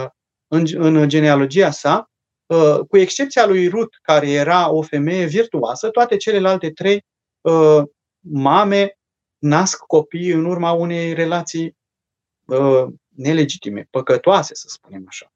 în, 0.49 0.67
în 0.75 1.09
genealogia 1.09 1.71
sa, 1.71 2.11
uh, 2.47 2.79
cu 2.88 2.97
excepția 2.97 3.47
lui 3.47 3.69
Ruth, 3.69 3.97
care 4.03 4.31
era 4.31 4.71
o 4.71 4.83
femeie 4.83 5.27
virtuoasă, 5.27 5.91
toate 5.91 6.17
celelalte 6.17 6.71
trei 6.71 7.05
uh, 7.41 7.83
mame 8.19 8.99
nasc 9.38 9.79
copii 9.79 10.31
în 10.31 10.45
urma 10.45 10.73
unei 10.73 11.12
relații 11.12 11.77
uh, 12.45 12.87
nelegitime, 13.09 13.87
păcătoase, 13.91 14.55
să 14.55 14.67
spunem 14.69 15.05
așa. 15.09 15.33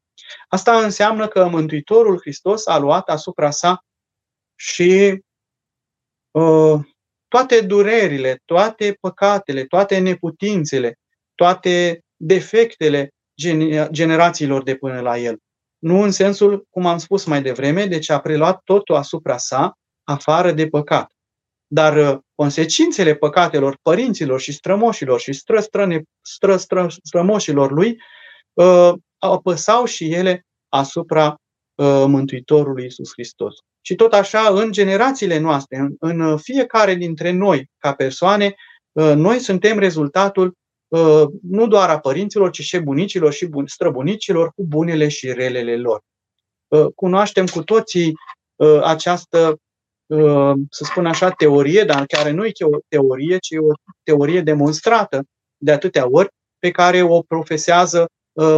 Asta 0.48 0.84
înseamnă 0.84 1.28
că 1.28 1.48
Mântuitorul 1.48 2.20
Hristos 2.20 2.66
a 2.66 2.78
luat 2.78 3.08
asupra 3.08 3.50
sa 3.50 3.84
și 4.54 5.12
uh, 5.12 5.18
toate 7.28 7.60
durerile, 7.60 8.40
toate 8.44 8.96
păcatele, 9.00 9.64
toate 9.64 9.98
neputințele, 9.98 10.98
toate 11.34 12.04
defectele 12.16 13.10
generațiilor 13.90 14.62
de 14.62 14.74
până 14.74 15.00
la 15.00 15.18
el. 15.18 15.38
Nu 15.78 16.02
în 16.02 16.10
sensul, 16.10 16.66
cum 16.70 16.86
am 16.86 16.98
spus 16.98 17.24
mai 17.24 17.42
devreme, 17.42 17.86
deci 17.86 18.10
a 18.10 18.20
preluat 18.20 18.60
totul 18.64 18.94
asupra 18.94 19.36
sa, 19.36 19.72
afară 20.04 20.52
de 20.52 20.68
păcat. 20.68 21.12
Dar 21.66 21.96
uh, 21.96 22.18
consecințele 22.34 23.14
păcatelor 23.14 23.78
părinților 23.82 24.40
și 24.40 24.52
strămoșilor 24.52 25.20
și 25.20 25.32
stră, 25.32 25.60
stră, 25.60 26.02
stră, 26.20 26.56
stră, 26.56 26.86
strămoșilor 27.02 27.70
lui 27.70 28.02
uh, 28.52 28.92
apăsau 29.18 29.84
și 29.84 30.12
ele 30.12 30.46
asupra 30.68 31.28
uh, 31.74 32.04
Mântuitorului 32.06 32.84
Isus 32.84 33.10
Hristos. 33.12 33.54
Și 33.84 33.94
tot 33.94 34.12
așa, 34.12 34.48
în 34.48 34.72
generațiile 34.72 35.38
noastre, 35.38 35.76
în, 35.76 35.94
în 35.98 36.38
fiecare 36.38 36.94
dintre 36.94 37.30
noi, 37.30 37.70
ca 37.78 37.94
persoane, 37.94 38.54
uh, 38.92 39.12
noi 39.14 39.38
suntem 39.38 39.78
rezultatul 39.78 40.54
uh, 40.88 41.24
nu 41.42 41.66
doar 41.66 41.90
a 41.90 41.98
părinților, 41.98 42.50
ci 42.50 42.60
și 42.60 42.78
bunicilor 42.78 43.32
și 43.32 43.46
bun, 43.46 43.66
străbunicilor 43.66 44.52
cu 44.54 44.64
bunele 44.66 45.08
și 45.08 45.32
relele 45.32 45.76
lor. 45.76 46.00
Uh, 46.68 46.86
cunoaștem 46.94 47.46
cu 47.46 47.62
toții 47.62 48.12
uh, 48.56 48.80
această 48.82 49.56
Uh, 50.12 50.52
să 50.70 50.84
spun 50.84 51.06
așa, 51.06 51.30
teorie, 51.30 51.84
dar 51.84 52.04
care 52.06 52.30
nu 52.30 52.44
e 52.46 52.52
o 52.60 52.78
teorie, 52.88 53.38
ci 53.38 53.50
o 53.58 53.72
teorie 54.02 54.40
demonstrată 54.40 55.24
de 55.56 55.72
atâtea 55.72 56.10
ori, 56.10 56.28
pe 56.58 56.70
care 56.70 57.02
o 57.02 57.22
profesează 57.22 58.00
uh, 58.00 58.06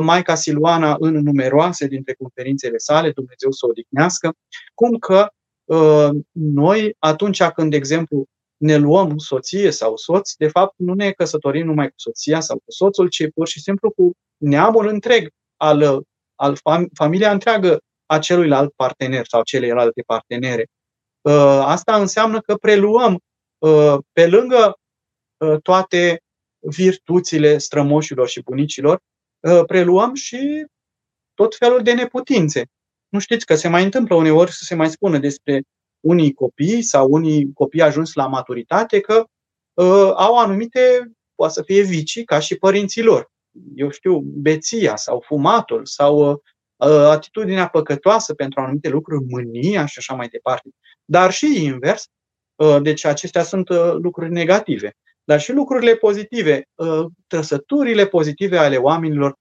Maica 0.00 0.34
Siluana 0.34 0.96
în 0.98 1.14
numeroase 1.14 1.86
dintre 1.86 2.14
conferințele 2.14 2.78
sale, 2.78 3.10
Dumnezeu 3.10 3.50
să 3.50 3.66
o 3.66 3.68
odihnească, 3.68 4.32
cum 4.74 4.98
că 4.98 5.28
uh, 5.64 6.08
noi, 6.32 6.96
atunci 6.98 7.42
când, 7.42 7.70
de 7.70 7.76
exemplu, 7.76 8.24
ne 8.56 8.76
luăm 8.76 9.18
soție 9.18 9.70
sau 9.70 9.96
soț, 9.96 10.32
de 10.32 10.48
fapt 10.48 10.74
nu 10.76 10.94
ne 10.94 11.10
căsătorim 11.10 11.66
numai 11.66 11.88
cu 11.88 11.94
soția 11.96 12.40
sau 12.40 12.56
cu 12.56 12.70
soțul, 12.70 13.08
ci 13.08 13.30
pur 13.34 13.48
și 13.48 13.60
simplu 13.60 13.90
cu 13.90 14.12
neamul 14.36 14.86
întreg, 14.88 15.28
al, 15.56 16.02
al 16.34 16.56
fam- 16.56 16.88
familia 16.94 17.30
întreagă 17.32 17.78
a 18.06 18.18
celuilalt 18.18 18.72
partener 18.76 19.26
sau 19.26 19.42
celelalte 19.42 20.02
partenere. 20.06 20.66
Uh, 21.20 21.62
asta 21.64 21.96
înseamnă 21.96 22.40
că 22.40 22.54
preluăm 22.54 23.18
uh, 23.58 23.96
pe 24.12 24.26
lângă 24.26 24.78
uh, 25.36 25.60
toate 25.62 26.22
virtuțile 26.58 27.58
strămoșilor 27.58 28.28
și 28.28 28.42
bunicilor, 28.42 29.00
preluăm 29.66 30.14
și 30.14 30.66
tot 31.34 31.56
felul 31.56 31.82
de 31.82 31.92
neputințe. 31.92 32.64
Nu 33.08 33.18
știți 33.18 33.46
că 33.46 33.54
se 33.54 33.68
mai 33.68 33.84
întâmplă 33.84 34.14
uneori 34.14 34.52
să 34.52 34.64
se 34.64 34.74
mai 34.74 34.90
spună 34.90 35.18
despre 35.18 35.62
unii 36.00 36.32
copii 36.34 36.82
sau 36.82 37.10
unii 37.10 37.52
copii 37.52 37.82
ajuns 37.82 38.12
la 38.12 38.26
maturitate 38.26 39.00
că 39.00 39.24
uh, 39.74 40.12
au 40.14 40.38
anumite, 40.38 41.10
poate 41.34 41.52
să 41.52 41.62
fie 41.62 41.82
vicii 41.82 42.24
ca 42.24 42.38
și 42.38 42.56
părinții 42.56 43.02
lor. 43.02 43.30
Eu 43.74 43.90
știu, 43.90 44.18
beția 44.18 44.96
sau 44.96 45.22
fumatul 45.26 45.86
sau 45.86 46.30
uh, 46.30 46.88
atitudinea 46.88 47.68
păcătoasă 47.68 48.34
pentru 48.34 48.60
anumite 48.60 48.88
lucruri, 48.88 49.24
mânia 49.24 49.86
și 49.86 49.98
așa 49.98 50.14
mai 50.14 50.28
departe 50.28 50.68
dar 51.04 51.32
și 51.32 51.64
invers. 51.64 52.08
Uh, 52.54 52.82
deci 52.82 53.04
acestea 53.04 53.42
sunt 53.42 53.68
uh, 53.68 53.92
lucruri 53.92 54.30
negative. 54.30 54.96
Dar 55.24 55.40
și 55.40 55.52
lucrurile 55.52 55.94
pozitive, 55.94 56.68
uh, 56.74 57.04
trăsăturile 57.26 58.06
pozitive 58.06 58.58
ale 58.58 58.76
oamenilor 58.76 59.36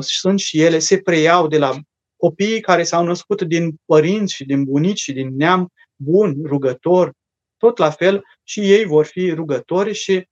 sunt 0.00 0.40
și 0.40 0.62
ele, 0.62 0.78
se 0.78 0.98
preiau 0.98 1.46
de 1.46 1.58
la 1.58 1.74
copiii 2.16 2.60
care 2.60 2.82
s-au 2.82 3.04
născut 3.04 3.42
din 3.42 3.74
părinți 3.84 4.34
și 4.34 4.44
din 4.44 4.64
bunici 4.64 5.00
și 5.00 5.12
din 5.12 5.36
neam 5.36 5.68
bun, 5.96 6.34
rugător, 6.44 7.12
tot 7.56 7.78
la 7.78 7.90
fel 7.90 8.24
și 8.42 8.60
ei 8.72 8.84
vor 8.84 9.04
fi 9.04 9.30
rugători 9.30 9.92
și 9.92 10.28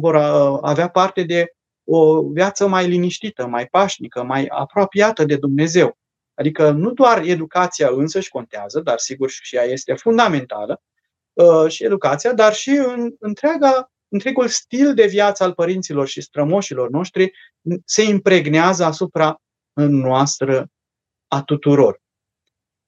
vor 0.00 0.16
avea 0.62 0.88
parte 0.88 1.22
de 1.22 1.46
o 1.84 2.22
viață 2.22 2.66
mai 2.66 2.88
liniștită, 2.88 3.46
mai 3.46 3.66
pașnică, 3.66 4.22
mai 4.22 4.46
apropiată 4.46 5.24
de 5.24 5.36
Dumnezeu. 5.36 5.96
Adică 6.34 6.70
nu 6.70 6.90
doar 6.90 7.22
educația 7.22 7.88
însăși 7.90 8.28
contează, 8.28 8.80
dar 8.80 8.98
sigur 8.98 9.30
și 9.30 9.56
ea 9.56 9.62
este 9.62 9.94
fundamentală, 9.94 10.82
uh, 11.32 11.70
și 11.70 11.84
educația, 11.84 12.32
dar 12.32 12.54
și 12.54 12.70
în 12.70 13.14
întreaga, 13.18 13.90
întregul 14.08 14.48
stil 14.48 14.94
de 14.94 15.06
viață 15.06 15.42
al 15.42 15.52
părinților 15.52 16.06
și 16.06 16.20
strămoșilor 16.20 16.90
noștri 16.90 17.32
se 17.84 18.02
impregnează 18.02 18.84
asupra 18.84 19.40
noastră 19.86 20.66
a 21.28 21.42
tuturor. 21.42 22.00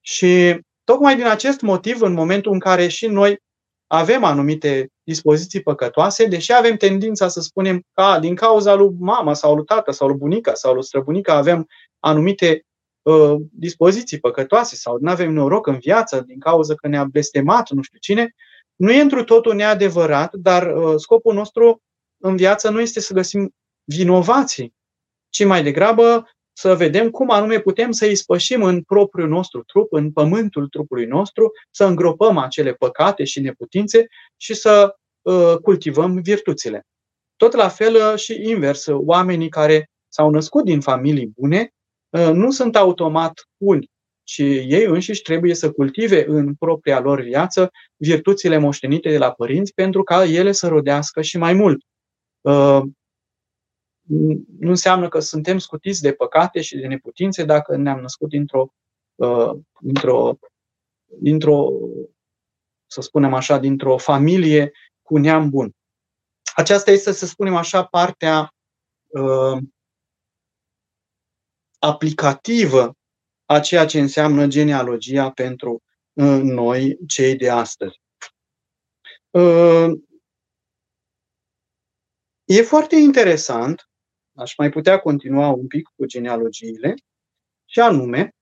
Și 0.01 0.61
tocmai 0.85 1.16
din 1.16 1.27
acest 1.27 1.61
motiv, 1.61 2.03
în 2.03 2.12
momentul 2.12 2.53
în 2.53 2.59
care 2.59 2.89
și 2.89 3.07
noi 3.07 3.43
avem 3.87 4.25
anumite 4.25 4.91
dispoziții 5.03 5.62
păcătoase, 5.62 6.25
deși 6.25 6.53
avem 6.53 6.77
tendința 6.77 7.29
să 7.29 7.41
spunem 7.41 7.83
că 7.93 8.18
din 8.21 8.35
cauza 8.35 8.75
lui 8.75 8.95
mama 8.99 9.35
sau 9.35 9.55
lui 9.55 9.64
tată 9.64 9.91
sau 9.91 10.09
lui 10.09 10.16
bunica 10.16 10.55
sau 10.55 10.75
lui 10.75 10.85
străbunica 10.85 11.35
avem 11.35 11.66
anumite 11.99 12.64
uh, 13.03 13.35
dispoziții 13.53 14.21
păcătoase 14.21 14.77
sau 14.77 14.99
nu 15.01 15.11
avem 15.11 15.33
noroc 15.33 15.66
în 15.66 15.79
viață 15.79 16.21
din 16.21 16.39
cauza 16.39 16.75
că 16.75 16.89
ne-a 16.89 17.05
blestemat 17.05 17.71
nu 17.71 17.83
știu 17.83 17.99
cine, 17.99 18.35
nu 18.81 18.93
e 18.93 19.01
întru 19.01 19.24
totul 19.24 19.55
neadevărat, 19.55 20.35
dar 20.35 20.76
uh, 20.76 20.95
scopul 20.97 21.35
nostru 21.35 21.83
în 22.22 22.37
viață 22.37 22.70
nu 22.70 22.81
este 22.81 23.01
să 23.01 23.14
găsim 23.14 23.55
vinovații, 23.85 24.74
ci 25.28 25.45
mai 25.45 25.62
degrabă 25.62 26.31
să 26.53 26.74
vedem 26.74 27.11
cum 27.11 27.31
anume 27.31 27.61
putem 27.61 27.91
să 27.91 28.07
ispășim 28.07 28.62
în 28.62 28.83
propriul 28.83 29.28
nostru 29.28 29.62
trup, 29.62 29.93
în 29.93 30.12
pământul 30.12 30.68
trupului 30.68 31.07
nostru, 31.07 31.53
să 31.70 31.85
îngropăm 31.85 32.37
acele 32.37 32.72
păcate 32.72 33.24
și 33.24 33.41
neputințe 33.41 34.07
și 34.37 34.55
să 34.55 34.97
uh, 35.22 35.57
cultivăm 35.62 36.20
virtuțile. 36.20 36.87
Tot 37.37 37.53
la 37.53 37.68
fel 37.68 37.95
uh, 37.95 38.18
și 38.18 38.49
invers, 38.49 38.87
oamenii 38.89 39.49
care 39.49 39.91
s-au 40.09 40.31
născut 40.31 40.64
din 40.64 40.81
familii 40.81 41.26
bune 41.26 41.74
uh, 42.09 42.31
nu 42.33 42.51
sunt 42.51 42.76
automat 42.76 43.49
buni, 43.57 43.91
ci 44.31 44.39
ei 44.39 44.85
înșiși 44.85 45.22
trebuie 45.22 45.55
să 45.55 45.72
cultive 45.72 46.24
în 46.28 46.55
propria 46.55 47.01
lor 47.01 47.20
viață 47.20 47.70
virtuțile 47.97 48.59
moștenite 48.59 49.11
de 49.11 49.18
la 49.18 49.33
părinți 49.33 49.74
pentru 49.74 50.03
ca 50.03 50.24
ele 50.24 50.53
să 50.53 50.68
rodească 50.68 51.22
și 51.22 51.39
mai 51.39 51.53
mult 51.53 51.85
nu 54.59 54.68
înseamnă 54.68 55.09
că 55.09 55.20
suntem 55.20 55.59
scutiți 55.59 56.03
de 56.03 56.12
păcate 56.12 56.61
și 56.61 56.76
de 56.76 56.87
neputințe 56.87 57.45
dacă 57.45 57.76
ne-am 57.76 58.01
născut 58.01 58.28
dintr-o, 58.28 58.72
uh, 59.14 59.51
dintr-o, 59.81 60.39
dintr-o, 61.07 61.68
să 62.87 63.01
spunem 63.01 63.35
așa, 63.35 63.59
dintr-o 63.59 63.97
familie 63.97 64.72
cu 65.03 65.16
neam 65.16 65.51
bun. 65.51 65.74
Aceasta 66.55 66.91
este, 66.91 67.12
să 67.12 67.26
spunem 67.26 67.57
așa, 67.57 67.85
partea 67.85 68.55
uh, 69.07 69.59
aplicativă 71.78 72.95
a 73.51 73.61
ceea 73.61 73.86
ce 73.86 74.01
înseamnă 74.01 74.46
genealogia 74.46 75.30
pentru 75.30 75.82
uh, 76.12 76.40
noi, 76.42 76.98
cei 77.07 77.36
de 77.36 77.51
astăzi. 77.51 78.01
Uh, 79.30 79.90
e 82.44 82.62
foarte 82.62 82.96
interesant 82.96 83.88
aș 84.34 84.57
mai 84.57 84.70
putea 84.70 84.98
continua 84.98 85.48
un 85.48 85.66
pic 85.66 85.88
cu 85.96 86.07
genealogiile, 86.07 86.94
și 87.64 87.80
anume 87.80 88.34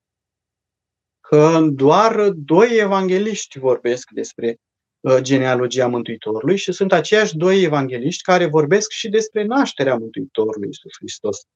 că 1.20 1.60
doar 1.72 2.30
doi 2.30 2.78
evangeliști 2.78 3.58
vorbesc 3.58 4.10
despre 4.10 4.56
uh, 5.00 5.18
genealogia 5.20 5.86
Mântuitorului 5.86 6.56
și 6.56 6.72
sunt 6.72 6.92
aceiași 6.92 7.36
doi 7.36 7.62
evangeliști 7.62 8.22
care 8.22 8.46
vorbesc 8.46 8.90
și 8.90 9.08
despre 9.08 9.44
nașterea 9.44 9.96
Mântuitorului 9.96 10.66
Iisus 10.66 10.92
Hristos. 10.98 11.46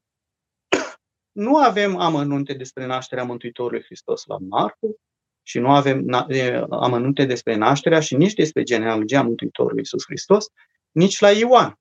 Nu 1.32 1.56
avem 1.56 1.96
amănunte 1.96 2.52
despre 2.52 2.86
nașterea 2.86 3.24
Mântuitorului 3.24 3.82
Hristos 3.82 4.24
la 4.26 4.36
Marcu 4.48 4.96
și 5.42 5.58
nu 5.58 5.70
avem 5.70 6.26
amănunte 6.70 7.24
despre 7.24 7.54
nașterea 7.54 8.00
și 8.00 8.16
nici 8.16 8.34
despre 8.34 8.62
genealogia 8.62 9.22
Mântuitorului 9.22 9.78
Iisus 9.78 10.04
Hristos, 10.04 10.46
nici 10.90 11.20
la 11.20 11.30
Ioan. 11.30 11.76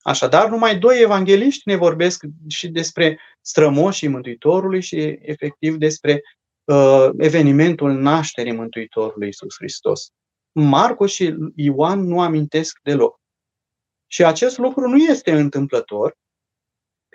Așadar, 0.00 0.48
numai 0.48 0.78
doi 0.78 1.00
evangeliști 1.00 1.68
ne 1.68 1.76
vorbesc 1.76 2.24
și 2.48 2.68
despre 2.68 3.20
strămoșii 3.40 4.08
Mântuitorului 4.08 4.80
și 4.80 4.96
efectiv 5.20 5.76
despre 5.76 6.22
uh, 6.64 7.08
evenimentul 7.18 7.92
nașterii 7.92 8.52
Mântuitorului 8.52 9.28
Isus 9.28 9.54
Hristos. 9.58 10.10
Marco 10.52 11.06
și 11.06 11.34
Ioan 11.54 12.00
nu 12.00 12.20
amintesc 12.20 12.78
deloc. 12.82 13.20
Și 14.06 14.24
acest 14.24 14.58
lucru 14.58 14.88
nu 14.88 14.96
este 14.96 15.32
întâmplător. 15.32 16.16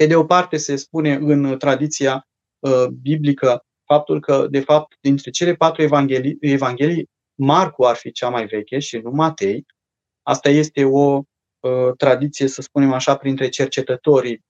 Pe 0.01 0.07
de 0.07 0.15
o 0.15 0.25
parte 0.25 0.57
se 0.57 0.75
spune 0.75 1.13
în 1.13 1.57
tradiția 1.57 2.27
uh, 2.59 2.85
biblică 3.01 3.65
faptul 3.85 4.19
că, 4.19 4.47
de 4.49 4.59
fapt, 4.59 4.97
dintre 5.01 5.31
cele 5.31 5.53
patru 5.53 5.81
evanghelii, 5.81 6.37
evanghelii 6.39 7.09
Marcu 7.35 7.83
ar 7.83 7.95
fi 7.95 8.11
cea 8.11 8.29
mai 8.29 8.45
veche 8.45 8.79
și 8.79 8.97
nu 8.97 9.09
Matei. 9.09 9.65
Asta 10.21 10.49
este 10.49 10.83
o 10.83 11.21
Uh, 11.61 11.93
tradiție, 11.97 12.47
să 12.47 12.61
spunem 12.61 12.93
așa, 12.93 13.17
printre 13.17 13.49
cercetătorii 13.49 14.45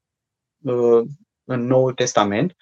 uh, 0.63 1.01
în 1.43 1.65
Noul 1.65 1.93
Testament, 1.93 2.55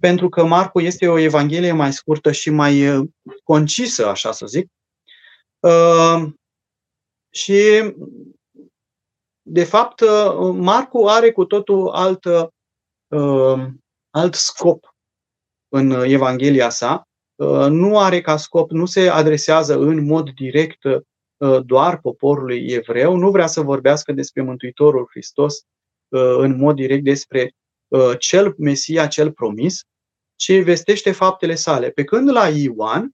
pentru 0.00 0.28
că 0.28 0.44
Marcu 0.44 0.80
este 0.80 1.08
o 1.08 1.18
evanghelie 1.18 1.72
mai 1.72 1.92
scurtă 1.92 2.32
și 2.32 2.50
mai 2.50 2.88
uh, 2.88 3.08
concisă, 3.42 4.06
așa 4.06 4.32
să 4.32 4.46
zic. 4.46 4.66
Și, 7.30 7.60
de 9.46 9.64
fapt, 9.64 10.02
Marcu 10.52 11.06
are 11.06 11.32
cu 11.32 11.44
totul 11.44 11.88
alt, 11.88 12.24
alt 14.10 14.34
scop 14.34 14.94
în 15.68 15.90
Evanghelia 15.90 16.70
sa. 16.70 17.08
Nu 17.68 17.98
are 17.98 18.20
ca 18.20 18.36
scop, 18.36 18.70
nu 18.70 18.86
se 18.86 19.08
adresează 19.08 19.78
în 19.78 20.04
mod 20.04 20.30
direct 20.30 20.86
Uh, 21.44 21.64
doar 21.64 22.00
poporului 22.00 22.66
evreu, 22.66 23.16
nu 23.16 23.30
vrea 23.30 23.46
să 23.46 23.60
vorbească 23.60 24.12
despre 24.12 24.42
Mântuitorul 24.42 25.06
Hristos 25.10 25.56
uh, 26.08 26.36
în 26.38 26.56
mod 26.56 26.74
direct 26.74 27.04
despre 27.04 27.52
uh, 27.88 28.12
cel 28.18 28.54
Mesia, 28.58 29.06
cel 29.06 29.32
promis, 29.32 29.82
ci 30.36 30.62
vestește 30.62 31.12
faptele 31.12 31.54
sale. 31.54 31.90
Pe 31.90 32.04
când 32.04 32.30
la 32.30 32.48
Ioan, 32.48 33.10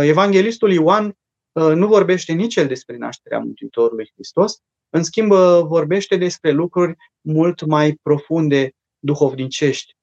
evanghelistul 0.00 0.72
Ioan 0.72 1.14
nu 1.52 1.86
vorbește 1.86 2.32
nici 2.32 2.56
el 2.56 2.66
despre 2.66 2.96
nașterea 2.96 3.38
Mântuitorului 3.38 4.10
Hristos, 4.14 4.58
în 4.90 5.02
schimb 5.02 5.32
vorbește 5.62 6.16
despre 6.16 6.50
lucruri 6.50 6.94
mult 7.20 7.64
mai 7.64 7.98
profunde 8.02 8.70
duhovnicești, 8.98 9.94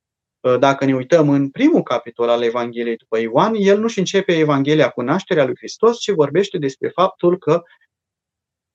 Ă, 0.44 0.58
dacă 0.58 0.86
ne 0.86 0.96
uităm 0.96 1.30
în 1.30 1.50
primul 1.50 1.84
capitol 1.84 2.30
al 2.30 2.42
Evangheliei 2.42 2.96
după 2.96 3.20
Ioan, 3.20 3.54
el 3.58 3.80
nu-și 3.80 4.00
începe 4.00 4.38
Evanghelia 4.38 4.90
cu 4.90 5.02
nașterea 5.02 5.46
lui 5.46 5.56
Hristos, 5.58 6.00
ci 6.00 6.12
vorbește 6.12 6.58
despre 6.58 6.90
faptul 6.90 7.38
că 7.38 7.62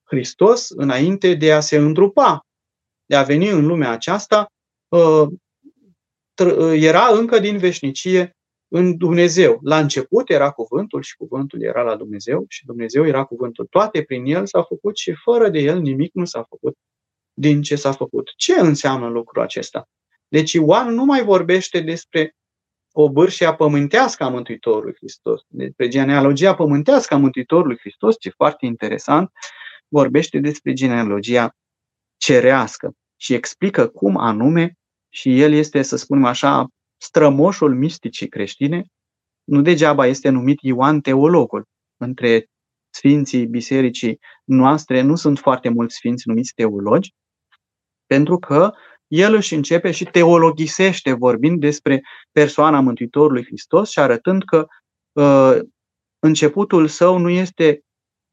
Hristos, 0.02 0.70
înainte 0.70 1.34
de 1.34 1.52
a 1.52 1.60
se 1.60 1.76
îndrupa, 1.76 2.46
de 3.04 3.16
a 3.16 3.22
veni 3.22 3.48
în 3.48 3.66
lumea 3.66 3.90
aceasta, 3.90 4.46
ă, 4.92 5.28
era 6.74 7.06
încă 7.06 7.38
din 7.38 7.58
veșnicie 7.58 8.36
în 8.74 8.96
Dumnezeu. 8.96 9.58
La 9.62 9.78
început 9.78 10.30
era 10.30 10.50
cuvântul 10.50 11.02
și 11.02 11.16
cuvântul 11.16 11.62
era 11.62 11.82
la 11.82 11.96
Dumnezeu 11.96 12.44
și 12.48 12.64
Dumnezeu 12.64 13.06
era 13.06 13.24
cuvântul. 13.24 13.66
Toate 13.70 14.02
prin 14.02 14.24
el 14.24 14.46
s-a 14.46 14.62
făcut 14.62 14.96
și 14.96 15.14
fără 15.22 15.48
de 15.48 15.58
el 15.58 15.80
nimic 15.80 16.14
nu 16.14 16.24
s-a 16.24 16.42
făcut 16.42 16.76
din 17.32 17.62
ce 17.62 17.76
s-a 17.76 17.92
făcut. 17.92 18.32
Ce 18.36 18.54
înseamnă 18.60 19.08
lucrul 19.08 19.42
acesta? 19.42 19.88
Deci 20.28 20.52
Ioan 20.52 20.94
nu 20.94 21.04
mai 21.04 21.24
vorbește 21.24 21.80
despre 21.80 22.36
o 22.92 23.10
bârșie 23.10 23.54
pământească 23.54 24.24
a 24.24 24.28
Mântuitorului 24.28 24.94
Hristos, 24.94 25.42
despre 25.48 25.88
genealogia 25.88 26.54
pământească 26.54 27.14
a 27.14 27.18
Mântuitorului 27.18 27.78
Hristos, 27.78 28.16
ce 28.18 28.30
foarte 28.30 28.66
interesant, 28.66 29.30
vorbește 29.88 30.38
despre 30.38 30.72
genealogia 30.72 31.56
cerească 32.16 32.92
și 33.16 33.34
explică 33.34 33.88
cum 33.88 34.16
anume 34.16 34.78
și 35.08 35.40
el 35.40 35.52
este, 35.52 35.82
să 35.82 35.96
spunem 35.96 36.24
așa, 36.24 36.68
strămoșul 37.03 37.74
misticii 37.74 38.28
creștine. 38.28 38.84
Nu 39.44 39.62
degeaba 39.62 40.07
este 40.07 40.28
numit 40.28 40.59
Ioan 40.61 41.00
teologul. 41.00 41.64
Între 41.96 42.46
sfinții 42.94 43.46
bisericii 43.46 44.18
noastre 44.44 45.00
nu 45.00 45.14
sunt 45.16 45.38
foarte 45.38 45.68
mulți 45.68 45.94
sfinți 45.94 46.28
numiți 46.28 46.53
teologi, 46.55 47.14
pentru 48.07 48.38
că 48.38 48.72
el 49.07 49.34
își 49.34 49.55
începe 49.55 49.90
și 49.90 50.05
teologisește 50.05 51.12
vorbind 51.12 51.61
despre 51.61 52.03
persoana 52.32 52.80
Mântuitorului 52.80 53.44
Hristos 53.44 53.90
și 53.90 53.98
arătând 53.98 54.44
că 54.44 54.66
uh, 55.12 55.59
începutul 56.18 56.88
său 56.88 57.18
nu 57.18 57.28
este 57.28 57.80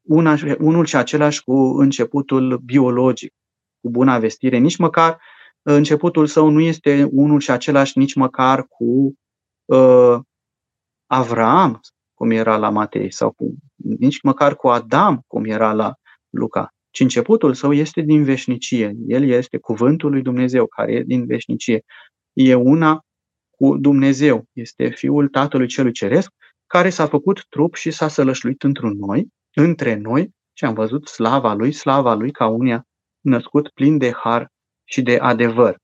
una, 0.08 0.38
unul 0.58 0.84
și 0.86 0.96
același 0.96 1.42
cu 1.42 1.52
începutul 1.54 2.58
biologic, 2.58 3.32
cu 3.80 3.90
buna 3.90 4.18
vestire, 4.18 4.56
nici 4.56 4.76
măcar 4.76 5.12
uh, 5.12 5.18
începutul 5.62 6.26
său 6.26 6.48
nu 6.48 6.60
este 6.60 7.08
unul 7.10 7.40
și 7.40 7.50
același 7.50 7.98
nici 7.98 8.14
măcar 8.14 8.66
cu 8.68 9.14
uh, 9.64 10.18
Avraam, 11.06 11.80
cum 12.14 12.30
era 12.30 12.56
la 12.56 12.70
Matei, 12.70 13.12
sau 13.12 13.30
cu, 13.30 13.54
nici 13.76 14.22
măcar 14.22 14.56
cu 14.56 14.68
Adam, 14.68 15.22
cum 15.26 15.44
era 15.44 15.72
la 15.72 15.94
Luca, 16.30 16.68
ci 16.90 17.00
începutul 17.00 17.54
său 17.54 17.72
este 17.72 18.00
din 18.00 18.24
veșnicie. 18.24 18.94
El 19.06 19.28
este 19.28 19.58
cuvântul 19.58 20.10
lui 20.10 20.22
Dumnezeu, 20.22 20.66
care 20.66 20.92
e 20.92 21.02
din 21.02 21.26
veșnicie. 21.26 21.82
E 22.32 22.54
una 22.54 23.00
cu 23.50 23.76
Dumnezeu, 23.76 24.44
este 24.52 24.88
Fiul 24.88 25.28
Tatălui 25.28 25.66
Celui 25.66 25.92
Ceresc, 25.92 26.30
care 26.66 26.90
s-a 26.90 27.06
făcut 27.06 27.44
trup 27.48 27.74
și 27.74 27.90
s-a 27.90 28.08
sălășluit 28.08 28.62
într 28.62 28.82
noi, 28.82 29.26
între 29.54 29.94
noi, 29.94 30.30
și 30.52 30.64
am 30.64 30.74
văzut 30.74 31.08
slava 31.08 31.52
lui, 31.52 31.72
slava 31.72 32.14
lui 32.14 32.30
ca 32.30 32.46
unia 32.46 32.86
născut 33.20 33.68
plin 33.68 33.98
de 33.98 34.12
har 34.12 34.48
și 34.90 35.02
de 35.02 35.18
adevăr. 35.18 35.76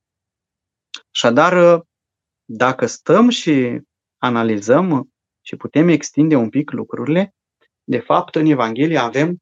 Așadar, 1.12 1.82
dacă 2.44 2.86
stăm 2.86 3.28
și 3.28 3.80
analizăm 4.18 5.10
și 5.40 5.56
putem 5.56 5.88
extinde 5.88 6.34
un 6.34 6.48
pic 6.48 6.70
lucrurile, 6.70 7.34
de 7.84 7.98
fapt, 7.98 8.34
în 8.34 8.46
Evanghelie 8.46 8.98
avem 8.98 9.38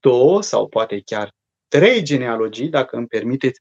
două 0.00 0.42
sau 0.42 0.68
poate 0.68 1.00
chiar 1.00 1.32
trei 1.68 2.02
genealogii, 2.02 2.68
dacă 2.68 2.96
îmi 2.96 3.06
permiteți 3.06 3.60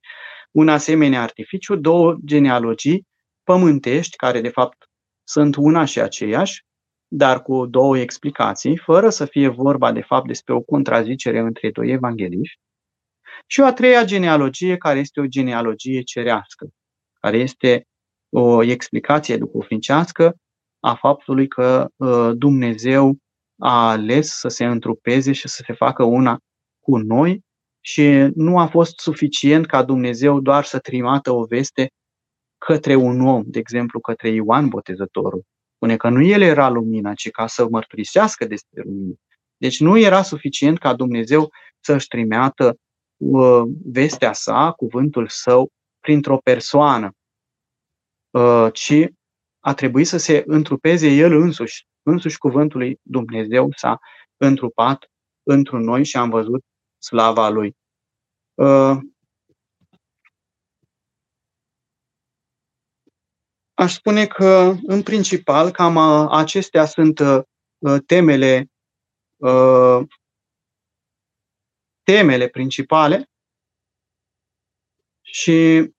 un 0.51 0.69
asemenea 0.69 1.21
artificiu, 1.21 1.75
două 1.75 2.15
genealogii 2.25 3.07
pământești, 3.43 4.15
care 4.15 4.41
de 4.41 4.49
fapt 4.49 4.89
sunt 5.23 5.55
una 5.55 5.85
și 5.85 6.01
aceeași, 6.01 6.63
dar 7.07 7.41
cu 7.41 7.65
două 7.65 7.97
explicații, 7.97 8.77
fără 8.77 9.09
să 9.09 9.25
fie 9.25 9.47
vorba 9.47 9.91
de 9.91 10.01
fapt 10.01 10.27
despre 10.27 10.53
o 10.53 10.61
contrazicere 10.61 11.39
între 11.39 11.71
doi 11.71 11.89
evangeliști, 11.89 12.59
și 13.45 13.59
o 13.59 13.65
a 13.65 13.73
treia 13.73 14.03
genealogie, 14.03 14.77
care 14.77 14.99
este 14.99 15.19
o 15.19 15.25
genealogie 15.25 16.01
cerească, 16.01 16.67
care 17.19 17.37
este 17.37 17.87
o 18.29 18.63
explicație 18.63 19.37
duhovnicească 19.37 20.35
a 20.79 20.95
faptului 20.95 21.47
că 21.47 21.87
uh, 21.95 22.31
Dumnezeu 22.33 23.17
a 23.59 23.89
ales 23.89 24.39
să 24.39 24.47
se 24.47 24.65
întrupeze 24.65 25.31
și 25.31 25.47
să 25.47 25.63
se 25.65 25.73
facă 25.73 26.03
una 26.03 26.39
cu 26.79 26.97
noi 26.97 27.43
și 27.79 28.31
nu 28.35 28.59
a 28.59 28.67
fost 28.67 28.99
suficient 28.99 29.65
ca 29.65 29.83
Dumnezeu 29.83 30.39
doar 30.39 30.63
să 30.63 30.79
trimată 30.79 31.31
o 31.31 31.45
veste 31.45 31.91
către 32.57 32.95
un 32.95 33.27
om, 33.27 33.43
de 33.45 33.59
exemplu 33.59 33.99
către 33.99 34.29
Ioan 34.29 34.67
Botezătorul. 34.67 35.43
Spune 35.75 35.97
că 35.97 36.09
nu 36.09 36.21
el 36.21 36.41
era 36.41 36.69
lumina, 36.69 37.13
ci 37.13 37.29
ca 37.29 37.47
să 37.47 37.67
mărturisească 37.69 38.45
despre 38.45 38.81
lumină. 38.83 39.15
Deci 39.57 39.79
nu 39.79 39.97
era 39.97 40.21
suficient 40.21 40.77
ca 40.77 40.93
Dumnezeu 40.93 41.49
să-și 41.79 42.07
trimeată 42.07 42.65
uh, 42.65 42.84
vestea 43.85 44.33
sa, 44.33 44.71
cuvântul 44.71 45.27
său, 45.27 45.69
printr-o 45.99 46.37
persoană, 46.37 47.11
uh, 48.29 48.67
ci 48.73 48.93
a 49.59 49.73
trebuit 49.73 50.07
să 50.07 50.17
se 50.17 50.43
întrupeze 50.47 51.07
el 51.07 51.31
însuși. 51.31 51.87
Însuși 52.03 52.37
cuvântul 52.37 52.79
lui 52.79 52.99
Dumnezeu 53.01 53.69
s-a 53.75 53.99
întrupat 54.37 55.11
într 55.43 55.71
noi 55.71 56.03
și 56.03 56.17
am 56.17 56.29
văzut 56.29 56.63
slava 56.97 57.49
lui. 57.49 57.75
Uh, 58.53 58.97
aș 63.73 63.93
spune 63.93 64.25
că, 64.27 64.75
în 64.83 65.03
principal, 65.03 65.71
cam 65.71 65.95
uh, 65.95 66.27
acestea 66.31 66.85
sunt 66.85 67.19
uh, 67.19 67.41
temele 68.05 68.69
temele 72.05 72.47
principale 72.47 73.29
și 75.21 75.89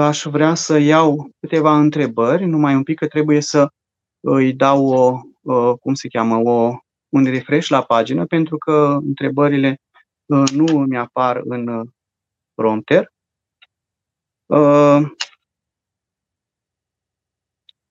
aș 0.00 0.22
vrea 0.22 0.54
să 0.54 0.78
iau 0.78 1.30
câteva 1.40 1.78
întrebări, 1.78 2.44
numai 2.44 2.74
un 2.74 2.82
pic 2.82 2.98
că 2.98 3.06
trebuie 3.06 3.40
să 3.40 3.68
îi 4.20 4.52
dau 4.52 4.86
o, 4.86 5.20
cum 5.76 5.94
se 5.94 6.08
cheamă, 6.08 6.36
o, 6.36 6.76
un 7.08 7.24
refresh 7.24 7.68
la 7.68 7.82
pagină, 7.82 8.26
pentru 8.26 8.58
că 8.58 8.72
întrebările 9.02 9.80
nu 10.52 10.78
mi 10.78 10.96
apar 10.96 11.40
în 11.44 11.90
prompter. 12.54 13.12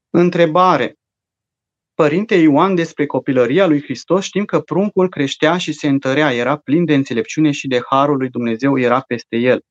Întrebare. 0.10 0.96
Părinte 2.02 2.36
Ioan, 2.36 2.76
despre 2.76 3.06
copilăria 3.06 3.68
lui 3.68 3.82
Hristos 3.82 4.24
știm 4.24 4.46
că 4.46 4.60
pruncul 4.60 5.10
creștea 5.10 5.58
și 5.58 5.74
se 5.74 5.88
întărea, 5.88 6.34
era 6.34 6.58
plin 6.58 6.86
de 6.86 6.94
înțelepciune 6.94 7.52
și 7.52 7.68
de 7.68 7.82
harul 7.90 8.18
lui 8.18 8.30
Dumnezeu 8.30 8.80
era 8.80 9.02
peste 9.02 9.38
el. 9.38 9.62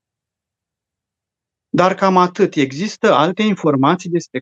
Dar 1.69 1.95
cam 1.95 2.17
atât. 2.17 2.55
Există 2.55 3.13
alte 3.13 3.43
informații 3.43 4.11
despre 4.11 4.41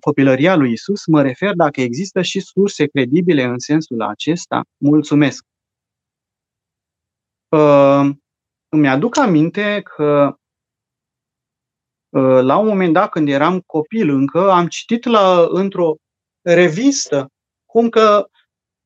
copilăria 0.00 0.56
lui 0.56 0.72
Isus. 0.72 1.06
Mă 1.06 1.22
refer 1.22 1.54
dacă 1.54 1.80
există 1.80 2.22
și 2.22 2.40
surse 2.40 2.86
credibile 2.86 3.42
în 3.42 3.58
sensul 3.58 4.02
acesta. 4.02 4.64
Mulțumesc. 4.76 5.44
Uh, 7.48 8.10
îmi 8.68 8.88
aduc 8.88 9.16
aminte 9.16 9.80
că 9.82 10.36
uh, 12.08 12.42
la 12.42 12.56
un 12.56 12.66
moment 12.66 12.92
dat, 12.92 13.10
când 13.10 13.28
eram 13.28 13.60
copil 13.60 14.08
încă, 14.08 14.50
am 14.50 14.66
citit 14.66 15.04
la, 15.04 15.46
într-o 15.50 15.96
revistă 16.42 17.28
cum 17.66 17.88
că 17.88 18.26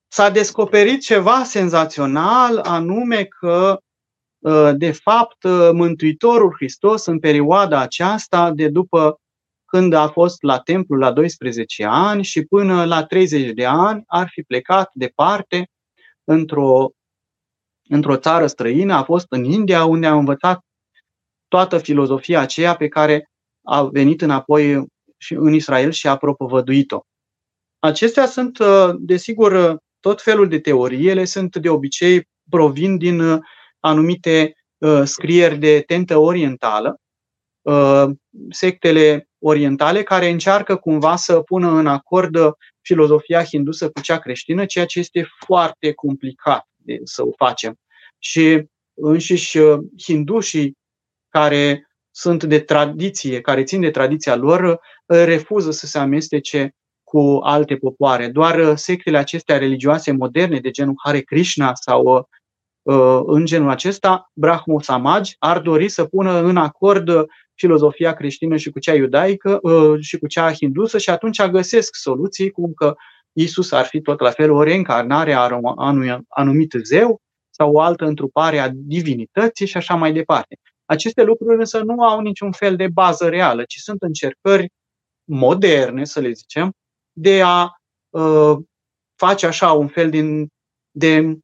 s-a 0.08 0.30
descoperit 0.30 1.00
ceva 1.00 1.44
senzațional, 1.44 2.58
anume 2.58 3.24
că 3.24 3.80
Uh, 4.46 4.70
de 4.76 4.92
fapt, 4.92 5.42
uh, 5.42 5.70
Mântuitorul 5.72 6.54
Hristos 6.54 7.06
în 7.06 7.18
perioada 7.18 7.80
aceasta, 7.80 8.50
de 8.50 8.68
după 8.68 9.20
când 9.64 9.92
a 9.92 10.08
fost 10.08 10.42
la 10.42 10.58
templu 10.58 10.96
la 10.96 11.12
12 11.12 11.84
ani 11.84 12.24
și 12.24 12.44
până 12.44 12.84
la 12.84 13.04
30 13.04 13.50
de 13.50 13.66
ani, 13.66 14.02
ar 14.06 14.28
fi 14.30 14.42
plecat 14.42 14.90
departe 14.94 15.70
într-o, 16.24 16.90
într-o 17.88 18.16
țară 18.16 18.46
străină, 18.46 18.94
a 18.94 19.02
fost 19.02 19.26
în 19.28 19.44
India, 19.44 19.84
unde 19.84 20.06
a 20.06 20.14
învățat 20.14 20.60
toată 21.48 21.78
filozofia 21.78 22.40
aceea 22.40 22.76
pe 22.76 22.88
care 22.88 23.30
a 23.62 23.82
venit 23.82 24.22
înapoi 24.22 24.84
și 25.16 25.34
în 25.34 25.52
Israel 25.52 25.90
și 25.90 26.08
a 26.08 26.16
propovăduit-o. 26.16 27.00
Acestea 27.86 28.26
sunt, 28.26 28.58
uh, 28.58 28.94
desigur, 28.98 29.76
tot 30.00 30.22
felul 30.22 30.48
de 30.48 30.58
teorii, 30.58 31.08
ele 31.08 31.24
sunt 31.24 31.56
de 31.56 31.68
obicei 31.68 32.28
provin 32.50 32.96
din 32.98 33.40
anumite 33.80 34.54
uh, 34.78 35.02
scrieri 35.04 35.58
de 35.58 35.80
tentă 35.80 36.16
orientală, 36.16 37.00
uh, 37.62 38.04
sectele 38.50 39.28
orientale 39.38 40.02
care 40.02 40.28
încearcă 40.28 40.76
cumva 40.76 41.16
să 41.16 41.40
pună 41.40 41.70
în 41.70 41.86
acord 41.86 42.36
filozofia 42.80 43.44
hindusă 43.44 43.90
cu 43.90 44.00
cea 44.00 44.18
creștină, 44.18 44.64
ceea 44.64 44.86
ce 44.86 44.98
este 44.98 45.28
foarte 45.44 45.92
complicat 45.92 46.64
de 46.76 47.00
să 47.04 47.26
o 47.26 47.30
facem. 47.36 47.76
Și 48.18 48.62
înșiși 48.94 49.58
uh, 49.58 49.78
hindușii 50.02 50.76
care 51.28 51.88
sunt 52.10 52.44
de 52.44 52.60
tradiție, 52.60 53.40
care 53.40 53.64
țin 53.64 53.80
de 53.80 53.90
tradiția 53.90 54.36
lor, 54.36 54.62
uh, 54.62 54.78
refuză 55.06 55.70
să 55.70 55.86
se 55.86 55.98
amestece 55.98 56.74
cu 57.10 57.38
alte 57.42 57.76
popoare. 57.76 58.28
Doar 58.28 58.58
uh, 58.58 58.72
sectele 58.74 59.18
acestea 59.18 59.58
religioase 59.58 60.12
moderne, 60.12 60.60
de 60.60 60.70
genul 60.70 60.94
Hare 61.04 61.20
Krishna 61.20 61.74
sau 61.74 62.28
Uh, 62.86 63.22
în 63.26 63.44
genul 63.44 63.70
acesta, 63.70 64.30
Brahmo 64.32 64.80
Samaj 64.80 65.30
ar 65.38 65.60
dori 65.60 65.88
să 65.88 66.04
pună 66.04 66.40
în 66.40 66.56
acord 66.56 67.10
filozofia 67.54 68.14
creștină 68.14 68.56
și 68.56 68.70
cu 68.70 68.78
cea 68.78 68.94
iudaică 68.94 69.58
uh, 69.62 70.00
și 70.00 70.18
cu 70.18 70.26
cea 70.26 70.52
hindusă 70.52 70.98
și 70.98 71.10
atunci 71.10 71.42
găsesc 71.42 71.94
soluții 71.94 72.50
cum 72.50 72.72
că 72.72 72.94
Isus 73.32 73.72
ar 73.72 73.84
fi 73.84 74.00
tot 74.00 74.20
la 74.20 74.30
fel 74.30 74.50
o 74.50 74.62
reîncarnare 74.62 75.32
a 75.32 75.60
anumit 76.28 76.74
zeu 76.82 77.20
sau 77.50 77.72
o 77.72 77.80
altă 77.80 78.04
întrupare 78.04 78.58
a 78.58 78.70
divinității 78.72 79.66
și 79.66 79.76
așa 79.76 79.94
mai 79.94 80.12
departe. 80.12 80.58
Aceste 80.84 81.22
lucruri 81.22 81.58
însă 81.58 81.82
nu 81.82 82.02
au 82.02 82.20
niciun 82.20 82.52
fel 82.52 82.76
de 82.76 82.88
bază 82.88 83.28
reală, 83.28 83.62
ci 83.64 83.76
sunt 83.76 84.02
încercări 84.02 84.68
moderne, 85.24 86.04
să 86.04 86.20
le 86.20 86.30
zicem, 86.30 86.72
de 87.18 87.42
a 87.42 87.70
uh, 88.10 88.56
face 89.14 89.46
așa 89.46 89.72
un 89.72 89.88
fel 89.88 90.10
din, 90.10 90.48
de 90.90 91.38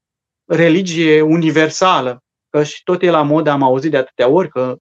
religie 0.44 1.20
universală, 1.20 2.22
că 2.48 2.62
și 2.62 2.82
tot 2.82 3.02
e 3.02 3.10
la 3.10 3.22
mod, 3.22 3.46
am 3.46 3.62
auzit 3.62 3.90
de 3.90 3.96
atâtea 3.96 4.28
ori 4.28 4.48
că 4.48 4.76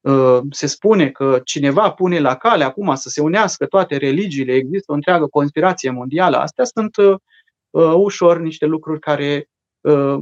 uh, 0.00 0.40
se 0.50 0.66
spune 0.66 1.10
că 1.10 1.40
cineva 1.44 1.92
pune 1.92 2.20
la 2.20 2.36
cale 2.36 2.64
acum 2.64 2.94
să 2.94 3.08
se 3.08 3.20
unească 3.20 3.66
toate 3.66 3.96
religiile, 3.96 4.52
există 4.52 4.92
o 4.92 4.94
întreagă 4.94 5.26
conspirație 5.26 5.90
mondială. 5.90 6.36
Astea 6.36 6.64
sunt 6.64 6.96
uh, 6.96 7.16
uh, 7.70 7.94
ușor 7.96 8.38
niște 8.38 8.66
lucruri 8.66 9.00
care 9.00 9.48
uh, 9.80 10.18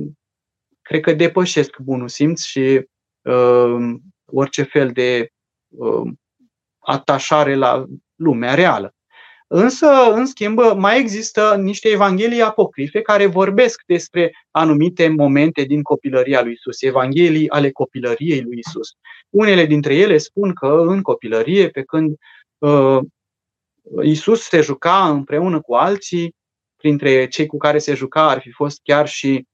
cred 0.82 1.00
că 1.00 1.12
depășesc 1.12 1.78
bunul 1.78 2.08
simț 2.08 2.42
și 2.42 2.88
uh, 3.22 3.94
orice 4.24 4.62
fel 4.62 4.90
de 4.90 5.28
uh, 5.68 6.12
atașare 6.78 7.54
la 7.54 7.86
lumea 8.14 8.54
reală. 8.54 8.94
Însă, 9.54 9.86
în 10.12 10.26
schimb, 10.26 10.58
mai 10.58 10.98
există 10.98 11.56
niște 11.56 11.88
evanghelii 11.88 12.42
apocrife 12.42 13.00
care 13.00 13.26
vorbesc 13.26 13.82
despre 13.86 14.32
anumite 14.50 15.08
momente 15.08 15.62
din 15.62 15.82
copilăria 15.82 16.42
lui 16.42 16.52
Isus, 16.52 16.82
evanghelii 16.82 17.50
ale 17.50 17.70
copilăriei 17.70 18.40
lui 18.40 18.58
Isus. 18.58 18.88
Unele 19.30 19.66
dintre 19.66 19.94
ele 19.94 20.18
spun 20.18 20.52
că 20.52 20.66
în 20.66 21.02
copilărie, 21.02 21.68
pe 21.68 21.82
când 21.82 22.16
uh, 22.58 22.98
Isus 24.02 24.42
se 24.42 24.60
juca 24.60 25.08
împreună 25.08 25.60
cu 25.60 25.74
alții, 25.74 26.34
printre 26.76 27.28
cei 27.28 27.46
cu 27.46 27.56
care 27.56 27.78
se 27.78 27.94
juca 27.94 28.28
ar 28.28 28.40
fi 28.40 28.50
fost 28.50 28.80
chiar 28.82 29.08
și 29.08 29.46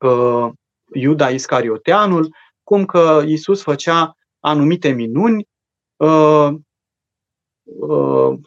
uh, 0.00 0.48
Iuda 0.92 1.30
Iscarioteanul, 1.30 2.34
cum 2.62 2.84
că 2.84 3.22
Isus 3.26 3.62
făcea 3.62 4.16
anumite 4.40 4.88
minuni, 4.88 5.48
uh, 5.96 6.48
uh, 7.62 8.38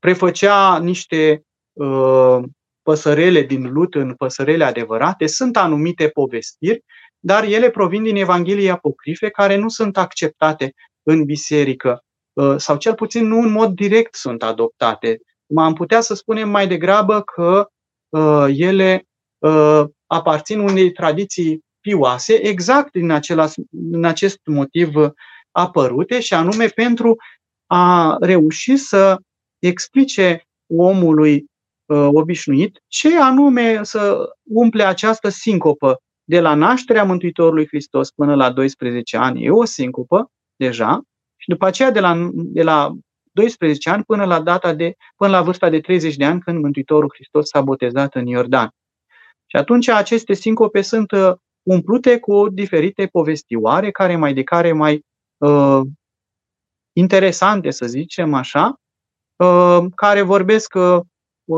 prefăcea 0.00 0.78
niște 0.78 1.44
uh, 1.72 2.38
păsărele 2.82 3.42
din 3.42 3.72
lut 3.72 3.94
în 3.94 4.14
păsărele 4.14 4.64
adevărate. 4.64 5.26
Sunt 5.26 5.56
anumite 5.56 6.08
povestiri, 6.08 6.84
dar 7.18 7.44
ele 7.44 7.70
provin 7.70 8.02
din 8.02 8.16
Evanghelii 8.16 8.70
apocrife 8.70 9.28
care 9.28 9.56
nu 9.56 9.68
sunt 9.68 9.96
acceptate 9.96 10.74
în 11.02 11.24
biserică 11.24 12.04
uh, 12.32 12.54
sau 12.56 12.76
cel 12.76 12.94
puțin 12.94 13.26
nu 13.26 13.38
în 13.38 13.50
mod 13.50 13.74
direct 13.74 14.14
sunt 14.14 14.42
adoptate. 14.42 15.20
Am 15.56 15.72
putea 15.72 16.00
să 16.00 16.14
spunem 16.14 16.48
mai 16.48 16.66
degrabă 16.66 17.22
că 17.22 17.68
uh, 18.08 18.46
ele 18.48 19.04
uh, 19.38 19.84
aparțin 20.06 20.58
unei 20.58 20.92
tradiții 20.92 21.60
pioase, 21.80 22.34
exact 22.46 22.92
din, 22.92 23.10
același, 23.10 23.54
din 23.70 24.04
acest 24.04 24.38
motiv 24.44 24.94
apărute, 25.50 26.20
și 26.20 26.34
anume 26.34 26.66
pentru 26.66 27.16
a 27.66 28.16
reuși 28.20 28.76
să 28.76 29.18
explice 29.66 30.42
omului 30.66 31.44
uh, 31.86 32.08
obișnuit 32.12 32.82
ce 32.86 33.20
anume 33.20 33.82
să 33.82 34.30
umple 34.42 34.82
această 34.82 35.28
sincopă 35.28 35.98
de 36.24 36.40
la 36.40 36.54
nașterea 36.54 37.04
Mântuitorului 37.04 37.66
Hristos 37.66 38.10
până 38.10 38.34
la 38.34 38.52
12 38.52 39.16
ani. 39.16 39.44
E 39.44 39.50
o 39.50 39.64
sincopă 39.64 40.30
deja 40.56 41.02
și 41.36 41.48
după 41.48 41.66
aceea 41.66 41.90
de 41.90 42.00
la, 42.00 42.28
de 42.32 42.62
la 42.62 42.92
12 43.32 43.90
ani 43.90 44.04
până 44.04 44.24
la 44.24 44.40
data 44.40 44.72
de 44.74 44.94
până 45.16 45.30
la 45.30 45.42
vârsta 45.42 45.68
de 45.68 45.80
30 45.80 46.16
de 46.16 46.24
ani 46.24 46.40
când 46.40 46.62
Mântuitorul 46.62 47.12
Hristos 47.14 47.48
s-a 47.48 47.60
botezat 47.60 48.14
în 48.14 48.26
Iordan. 48.26 48.68
Și 49.46 49.56
atunci 49.56 49.88
aceste 49.88 50.32
sincope 50.32 50.80
sunt 50.80 51.10
uh, 51.10 51.32
umplute 51.62 52.18
cu 52.18 52.48
diferite 52.48 53.06
povestioare 53.06 53.90
care 53.90 54.16
mai 54.16 54.34
de 54.34 54.42
care 54.42 54.72
mai 54.72 55.04
uh, 55.36 55.80
interesante, 56.92 57.70
să 57.70 57.86
zicem 57.86 58.34
așa, 58.34 58.66
uh, 58.66 58.83
care 59.94 60.22
vorbesc 60.22 60.74
uh, 60.74 61.00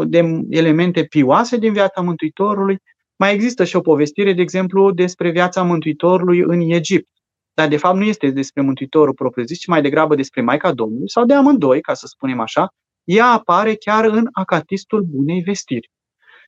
de 0.07 0.43
elemente 0.51 1.05
pioase 1.05 1.57
din 1.57 1.73
viața 1.73 2.01
Mântuitorului. 2.01 2.79
Mai 3.17 3.35
există 3.35 3.65
și 3.65 3.77
o 3.77 3.81
povestire, 3.81 4.33
de 4.33 4.43
exemplu, 4.43 4.91
despre 4.91 5.31
viața 5.31 5.63
Mântuitorului 5.63 6.39
în 6.39 6.61
Egipt. 6.61 7.09
Dar, 7.55 7.69
de 7.69 7.77
fapt, 7.77 7.97
nu 7.97 8.05
este 8.05 8.31
despre 8.31 8.63
Mântuitorul 8.63 9.15
propriu-zis, 9.15 9.59
ci 9.59 9.67
mai 9.67 9.83
degrabă 9.83 10.15
despre 10.15 10.43
Maica 10.43 10.73
Domnului, 10.73 11.11
sau 11.11 11.25
de 11.25 11.35
amândoi, 11.35 11.81
ca 11.81 11.95
să 11.95 12.07
spunem 12.07 12.41
așa. 12.41 12.69
Ea 13.05 13.27
apare 13.27 13.75
chiar 13.75 14.05
în 14.05 14.29
Acatistul 14.33 15.03
Bunei 15.03 15.41
Vestiri. 15.41 15.91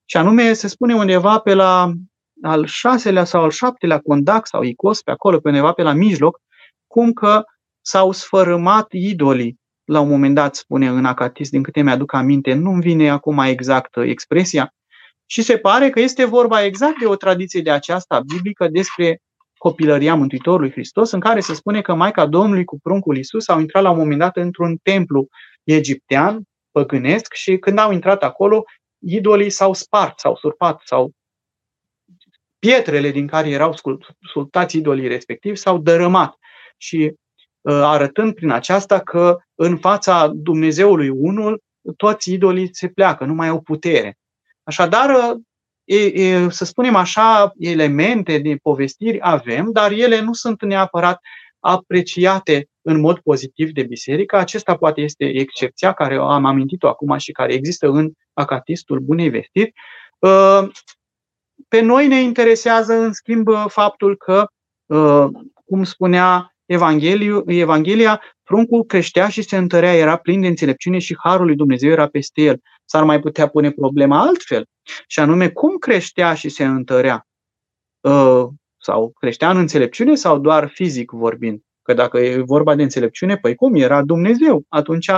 Și 0.04 0.16
anume, 0.16 0.52
se 0.52 0.68
spune 0.68 0.94
undeva 0.94 1.38
pe 1.38 1.54
la 1.54 1.92
al 2.42 2.66
șaselea 2.66 3.24
sau 3.24 3.42
al 3.42 3.50
șaptelea 3.50 3.98
condac 3.98 4.46
sau 4.46 4.62
icos, 4.62 5.02
pe 5.02 5.10
acolo, 5.10 5.38
pe 5.38 5.48
undeva 5.48 5.72
pe 5.72 5.82
la 5.82 5.92
mijloc, 5.92 6.40
cum 6.86 7.12
că 7.12 7.42
s-au 7.80 8.12
sfărâmat 8.12 8.86
idolii 8.90 9.58
la 9.88 10.00
un 10.00 10.08
moment 10.08 10.34
dat, 10.34 10.54
spune 10.54 10.88
în 10.88 11.04
Acatis, 11.04 11.50
din 11.50 11.62
câte 11.62 11.82
mi-aduc 11.82 12.12
aminte, 12.12 12.54
nu-mi 12.54 12.80
vine 12.80 13.10
acum 13.10 13.38
exact 13.38 13.96
expresia, 13.96 14.74
și 15.26 15.42
se 15.42 15.58
pare 15.58 15.90
că 15.90 16.00
este 16.00 16.24
vorba 16.24 16.64
exact 16.64 16.98
de 16.98 17.06
o 17.06 17.16
tradiție 17.16 17.60
de 17.60 17.70
aceasta 17.70 18.20
biblică 18.20 18.68
despre 18.68 19.20
copilăria 19.58 20.14
Mântuitorului 20.14 20.70
Hristos, 20.70 21.10
în 21.10 21.20
care 21.20 21.40
se 21.40 21.54
spune 21.54 21.80
că 21.80 21.94
Maica 21.94 22.26
Domnului 22.26 22.64
cu 22.64 22.78
pruncul 22.82 23.16
Iisus 23.16 23.48
au 23.48 23.60
intrat 23.60 23.82
la 23.82 23.90
un 23.90 23.98
moment 23.98 24.18
dat 24.18 24.36
într-un 24.36 24.76
templu 24.82 25.26
egiptean, 25.64 26.42
păgânesc, 26.70 27.32
și 27.32 27.56
când 27.56 27.78
au 27.78 27.92
intrat 27.92 28.22
acolo, 28.22 28.64
idolii 28.98 29.50
s-au 29.50 29.72
spart, 29.72 30.18
s-au 30.18 30.36
surpat, 30.36 30.80
sau 30.84 31.10
pietrele 32.58 33.10
din 33.10 33.26
care 33.26 33.48
erau 33.48 33.74
sculptați 34.28 34.76
idolii 34.76 35.08
respectivi 35.08 35.56
s-au 35.56 35.78
dărâmat. 35.78 36.34
Și 36.76 36.96
uh, 36.96 37.27
arătând 37.72 38.34
prin 38.34 38.50
aceasta 38.50 38.98
că 38.98 39.38
în 39.54 39.76
fața 39.76 40.30
Dumnezeului 40.34 41.08
unul 41.08 41.62
toți 41.96 42.32
idolii 42.32 42.68
se 42.72 42.88
pleacă, 42.88 43.24
nu 43.24 43.34
mai 43.34 43.48
au 43.48 43.60
putere. 43.60 44.18
Așadar, 44.62 45.10
uh, 45.10 45.40
e, 45.84 45.96
e, 45.96 46.48
să 46.50 46.64
spunem 46.64 46.94
așa, 46.94 47.52
elemente 47.58 48.38
din 48.38 48.56
povestiri 48.56 49.18
avem, 49.20 49.72
dar 49.72 49.90
ele 49.90 50.20
nu 50.20 50.32
sunt 50.32 50.62
neapărat 50.62 51.20
apreciate 51.60 52.68
în 52.82 53.00
mod 53.00 53.18
pozitiv 53.18 53.70
de 53.70 53.82
biserică. 53.82 54.36
Acesta 54.36 54.76
poate 54.76 55.00
este 55.00 55.24
excepția 55.24 55.92
care 55.92 56.16
am 56.16 56.44
amintit-o 56.44 56.88
acum 56.88 57.16
și 57.16 57.32
care 57.32 57.52
există 57.52 57.88
în 57.88 58.10
Acatistul 58.32 58.98
Bunei 58.98 59.28
Vestiri. 59.28 59.72
Uh, 60.18 60.68
pe 61.68 61.80
noi 61.80 62.06
ne 62.06 62.20
interesează, 62.20 62.94
în 62.94 63.12
schimb, 63.12 63.48
faptul 63.66 64.16
că, 64.16 64.46
uh, 64.86 65.26
cum 65.64 65.84
spunea 65.84 66.56
Evanghelia, 67.46 68.22
pruncul 68.42 68.84
creștea 68.84 69.28
și 69.28 69.42
se 69.42 69.56
întărea, 69.56 69.94
era 69.94 70.16
plin 70.16 70.40
de 70.40 70.46
înțelepciune 70.46 70.98
și 70.98 71.16
harul 71.18 71.46
lui 71.46 71.56
Dumnezeu 71.56 71.90
era 71.90 72.06
peste 72.06 72.42
el. 72.42 72.60
S-ar 72.84 73.04
mai 73.04 73.20
putea 73.20 73.46
pune 73.46 73.70
problema 73.70 74.20
altfel, 74.20 74.66
și 75.06 75.20
anume 75.20 75.48
cum 75.48 75.76
creștea 75.76 76.34
și 76.34 76.48
se 76.48 76.64
întărea? 76.64 77.26
Uh, 78.00 78.44
sau 78.80 79.12
creștea 79.18 79.50
în 79.50 79.56
înțelepciune 79.56 80.14
sau 80.14 80.38
doar 80.38 80.68
fizic 80.68 81.10
vorbind? 81.10 81.60
Că 81.82 81.94
dacă 81.94 82.18
e 82.18 82.40
vorba 82.40 82.74
de 82.74 82.82
înțelepciune, 82.82 83.36
păi 83.36 83.54
cum 83.54 83.74
era 83.74 84.02
Dumnezeu? 84.02 84.64
Atunci 84.68 85.10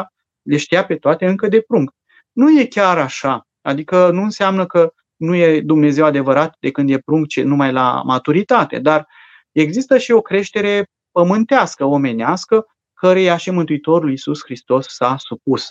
le 0.43 0.57
știa 0.57 0.85
pe 0.85 0.97
toate 0.97 1.27
încă 1.27 1.49
de 1.49 1.61
prunc. 1.61 1.91
Nu 2.33 2.61
e 2.61 2.65
chiar 2.65 2.99
așa. 2.99 3.47
Adică 3.63 4.11
nu 4.11 4.23
înseamnă 4.23 4.67
că 4.67 4.93
nu 5.17 5.35
e 5.35 5.61
Dumnezeu 5.61 6.05
adevărat 6.05 6.57
de 6.61 6.71
când 6.71 6.91
e 6.91 6.99
prunc 6.99 7.35
numai 7.35 7.73
la 7.73 8.03
maturitate, 8.05 8.79
dar 8.79 9.07
există 9.53 9.99
și 9.99 10.13
o 10.13 10.21
creștere 10.21 10.85
pământească, 11.13 11.85
omenească, 11.85 12.67
căreia 12.93 13.37
și 13.37 13.51
Mântuitorul 13.51 14.11
Iisus 14.11 14.41
Hristos 14.45 14.87
s-a 14.87 15.17
supus. 15.17 15.67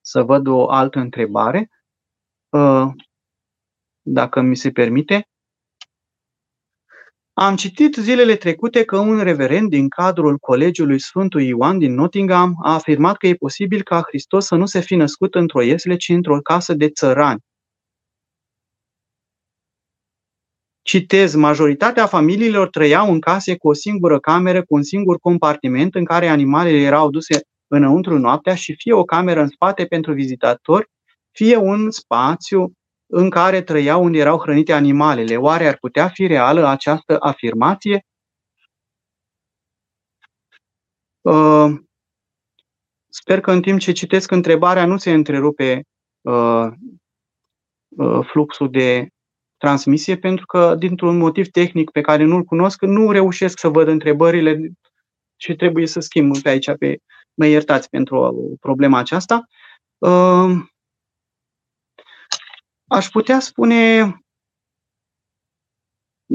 Să 0.00 0.22
văd 0.22 0.46
o 0.46 0.70
altă 0.70 0.98
întrebare, 0.98 1.70
uh, 2.48 2.86
dacă 4.02 4.40
mi 4.40 4.56
se 4.56 4.70
permite. 4.70 5.28
Am 7.32 7.56
citit 7.56 7.94
zilele 7.94 8.36
trecute 8.36 8.84
că 8.84 8.98
un 8.98 9.22
reverend 9.22 9.68
din 9.70 9.88
cadrul 9.88 10.38
Colegiului 10.38 11.00
Sfântul 11.00 11.42
Ioan 11.42 11.78
din 11.78 11.94
Nottingham 11.94 12.54
a 12.62 12.74
afirmat 12.74 13.16
că 13.16 13.26
e 13.26 13.34
posibil 13.34 13.82
ca 13.82 14.02
Hristos 14.06 14.46
să 14.46 14.54
nu 14.54 14.66
se 14.66 14.80
fi 14.80 14.94
născut 14.94 15.34
într-o 15.34 15.62
iesle, 15.62 15.96
ci 15.96 16.08
într-o 16.08 16.40
casă 16.40 16.74
de 16.74 16.88
țărani. 16.88 17.40
Citez, 20.84 21.34
majoritatea 21.34 22.06
familiilor 22.06 22.68
trăiau 22.68 23.12
în 23.12 23.20
case 23.20 23.56
cu 23.56 23.68
o 23.68 23.72
singură 23.72 24.20
cameră, 24.20 24.64
cu 24.64 24.74
un 24.74 24.82
singur 24.82 25.18
compartiment 25.18 25.94
în 25.94 26.04
care 26.04 26.28
animalele 26.28 26.76
erau 26.76 27.10
duse 27.10 27.40
înăuntru 27.66 28.18
noaptea 28.18 28.54
și 28.54 28.74
fie 28.76 28.92
o 28.92 29.04
cameră 29.04 29.40
în 29.40 29.48
spate 29.48 29.86
pentru 29.86 30.12
vizitatori, 30.12 30.90
fie 31.30 31.56
un 31.56 31.90
spațiu 31.90 32.72
în 33.06 33.30
care 33.30 33.62
trăiau 33.62 34.04
unde 34.04 34.18
erau 34.18 34.38
hrănite 34.38 34.72
animalele. 34.72 35.36
Oare 35.36 35.66
ar 35.66 35.76
putea 35.76 36.08
fi 36.08 36.26
reală 36.26 36.66
această 36.66 37.16
afirmație? 37.20 38.06
Uh, 41.20 41.72
sper 43.08 43.40
că 43.40 43.52
în 43.52 43.62
timp 43.62 43.78
ce 43.78 43.92
citesc 43.92 44.30
întrebarea 44.30 44.86
nu 44.86 44.96
se 44.96 45.12
întrerupe 45.12 45.82
uh, 46.20 46.66
uh, 47.88 48.26
fluxul 48.26 48.70
de 48.70 49.08
transmisie, 49.56 50.18
pentru 50.18 50.46
că, 50.46 50.74
dintr-un 50.74 51.16
motiv 51.16 51.48
tehnic 51.48 51.90
pe 51.90 52.00
care 52.00 52.24
nu-l 52.24 52.42
cunosc, 52.42 52.82
nu 52.82 53.10
reușesc 53.10 53.58
să 53.58 53.68
văd 53.68 53.88
întrebările 53.88 54.70
și 55.36 55.54
trebuie 55.54 55.86
să 55.86 56.00
schimb 56.00 56.38
pe 56.38 56.48
aici. 56.48 56.76
Pe, 56.78 56.96
mă 57.34 57.46
iertați 57.46 57.88
pentru 57.88 58.56
problema 58.60 58.98
aceasta. 58.98 59.44
Uh, 59.98 60.50
aș 62.86 63.08
putea 63.08 63.40
spune 63.40 64.14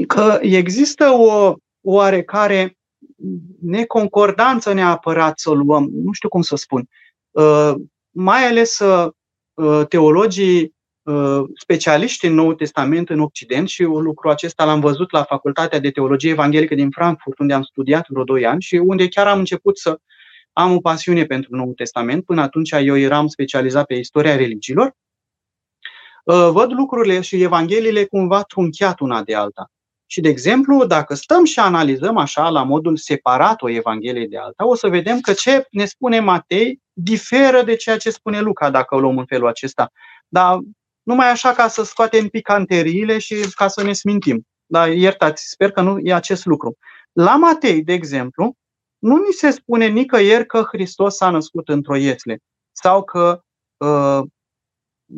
că 0.06 0.38
există 0.40 1.10
o 1.10 1.54
oarecare 1.80 2.76
neconcordanță 3.60 4.72
neapărat 4.72 5.38
să 5.38 5.50
o 5.50 5.54
luăm, 5.54 5.88
nu 5.92 6.12
știu 6.12 6.28
cum 6.28 6.42
să 6.42 6.56
spun. 6.56 6.88
Uh, 7.30 7.74
mai 8.10 8.46
ales 8.46 8.78
uh, 8.78 9.86
teologii 9.88 10.60
Uh, 10.62 10.79
specialiști 11.54 12.26
în 12.26 12.34
Noul 12.34 12.54
Testament 12.54 13.10
în 13.10 13.20
Occident 13.20 13.68
și 13.68 13.82
lucrul 13.82 14.30
acesta 14.30 14.64
l-am 14.64 14.80
văzut 14.80 15.12
la 15.12 15.22
Facultatea 15.22 15.78
de 15.78 15.90
Teologie 15.90 16.30
Evanghelică 16.30 16.74
din 16.74 16.90
Frankfurt, 16.90 17.38
unde 17.38 17.54
am 17.54 17.62
studiat 17.62 18.06
vreo 18.08 18.24
2 18.24 18.46
ani 18.46 18.62
și 18.62 18.74
unde 18.74 19.08
chiar 19.08 19.26
am 19.26 19.38
început 19.38 19.78
să 19.78 19.98
am 20.52 20.72
o 20.72 20.80
pasiune 20.80 21.24
pentru 21.24 21.56
Noul 21.56 21.72
Testament. 21.72 22.24
Până 22.24 22.42
atunci 22.42 22.70
eu 22.70 22.96
eram 22.96 23.26
specializat 23.26 23.86
pe 23.86 23.94
istoria 23.94 24.36
religiilor. 24.36 24.96
Uh, 26.24 26.48
văd 26.52 26.72
lucrurile 26.72 27.20
și 27.20 27.42
Evangheliile 27.42 28.04
cumva 28.04 28.42
trunchiat 28.42 29.00
una 29.00 29.22
de 29.22 29.34
alta. 29.34 29.70
Și, 30.06 30.20
de 30.20 30.28
exemplu, 30.28 30.84
dacă 30.84 31.14
stăm 31.14 31.44
și 31.44 31.58
analizăm 31.58 32.16
așa 32.16 32.48
la 32.48 32.62
modul 32.62 32.96
separat 32.96 33.62
o 33.62 33.68
Evanghelie 33.68 34.26
de 34.26 34.38
alta, 34.38 34.66
o 34.66 34.74
să 34.74 34.88
vedem 34.88 35.20
că 35.20 35.32
ce 35.32 35.66
ne 35.70 35.84
spune 35.84 36.20
Matei 36.20 36.80
diferă 36.92 37.62
de 37.62 37.76
ceea 37.76 37.96
ce 37.96 38.10
spune 38.10 38.40
Luca, 38.40 38.70
dacă 38.70 38.94
o 38.94 39.00
luăm 39.00 39.18
în 39.18 39.26
felul 39.26 39.48
acesta. 39.48 39.90
Dar 40.28 40.58
numai 41.02 41.30
așa 41.30 41.52
ca 41.52 41.68
să 41.68 41.84
scoatem 41.84 42.28
picanteriile 42.28 43.18
și 43.18 43.34
ca 43.54 43.68
să 43.68 43.82
ne 43.82 43.92
smintim. 43.92 44.46
Dar 44.66 44.88
iertați, 44.88 45.48
sper 45.48 45.70
că 45.70 45.80
nu 45.80 45.98
e 45.98 46.14
acest 46.14 46.44
lucru. 46.44 46.76
La 47.12 47.36
Matei, 47.36 47.82
de 47.82 47.92
exemplu, 47.92 48.56
nu 48.98 49.16
ni 49.16 49.32
se 49.32 49.50
spune 49.50 49.86
nicăieri 49.86 50.46
că 50.46 50.62
Hristos 50.62 51.16
s-a 51.16 51.30
născut 51.30 51.68
într-o 51.68 51.96
ietle 51.96 52.38
sau 52.72 53.04
că 53.04 53.42
uh, 53.76 54.20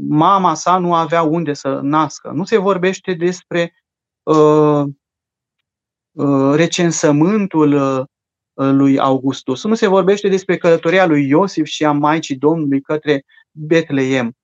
mama 0.09 0.55
sa 0.55 0.78
nu 0.78 0.95
avea 0.95 1.22
unde 1.22 1.53
să 1.53 1.80
nască. 1.83 2.30
Nu 2.30 2.45
se 2.45 2.57
vorbește 2.57 3.14
despre 3.14 3.74
uh, 4.22 4.85
uh, 6.12 6.55
recensământul 6.55 7.72
uh, 7.72 8.05
lui 8.55 8.99
Augustus. 8.99 9.64
Nu 9.64 9.74
se 9.74 9.87
vorbește 9.87 10.28
despre 10.28 10.57
călătoria 10.57 11.07
lui 11.07 11.28
Iosif 11.28 11.66
și 11.66 11.85
a 11.85 11.93
Maicii 11.93 12.37
Domnului 12.37 12.80
către 12.80 13.24
Betleem 13.51 14.37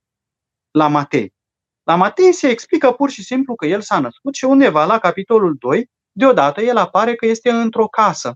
la 0.79 0.89
Matei. 0.89 1.35
La 1.83 1.95
Matei 1.95 2.33
se 2.33 2.49
explică 2.49 2.93
pur 2.93 3.11
și 3.11 3.24
simplu 3.24 3.55
că 3.55 3.66
el 3.66 3.81
s-a 3.81 4.01
născut 4.01 4.35
și 4.35 4.45
undeva 4.45 4.85
la 4.85 4.99
capitolul 4.99 5.57
2, 5.59 5.91
deodată 6.12 6.61
el 6.61 6.76
apare 6.76 7.14
că 7.14 7.26
este 7.26 7.51
într-o 7.51 7.87
casă. 7.87 8.35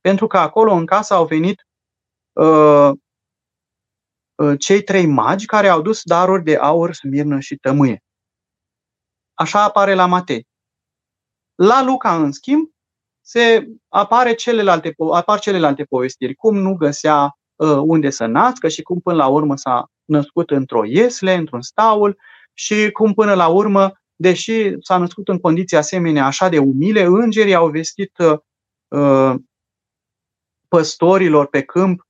Pentru 0.00 0.26
că 0.26 0.38
acolo 0.38 0.72
în 0.72 0.86
casă 0.86 1.14
au 1.14 1.26
venit 1.26 1.66
uh, 2.32 2.90
uh, 4.34 4.58
cei 4.58 4.82
trei 4.82 5.06
magi 5.06 5.46
care 5.46 5.68
au 5.68 5.82
dus 5.82 6.02
daruri 6.02 6.44
de 6.44 6.56
aur, 6.56 6.92
smirnă 6.92 7.40
și 7.40 7.56
tămâie. 7.56 8.02
Așa 9.34 9.62
apare 9.62 9.94
la 9.94 10.06
Matei. 10.06 10.46
La 11.54 11.82
Luca, 11.82 12.16
în 12.16 12.32
schimb, 12.32 12.68
se 13.20 13.68
apare 13.88 14.34
celelalte, 14.34 14.94
apar 15.12 15.38
celelalte 15.38 15.84
povestiri, 15.84 16.34
cum 16.34 16.56
nu 16.56 16.74
găsea 16.74 17.38
uh, 17.56 17.68
unde 17.68 18.10
să 18.10 18.26
nască 18.26 18.68
și 18.68 18.82
cum 18.82 19.00
până 19.00 19.16
la 19.16 19.26
urmă 19.26 19.56
s-a 19.56 19.88
născut 20.04 20.50
într-o 20.50 20.84
iesle, 20.84 21.34
într-un 21.34 21.62
staul 21.62 22.18
și 22.52 22.90
cum 22.90 23.14
până 23.14 23.34
la 23.34 23.48
urmă, 23.48 23.92
deși 24.16 24.74
s-a 24.80 24.98
născut 24.98 25.28
în 25.28 25.38
condiții 25.38 25.76
asemenea 25.76 26.26
așa 26.26 26.48
de 26.48 26.58
umile, 26.58 27.02
îngerii 27.02 27.54
au 27.54 27.68
vestit 27.68 28.12
uh, 28.88 29.34
păstorilor 30.68 31.46
pe 31.46 31.62
câmp 31.62 32.06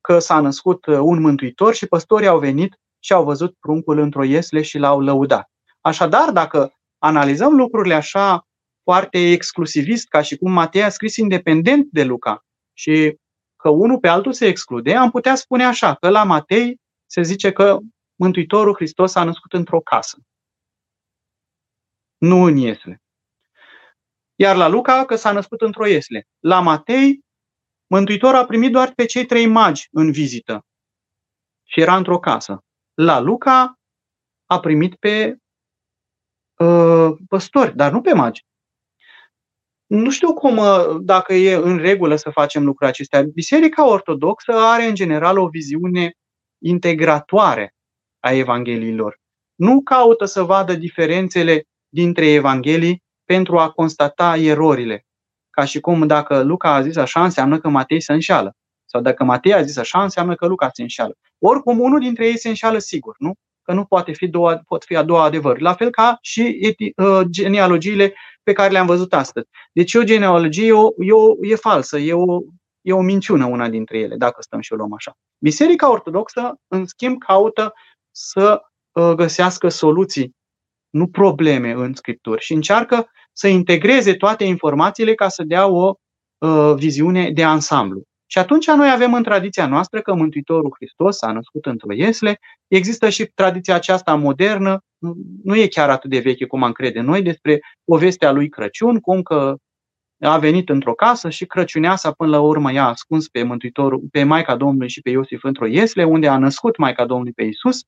că 0.00 0.18
s-a 0.18 0.40
născut 0.40 0.86
uh, 0.86 0.98
un 0.98 1.20
mântuitor 1.20 1.74
și 1.74 1.86
păstorii 1.86 2.28
au 2.28 2.38
venit 2.38 2.80
și 2.98 3.12
au 3.12 3.24
văzut 3.24 3.56
pruncul 3.60 3.98
într-o 3.98 4.24
iesle 4.24 4.62
și 4.62 4.78
l-au 4.78 5.00
lăudat. 5.00 5.50
Așadar, 5.80 6.30
dacă 6.30 6.72
analizăm 6.98 7.56
lucrurile 7.56 7.94
așa 7.94 8.46
foarte 8.82 9.30
exclusivist, 9.30 10.08
ca 10.08 10.22
și 10.22 10.36
cum 10.36 10.52
Matei 10.52 10.82
a 10.82 10.88
scris 10.88 11.16
independent 11.16 11.86
de 11.90 12.04
Luca 12.04 12.44
și 12.72 13.18
că 13.56 13.68
unul 13.68 13.98
pe 13.98 14.08
altul 14.08 14.32
se 14.32 14.46
exclude, 14.46 14.94
am 14.94 15.10
putea 15.10 15.34
spune 15.34 15.64
așa, 15.64 15.94
că 15.94 16.08
la 16.08 16.24
Matei 16.24 16.80
se 17.10 17.22
zice 17.22 17.52
că 17.52 17.78
Mântuitorul 18.14 18.74
Hristos 18.74 19.14
a 19.14 19.24
născut 19.24 19.52
într-o 19.52 19.80
casă, 19.80 20.18
nu 22.16 22.42
în 22.42 22.56
iesle. 22.56 23.02
Iar 24.34 24.56
la 24.56 24.68
Luca 24.68 25.04
că 25.04 25.16
s-a 25.16 25.32
născut 25.32 25.60
într-o 25.60 25.86
iesle. 25.86 26.26
La 26.38 26.60
Matei, 26.60 27.24
Mântuitorul 27.86 28.38
a 28.38 28.46
primit 28.46 28.72
doar 28.72 28.92
pe 28.94 29.04
cei 29.04 29.26
trei 29.26 29.46
magi 29.46 29.88
în 29.90 30.12
vizită 30.12 30.66
și 31.64 31.80
era 31.80 31.96
într-o 31.96 32.18
casă. 32.18 32.64
La 32.94 33.18
Luca 33.18 33.74
a 34.46 34.60
primit 34.60 34.94
pe 34.94 35.36
uh, 36.58 37.10
păstori, 37.28 37.76
dar 37.76 37.92
nu 37.92 38.00
pe 38.00 38.12
magi. 38.12 38.44
Nu 39.86 40.10
știu 40.10 40.34
cum, 40.34 40.56
uh, 40.56 40.96
dacă 41.00 41.34
e 41.34 41.54
în 41.54 41.78
regulă 41.78 42.16
să 42.16 42.30
facem 42.30 42.62
lucrurile 42.64 42.90
acestea. 42.90 43.22
Biserica 43.22 43.86
Ortodoxă 43.86 44.52
are 44.52 44.84
în 44.84 44.94
general 44.94 45.38
o 45.38 45.48
viziune 45.48 46.14
integratoare 46.60 47.74
a 48.20 48.32
Evangheliilor. 48.32 49.18
Nu 49.54 49.80
caută 49.82 50.24
să 50.24 50.42
vadă 50.42 50.74
diferențele 50.74 51.64
dintre 51.88 52.26
Evanghelii 52.26 53.02
pentru 53.24 53.58
a 53.58 53.70
constata 53.70 54.36
erorile. 54.36 55.04
Ca 55.50 55.64
și 55.64 55.80
cum 55.80 56.06
dacă 56.06 56.42
Luca 56.42 56.74
a 56.74 56.82
zis 56.82 56.96
așa, 56.96 57.24
înseamnă 57.24 57.58
că 57.58 57.68
Matei 57.68 58.00
se 58.00 58.12
înșală. 58.12 58.54
Sau 58.84 59.00
dacă 59.00 59.24
Matei 59.24 59.54
a 59.54 59.62
zis 59.62 59.76
așa, 59.76 60.02
înseamnă 60.02 60.34
că 60.34 60.46
Luca 60.46 60.68
se 60.72 60.82
înșală. 60.82 61.14
Oricum, 61.38 61.80
unul 61.80 62.00
dintre 62.00 62.26
ei 62.26 62.38
se 62.38 62.48
înșală 62.48 62.78
sigur, 62.78 63.14
nu? 63.18 63.34
Că 63.62 63.72
nu 63.72 63.84
poate 63.84 64.12
fi 64.12 64.28
două, 64.28 64.60
pot 64.66 64.84
fi 64.84 64.96
a 64.96 65.02
doua 65.02 65.24
adevăr. 65.24 65.60
La 65.60 65.74
fel 65.74 65.90
ca 65.90 66.18
și 66.20 66.58
eti, 66.60 66.92
uh, 66.96 67.20
genealogiile 67.30 68.14
pe 68.42 68.52
care 68.52 68.72
le-am 68.72 68.86
văzut 68.86 69.14
astăzi. 69.14 69.46
Deci 69.72 69.94
o 69.94 70.02
genealogie 70.02 70.66
e, 70.66 70.72
o, 70.72 70.88
e, 70.98 71.12
o, 71.12 71.34
e 71.40 71.54
falsă, 71.54 71.98
e 71.98 72.12
o, 72.12 72.38
e 72.80 72.92
o 72.92 73.00
minciună 73.00 73.46
una 73.46 73.68
dintre 73.68 73.98
ele, 73.98 74.16
dacă 74.16 74.42
stăm 74.42 74.60
și 74.60 74.72
o 74.72 74.76
luăm 74.76 74.92
așa. 74.94 75.12
Biserica 75.38 75.90
Ortodoxă, 75.90 76.54
în 76.68 76.86
schimb, 76.86 77.18
caută 77.18 77.72
să 78.10 78.62
uh, 78.92 79.12
găsească 79.12 79.68
soluții, 79.68 80.34
nu 80.90 81.06
probleme 81.06 81.70
în 81.70 81.94
scripturi 81.94 82.42
și 82.42 82.52
încearcă 82.52 83.10
să 83.32 83.48
integreze 83.48 84.14
toate 84.14 84.44
informațiile 84.44 85.14
ca 85.14 85.28
să 85.28 85.42
dea 85.42 85.66
o 85.66 85.94
uh, 86.38 86.74
viziune 86.76 87.30
de 87.30 87.44
ansamblu. 87.44 88.02
Și 88.26 88.38
atunci 88.38 88.66
noi 88.66 88.90
avem 88.90 89.14
în 89.14 89.22
tradiția 89.22 89.66
noastră 89.66 90.00
că 90.00 90.14
Mântuitorul 90.14 90.74
Hristos 90.76 91.22
a 91.22 91.32
născut 91.32 91.66
într-o 91.66 91.92
iesle. 91.92 92.38
Există 92.68 93.08
și 93.08 93.24
tradiția 93.34 93.74
aceasta 93.74 94.14
modernă, 94.14 94.80
nu 95.42 95.56
e 95.56 95.66
chiar 95.66 95.90
atât 95.90 96.10
de 96.10 96.18
veche 96.18 96.46
cum 96.46 96.62
am 96.62 96.72
crede 96.72 97.00
noi, 97.00 97.22
despre 97.22 97.60
povestea 97.84 98.30
lui 98.32 98.48
Crăciun, 98.48 99.00
cum 99.00 99.22
că 99.22 99.56
a 100.20 100.38
venit 100.38 100.68
într-o 100.68 100.94
casă 100.94 101.30
și 101.30 101.46
Crăciuneasa 101.46 102.12
până 102.12 102.30
la 102.30 102.40
urmă 102.40 102.72
i-a 102.72 102.86
ascuns 102.86 103.28
pe 103.28 103.42
Mântuitorul, 103.42 104.02
pe 104.10 104.22
Maica 104.22 104.56
Domnului 104.56 104.88
și 104.88 105.00
pe 105.00 105.10
Iosif 105.10 105.44
într-o 105.44 105.66
iesle, 105.66 106.04
unde 106.04 106.28
a 106.28 106.38
născut 106.38 106.76
Maica 106.76 107.06
Domnului 107.06 107.32
pe 107.32 107.42
Isus. 107.42 107.80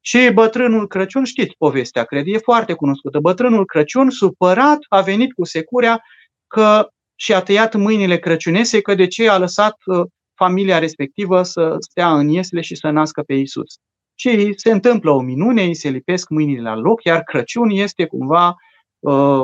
Și 0.00 0.30
bătrânul 0.32 0.86
Crăciun, 0.86 1.24
știți 1.24 1.54
povestea, 1.58 2.04
cred, 2.04 2.24
e 2.26 2.38
foarte 2.38 2.72
cunoscută. 2.72 3.18
Bătrânul 3.18 3.64
Crăciun, 3.64 4.10
supărat, 4.10 4.78
a 4.88 5.00
venit 5.00 5.32
cu 5.32 5.44
securea 5.44 6.02
că 6.46 6.88
și 7.20 7.34
a 7.34 7.42
tăiat 7.42 7.74
mâinile 7.74 8.18
crăciunese 8.18 8.80
că 8.80 8.94
de 8.94 9.06
ce 9.06 9.28
a 9.28 9.38
lăsat 9.38 9.76
uh, 9.84 10.06
familia 10.34 10.78
respectivă 10.78 11.42
să 11.42 11.76
stea 11.78 12.14
în 12.18 12.28
iesle 12.28 12.60
și 12.60 12.74
să 12.74 12.90
nască 12.90 13.22
pe 13.22 13.34
Isus. 13.34 13.78
Și 14.14 14.52
se 14.56 14.70
întâmplă 14.70 15.10
o 15.10 15.20
minune, 15.20 15.62
îi 15.62 15.74
se 15.74 15.88
lipesc 15.88 16.28
mâinile 16.28 16.62
la 16.62 16.76
loc, 16.76 17.04
iar 17.04 17.22
Crăciun 17.22 17.70
este 17.70 18.06
cumva 18.06 18.54
uh, 18.98 19.42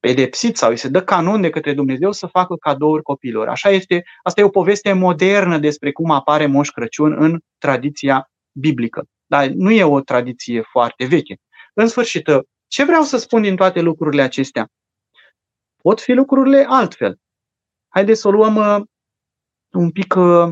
pedepsit 0.00 0.56
sau 0.56 0.70
îi 0.70 0.76
se 0.76 0.88
dă 0.88 1.02
canon 1.02 1.40
de 1.40 1.50
către 1.50 1.74
Dumnezeu 1.74 2.12
să 2.12 2.26
facă 2.26 2.54
cadouri 2.54 3.02
copilor. 3.02 3.48
Așa 3.48 3.70
este, 3.70 4.04
asta 4.22 4.40
e 4.40 4.44
o 4.44 4.48
poveste 4.48 4.92
modernă 4.92 5.58
despre 5.58 5.92
cum 5.92 6.10
apare 6.10 6.46
Moș 6.46 6.68
Crăciun 6.68 7.16
în 7.18 7.40
tradiția 7.58 8.30
biblică. 8.52 9.04
Dar 9.26 9.46
nu 9.46 9.70
e 9.70 9.84
o 9.84 10.00
tradiție 10.00 10.62
foarte 10.70 11.04
veche. 11.04 11.36
În 11.74 11.86
sfârșit, 11.86 12.28
ce 12.66 12.84
vreau 12.84 13.02
să 13.02 13.16
spun 13.16 13.42
din 13.42 13.56
toate 13.56 13.80
lucrurile 13.80 14.22
acestea? 14.22 14.68
Pot 15.82 16.00
fi 16.00 16.12
lucrurile 16.12 16.66
altfel. 16.68 17.16
Haideți 17.88 18.20
să 18.20 18.28
o 18.28 18.30
luăm 18.30 18.56
uh, 18.56 18.86
un 19.70 19.90
pic, 19.90 20.14
uh, 20.14 20.48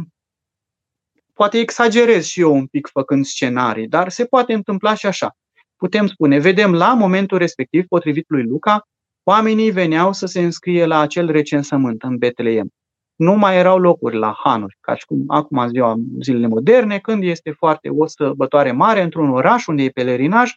poate 1.32 1.58
exagerez 1.58 2.24
și 2.26 2.40
eu 2.40 2.54
un 2.54 2.66
pic 2.66 2.86
făcând 2.86 3.24
scenarii, 3.24 3.88
dar 3.88 4.08
se 4.08 4.26
poate 4.26 4.52
întâmpla 4.52 4.94
și 4.94 5.06
așa. 5.06 5.36
Putem 5.76 6.06
spune, 6.06 6.38
vedem 6.38 6.74
la 6.74 6.94
momentul 6.94 7.38
respectiv, 7.38 7.86
potrivit 7.86 8.24
lui 8.28 8.42
Luca, 8.42 8.88
oamenii 9.28 9.70
veneau 9.70 10.12
să 10.12 10.26
se 10.26 10.40
înscrie 10.40 10.86
la 10.86 10.98
acel 11.00 11.30
recensământ 11.30 12.02
în 12.02 12.16
Betleem. 12.16 12.70
Nu 13.16 13.34
mai 13.34 13.56
erau 13.56 13.78
locuri 13.78 14.16
la 14.16 14.34
hanuri, 14.44 14.76
ca 14.80 14.94
și 14.94 15.04
cum 15.06 15.24
acum 15.26 15.68
ziua 15.68 15.96
zilele 16.20 16.46
moderne, 16.46 16.98
când 16.98 17.22
este 17.22 17.50
foarte 17.50 17.88
o 17.88 18.06
sărbătoare 18.06 18.72
mare 18.72 19.02
într-un 19.02 19.30
oraș 19.30 19.66
unde 19.66 19.82
e 19.82 19.88
pelerinaj, 19.88 20.52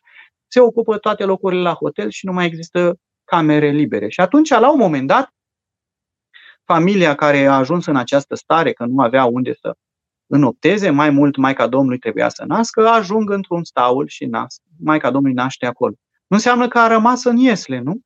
se 0.47 0.59
ocupă 0.59 0.97
toate 0.97 1.25
locurile 1.25 1.61
la 1.61 1.73
hotel 1.73 2.09
și 2.09 2.25
nu 2.25 2.33
mai 2.33 2.45
există 2.45 2.95
camere 3.23 3.69
libere. 3.69 4.09
Și 4.09 4.19
atunci, 4.19 4.49
la 4.49 4.71
un 4.71 4.79
moment 4.79 5.07
dat, 5.07 5.29
familia 6.65 7.15
care 7.15 7.45
a 7.45 7.57
ajuns 7.57 7.85
în 7.85 7.95
această 7.95 8.35
stare, 8.35 8.73
că 8.73 8.85
nu 8.85 9.01
avea 9.01 9.25
unde 9.25 9.53
să 9.53 9.73
înopteze, 10.27 10.89
mai 10.89 11.09
mult 11.09 11.35
Maica 11.35 11.67
Domnului 11.67 11.99
trebuia 11.99 12.29
să 12.29 12.43
nască, 12.47 12.87
ajung 12.87 13.29
într-un 13.29 13.63
staul 13.63 14.07
și 14.07 14.25
nasc. 14.25 14.61
Maica 14.79 15.11
Domnului 15.11 15.35
naște 15.35 15.65
acolo. 15.65 15.93
Nu 16.27 16.35
înseamnă 16.35 16.67
că 16.67 16.79
a 16.79 16.87
rămas 16.87 17.23
în 17.23 17.37
iesle, 17.37 17.79
nu? 17.79 17.99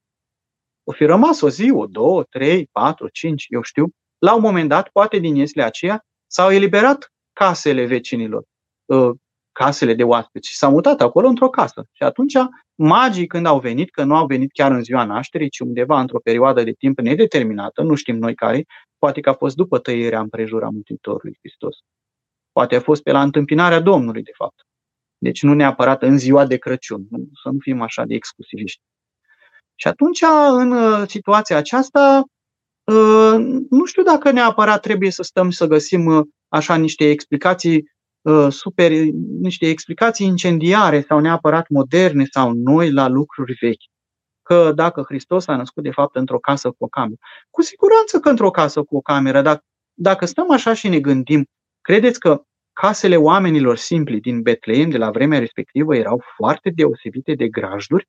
O 0.88 0.92
fi 0.92 1.06
rămas 1.06 1.42
o 1.42 1.50
zi, 1.50 1.72
o, 1.72 1.86
două, 1.86 2.24
trei, 2.24 2.70
patru, 2.72 3.08
cinci, 3.08 3.46
eu 3.50 3.62
știu. 3.62 3.90
La 4.18 4.36
un 4.36 4.42
moment 4.42 4.70
dat, 4.70 4.90
poate 4.90 5.18
din 5.18 5.36
iesle 5.36 5.64
aceea, 5.64 6.06
s-au 6.28 6.52
eliberat 6.52 7.12
casele 7.34 7.86
vecinilor, 7.86 8.44
ă, 8.90 9.14
casele 9.52 9.94
de 9.94 10.04
oaspeți 10.04 10.50
și 10.50 10.56
s-au 10.56 10.72
mutat 10.72 11.02
acolo 11.02 11.28
într-o 11.28 11.50
casă. 11.50 11.86
Și 11.92 12.04
atunci 12.04 12.34
magii 12.76 13.28
când 13.28 13.46
au 13.46 13.60
venit, 13.60 13.92
că 13.92 14.04
nu 14.04 14.16
au 14.16 14.26
venit 14.26 14.52
chiar 14.52 14.72
în 14.72 14.84
ziua 14.84 15.04
nașterii, 15.04 15.50
ci 15.50 15.60
undeva 15.60 16.00
într-o 16.00 16.20
perioadă 16.20 16.64
de 16.64 16.72
timp 16.72 17.00
nedeterminată, 17.00 17.82
nu 17.82 17.96
știm 17.96 18.18
noi 18.18 18.36
care, 18.36 18.66
poate 18.98 19.20
că 19.20 19.30
a 19.30 19.34
fost 19.34 19.56
după 19.56 19.80
tăierea 19.80 20.20
împrejura 20.20 20.70
Mântuitorului 20.70 21.38
Hristos. 21.40 21.78
Poate 22.52 22.76
a 22.76 22.80
fost 22.80 23.04
pe 23.04 23.12
la 23.12 23.22
întâmpinarea 23.22 23.80
Domnului, 23.80 24.24
de 24.24 24.32
fapt. 24.36 24.66
Deci 25.18 25.42
nu 25.42 25.54
neapărat 25.54 26.04
în 26.04 26.18
ziua 26.18 26.46
de 26.46 26.58
Crăciun, 26.58 27.08
să 27.44 27.50
nu 27.50 27.58
fim 27.60 27.82
așa 27.82 28.04
de 28.06 28.14
exclusiviști. 28.14 28.82
Și 29.76 29.88
atunci, 29.88 30.24
în 30.50 30.72
uh, 30.72 31.08
situația 31.08 31.58
aceasta, 31.58 32.24
uh, 32.84 33.36
nu 33.70 33.86
știu 33.86 34.04
dacă 34.04 34.32
neapărat 34.32 34.82
trebuie 34.82 35.12
să 35.12 35.24
stăm 35.24 35.50
să 35.50 35.66
găsim 35.66 36.06
uh, 36.06 36.26
așa 36.48 36.76
niște 36.76 37.10
explicații 37.10 37.94
super, 38.50 38.92
niște 39.40 39.68
explicații 39.68 40.26
incendiare 40.26 41.02
sau 41.02 41.20
neapărat 41.20 41.70
moderne 41.70 42.26
sau 42.32 42.52
noi 42.54 42.92
la 42.92 43.08
lucruri 43.08 43.58
vechi. 43.62 43.84
Că 44.42 44.72
dacă 44.76 45.04
Hristos 45.08 45.48
a 45.48 45.56
născut 45.56 45.84
de 45.84 45.92
fapt 45.92 46.16
într-o 46.16 46.40
casă 46.40 46.70
cu 46.70 46.76
o 46.80 46.88
cameră. 46.88 47.20
Cu 47.50 47.62
siguranță 47.62 48.20
că 48.20 48.30
într-o 48.30 48.50
casă 48.50 48.84
cu 48.84 48.96
o 48.96 49.02
cameră, 49.02 49.42
dar 49.42 49.64
dacă 49.94 50.26
stăm 50.26 50.52
așa 50.52 50.74
și 50.74 50.88
ne 50.88 51.00
gândim, 51.00 51.46
credeți 51.82 52.20
că 52.20 52.42
casele 52.74 53.16
oamenilor 53.16 53.78
simpli 53.78 54.20
din 54.20 54.42
Betleem 54.42 54.90
de 54.90 54.98
la 54.98 55.12
vremea 55.12 55.40
respectivă 55.40 55.96
erau 55.96 56.22
foarte 56.36 56.70
deosebite 56.76 57.34
de 57.34 57.48
grajduri? 57.48 58.08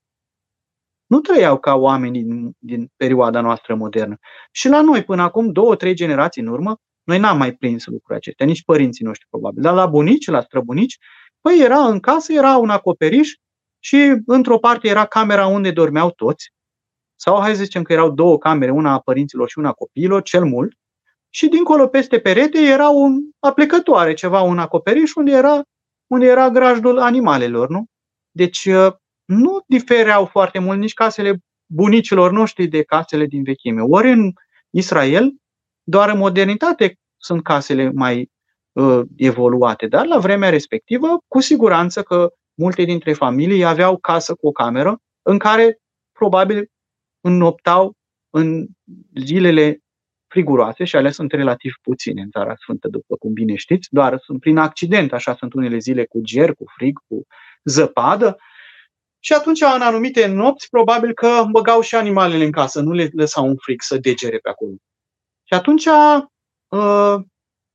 Nu 1.06 1.20
trăiau 1.20 1.58
ca 1.58 1.74
oamenii 1.74 2.22
din, 2.22 2.52
din 2.58 2.92
perioada 2.96 3.40
noastră 3.40 3.74
modernă. 3.74 4.16
Și 4.50 4.68
la 4.68 4.80
noi, 4.80 5.04
până 5.04 5.22
acum, 5.22 5.52
două, 5.52 5.76
trei 5.76 5.94
generații 5.94 6.42
în 6.42 6.48
urmă, 6.48 6.76
noi 7.02 7.18
n-am 7.18 7.38
mai 7.38 7.52
prins 7.52 7.86
lucrurile 7.86 8.16
acestea, 8.16 8.46
nici 8.46 8.64
părinții 8.64 9.04
noștri 9.04 9.26
probabil. 9.30 9.62
Dar 9.62 9.74
la 9.74 9.86
bunici, 9.86 10.26
la 10.26 10.40
străbunici, 10.40 10.98
păi 11.40 11.60
era 11.60 11.86
în 11.86 12.00
casă, 12.00 12.32
era 12.32 12.56
un 12.56 12.70
acoperiș 12.70 13.32
și 13.78 14.22
într-o 14.26 14.58
parte 14.58 14.88
era 14.88 15.06
camera 15.06 15.46
unde 15.46 15.70
dormeau 15.70 16.10
toți, 16.10 16.52
sau 17.16 17.40
hai 17.40 17.54
să 17.54 17.62
zicem 17.62 17.82
că 17.82 17.92
erau 17.92 18.10
două 18.10 18.38
camere, 18.38 18.70
una 18.70 18.92
a 18.92 19.00
părinților 19.00 19.48
și 19.48 19.58
una 19.58 19.68
a 19.68 19.72
copiilor, 19.72 20.22
cel 20.22 20.44
mult, 20.44 20.72
și 21.30 21.48
dincolo 21.48 21.86
peste 21.86 22.18
perete 22.20 22.58
era 22.58 22.88
un 22.88 23.20
aplecătoare, 23.38 24.14
ceva, 24.14 24.40
un 24.40 24.58
acoperiș 24.58 25.14
unde 25.14 25.30
era, 25.30 25.62
unde 26.06 26.26
era 26.26 26.50
grajdul 26.50 26.98
animalelor, 26.98 27.68
nu? 27.68 27.84
Deci 28.30 28.64
uh, 28.64 28.92
nu 29.26 29.64
difereau 29.66 30.24
foarte 30.24 30.58
mult 30.58 30.78
nici 30.78 30.94
casele 30.94 31.38
bunicilor 31.66 32.32
noștri 32.32 32.66
de 32.66 32.82
casele 32.82 33.26
din 33.26 33.42
vechime. 33.42 33.82
Ori 33.82 34.10
în 34.10 34.32
Israel, 34.70 35.32
doar 35.82 36.10
în 36.10 36.18
modernitate 36.18 36.98
sunt 37.16 37.42
casele 37.42 37.90
mai 37.94 38.30
uh, 38.72 39.00
evoluate, 39.16 39.86
dar 39.86 40.06
la 40.06 40.18
vremea 40.18 40.50
respectivă, 40.50 41.18
cu 41.28 41.40
siguranță 41.40 42.02
că 42.02 42.32
multe 42.54 42.82
dintre 42.82 43.12
familii 43.12 43.64
aveau 43.64 43.96
casă 43.96 44.34
cu 44.34 44.46
o 44.46 44.52
cameră 44.52 44.98
în 45.22 45.38
care 45.38 45.78
probabil 46.12 46.70
înnoptau 47.20 47.92
în 48.30 48.66
zilele 49.14 49.78
friguroase 50.26 50.84
și 50.84 50.96
alea 50.96 51.10
sunt 51.10 51.32
relativ 51.32 51.74
puține 51.82 52.22
în 52.22 52.30
Țara 52.30 52.54
Sfântă, 52.56 52.88
după 52.88 53.16
cum 53.16 53.32
bine 53.32 53.54
știți, 53.54 53.88
doar 53.90 54.18
sunt 54.18 54.40
prin 54.40 54.56
accident, 54.56 55.12
așa 55.12 55.34
sunt 55.34 55.52
unele 55.52 55.78
zile 55.78 56.04
cu 56.04 56.20
ger, 56.20 56.54
cu 56.54 56.64
frig, 56.76 56.98
cu 57.08 57.26
zăpadă. 57.64 58.36
Și 59.26 59.32
atunci, 59.32 59.60
în 59.60 59.80
anumite 59.80 60.26
nopți, 60.26 60.68
probabil 60.68 61.12
că 61.14 61.44
băgau 61.50 61.80
și 61.80 61.94
animalele 61.94 62.44
în 62.44 62.50
casă, 62.50 62.80
nu 62.80 62.92
le 62.92 63.10
lăsau 63.12 63.46
un 63.46 63.56
frig 63.56 63.82
să 63.82 63.98
degere 63.98 64.38
pe 64.38 64.48
acolo. 64.48 64.72
Și 65.44 65.54
atunci, 65.54 65.86
ă, 66.72 67.24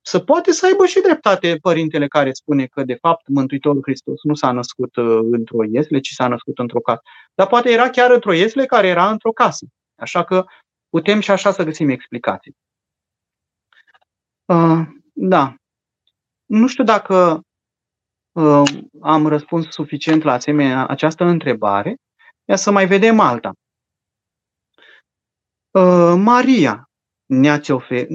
să 0.01 0.19
poate 0.19 0.51
să 0.51 0.65
aibă 0.65 0.85
și 0.85 1.01
dreptate 1.01 1.57
părintele 1.61 2.07
care 2.07 2.31
spune 2.31 2.65
că, 2.65 2.83
de 2.83 2.93
fapt, 2.93 3.27
Mântuitorul 3.27 3.81
Hristos 3.81 4.23
nu 4.23 4.33
s-a 4.33 4.51
născut 4.51 4.95
ă, 4.95 5.19
într-o 5.31 5.63
iesle, 5.71 5.99
ci 5.99 6.09
s-a 6.13 6.27
născut 6.27 6.59
într-o 6.59 6.79
casă. 6.79 7.01
Dar 7.33 7.47
poate 7.47 7.71
era 7.71 7.89
chiar 7.89 8.11
într-o 8.11 8.33
iesle 8.33 8.65
care 8.65 8.87
era 8.87 9.09
într-o 9.09 9.31
casă. 9.31 9.65
Așa 9.95 10.23
că 10.23 10.45
putem 10.89 11.19
și 11.19 11.31
așa 11.31 11.51
să 11.51 11.63
găsim 11.63 11.89
explicații. 11.89 12.55
Uh, 14.45 14.87
da. 15.13 15.55
Nu 16.45 16.67
știu 16.67 16.83
dacă 16.83 17.15
uh, 17.15 17.39
am 19.01 19.27
răspuns 19.27 19.67
suficient 19.69 20.23
la 20.23 20.31
asemenea 20.31 20.87
această 20.87 21.23
întrebare. 21.23 21.95
Ia 22.45 22.55
să 22.55 22.71
mai 22.71 22.87
vedem 22.87 23.19
alta. 23.19 23.53
Uh, 25.71 26.13
Maria 26.17 26.89
ne-ați 27.25 27.71
ofer- 27.71 28.07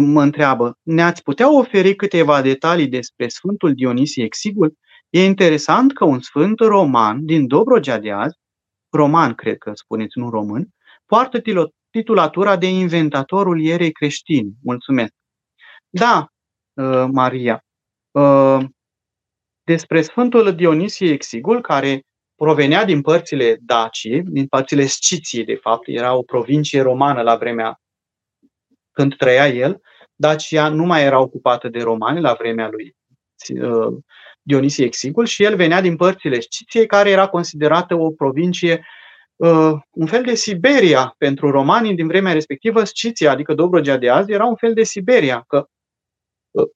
mă 0.00 0.22
întreabă, 0.22 0.78
ne-ați 0.82 1.22
putea 1.22 1.56
oferi 1.58 1.94
câteva 1.94 2.42
detalii 2.42 2.88
despre 2.88 3.28
Sfântul 3.28 3.74
Dionisie 3.74 4.24
Exigul? 4.24 4.74
E 5.10 5.24
interesant 5.24 5.92
că 5.92 6.04
un 6.04 6.20
sfânt 6.20 6.58
roman 6.58 7.24
din 7.24 7.46
Dobrogea 7.46 7.98
de 7.98 8.10
azi, 8.10 8.36
roman 8.90 9.34
cred 9.34 9.58
că 9.58 9.72
spuneți, 9.74 10.18
nu 10.18 10.30
român, 10.30 10.68
poartă 11.06 11.42
titulatura 11.90 12.56
de 12.56 12.66
inventatorul 12.66 13.60
ierei 13.60 13.92
creștini. 13.92 14.52
Mulțumesc. 14.62 15.12
Da, 15.88 16.26
uh, 16.72 17.08
Maria. 17.12 17.64
Uh, 19.72 19.78
despre 19.78 20.02
Sfântul 20.02 20.54
Dionisie 20.54 21.12
Exigul, 21.12 21.60
care 21.60 22.02
provenea 22.34 22.84
din 22.84 23.00
părțile 23.00 23.56
Dacii, 23.60 24.22
din 24.22 24.46
părțile 24.46 24.84
Sciției, 24.84 25.44
de 25.44 25.54
fapt, 25.54 25.88
era 25.88 26.14
o 26.14 26.22
provincie 26.22 26.80
romană 26.80 27.22
la 27.22 27.36
vremea 27.36 27.80
când 28.92 29.16
trăia 29.16 29.48
el. 29.48 29.80
Dacia 30.14 30.68
nu 30.68 30.84
mai 30.84 31.02
era 31.02 31.20
ocupată 31.20 31.68
de 31.68 31.82
romani 31.82 32.20
la 32.20 32.32
vremea 32.32 32.68
lui 32.68 32.96
uh, 33.60 33.98
Dionisie 34.42 34.84
Exigul 34.84 35.26
și 35.26 35.44
el 35.44 35.56
venea 35.56 35.80
din 35.80 35.96
părțile 35.96 36.40
Sciției, 36.40 36.86
care 36.86 37.10
era 37.10 37.28
considerată 37.28 37.94
o 37.94 38.10
provincie 38.10 38.86
uh, 39.36 39.72
un 39.90 40.06
fel 40.06 40.22
de 40.22 40.34
Siberia 40.34 41.14
pentru 41.18 41.50
romanii 41.50 41.94
din 41.94 42.06
vremea 42.06 42.32
respectivă, 42.32 42.84
Sciția, 42.84 43.30
adică 43.30 43.54
Dobrogea 43.54 43.96
de 43.96 44.10
azi, 44.10 44.32
era 44.32 44.44
un 44.44 44.56
fel 44.56 44.74
de 44.74 44.82
Siberia, 44.82 45.44
că 45.46 45.66
uh, 46.50 46.68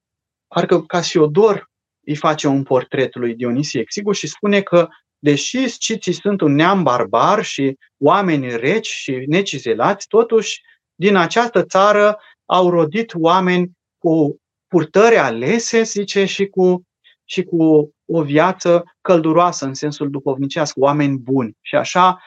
parcă 0.47 0.83
Casiodor 0.83 1.75
îi 2.07 2.17
face 2.17 2.49
un 2.49 2.63
portret 2.63 3.15
lui 3.15 3.35
Dionisie 3.35 3.81
Exigu 3.81 4.13
și 4.13 4.27
spune 4.27 4.61
că 4.61 4.89
deși 5.19 5.69
sciții 5.69 6.13
sunt 6.13 6.41
un 6.41 6.55
neam 6.55 6.83
barbar 6.83 7.45
și 7.45 7.79
oameni 7.99 8.57
reci 8.57 8.89
și 8.89 9.25
necizelați, 9.27 10.07
totuși 10.07 10.61
din 10.95 11.17
această 11.17 11.63
țară 11.63 12.19
au 12.45 12.71
rodit 12.71 13.13
oameni 13.15 13.71
cu 13.99 14.41
purtări 14.67 15.17
alese, 15.17 15.83
zice, 15.83 16.25
și 16.25 16.47
cu, 16.47 16.83
și 17.25 17.43
cu 17.43 17.91
o 18.07 18.23
viață 18.23 18.85
călduroasă 19.01 19.65
în 19.65 19.75
sensul 19.75 20.11
duhovnicească, 20.11 20.81
oameni 20.81 21.19
buni. 21.19 21.53
Și 21.61 21.75
așa 21.75 22.19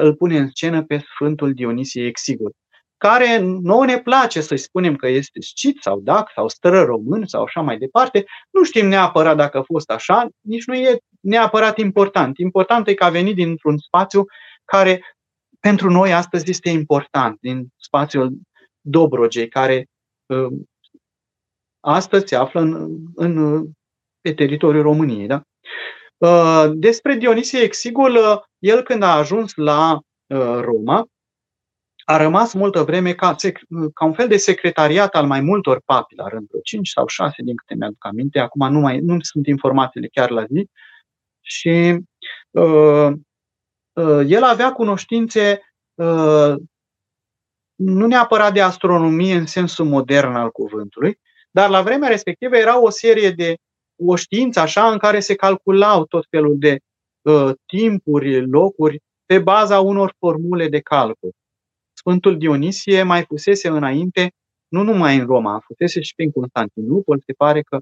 îl 0.00 0.14
pune 0.14 0.38
în 0.38 0.48
scenă 0.48 0.84
pe 0.84 1.04
Sfântul 1.14 1.52
Dionisie 1.52 2.06
Exigur, 2.06 2.50
care 2.96 3.38
nouă 3.38 3.84
ne 3.84 3.98
place 3.98 4.40
să-i 4.40 4.58
spunem 4.58 4.96
că 4.96 5.08
este 5.08 5.40
scit 5.40 5.82
sau 5.82 6.00
dac 6.00 6.30
sau 6.34 6.48
stră 6.48 6.82
român 6.82 7.26
sau 7.26 7.42
așa 7.42 7.60
mai 7.60 7.78
departe. 7.78 8.24
Nu 8.50 8.64
știm 8.64 8.86
neapărat 8.86 9.36
dacă 9.36 9.58
a 9.58 9.62
fost 9.62 9.90
așa, 9.90 10.28
nici 10.40 10.64
nu 10.64 10.74
e 10.74 10.98
neapărat 11.20 11.78
important. 11.78 12.38
Important 12.38 12.88
e 12.88 12.94
că 12.94 13.04
a 13.04 13.10
venit 13.10 13.34
dintr-un 13.34 13.78
spațiu 13.78 14.24
care 14.64 15.02
pentru 15.60 15.90
noi 15.90 16.12
astăzi 16.12 16.50
este 16.50 16.70
important, 16.70 17.36
din 17.40 17.66
spațiul 17.76 18.32
Dobrogei, 18.80 19.48
care 19.48 19.86
uh, 20.26 20.58
astăzi 21.80 22.26
se 22.26 22.36
află 22.36 22.60
în, 22.60 22.98
în 23.14 23.64
pe 24.20 24.34
teritoriul 24.34 24.82
României. 24.82 25.26
Da? 25.26 25.42
Uh, 26.16 26.72
despre 26.74 27.14
Dionisie 27.14 27.60
Exigul, 27.60 28.16
uh, 28.16 28.40
el 28.58 28.82
când 28.82 29.02
a 29.02 29.16
ajuns 29.16 29.54
la 29.54 30.00
uh, 30.26 30.58
Roma, 30.60 31.06
a 32.04 32.16
rămas 32.16 32.52
multă 32.52 32.82
vreme 32.82 33.12
ca, 33.12 33.36
ca 33.94 34.04
un 34.04 34.12
fel 34.12 34.28
de 34.28 34.36
secretariat 34.36 35.14
al 35.14 35.26
mai 35.26 35.40
multor 35.40 35.82
papi, 35.84 36.14
la 36.14 36.28
rândul 36.28 36.60
5 36.62 36.88
sau 36.88 37.06
6, 37.06 37.42
din 37.42 37.56
câte 37.56 37.74
mi-aduc 37.74 38.06
aminte. 38.06 38.38
Acum 38.38 38.72
nu, 38.72 38.80
mai, 38.80 38.98
nu 38.98 39.16
sunt 39.20 39.46
informațiile 39.46 40.08
chiar 40.12 40.30
la 40.30 40.44
zi. 40.44 40.68
Și 41.40 41.98
uh, 42.50 43.12
uh, 43.92 44.20
el 44.26 44.42
avea 44.42 44.72
cunoștințe 44.72 45.60
uh, 45.94 46.54
nu 47.74 48.06
neapărat 48.06 48.52
de 48.52 48.60
astronomie 48.60 49.34
în 49.34 49.46
sensul 49.46 49.84
modern 49.84 50.34
al 50.34 50.50
cuvântului, 50.50 51.18
dar 51.50 51.68
la 51.68 51.82
vremea 51.82 52.08
respectivă 52.08 52.56
era 52.56 52.80
o 52.80 52.90
serie 52.90 53.30
de 53.30 53.56
o 53.96 54.16
știință 54.16 54.60
așa 54.60 54.90
în 54.90 54.98
care 54.98 55.20
se 55.20 55.34
calculau 55.34 56.04
tot 56.04 56.26
felul 56.30 56.58
de 56.58 56.78
uh, 57.22 57.50
timpuri, 57.66 58.50
locuri, 58.50 59.02
pe 59.26 59.38
baza 59.38 59.80
unor 59.80 60.14
formule 60.18 60.68
de 60.68 60.80
calcul. 60.80 61.32
Sfântul 62.06 62.38
Dionisie 62.38 63.02
mai 63.02 63.24
fusese 63.24 63.68
înainte, 63.68 64.32
nu 64.68 64.82
numai 64.82 65.18
în 65.18 65.26
Roma, 65.26 65.62
fusese 65.64 66.00
și 66.00 66.14
prin 66.14 66.30
Constantinopol, 66.30 67.22
se 67.26 67.32
pare 67.32 67.62
că 67.62 67.78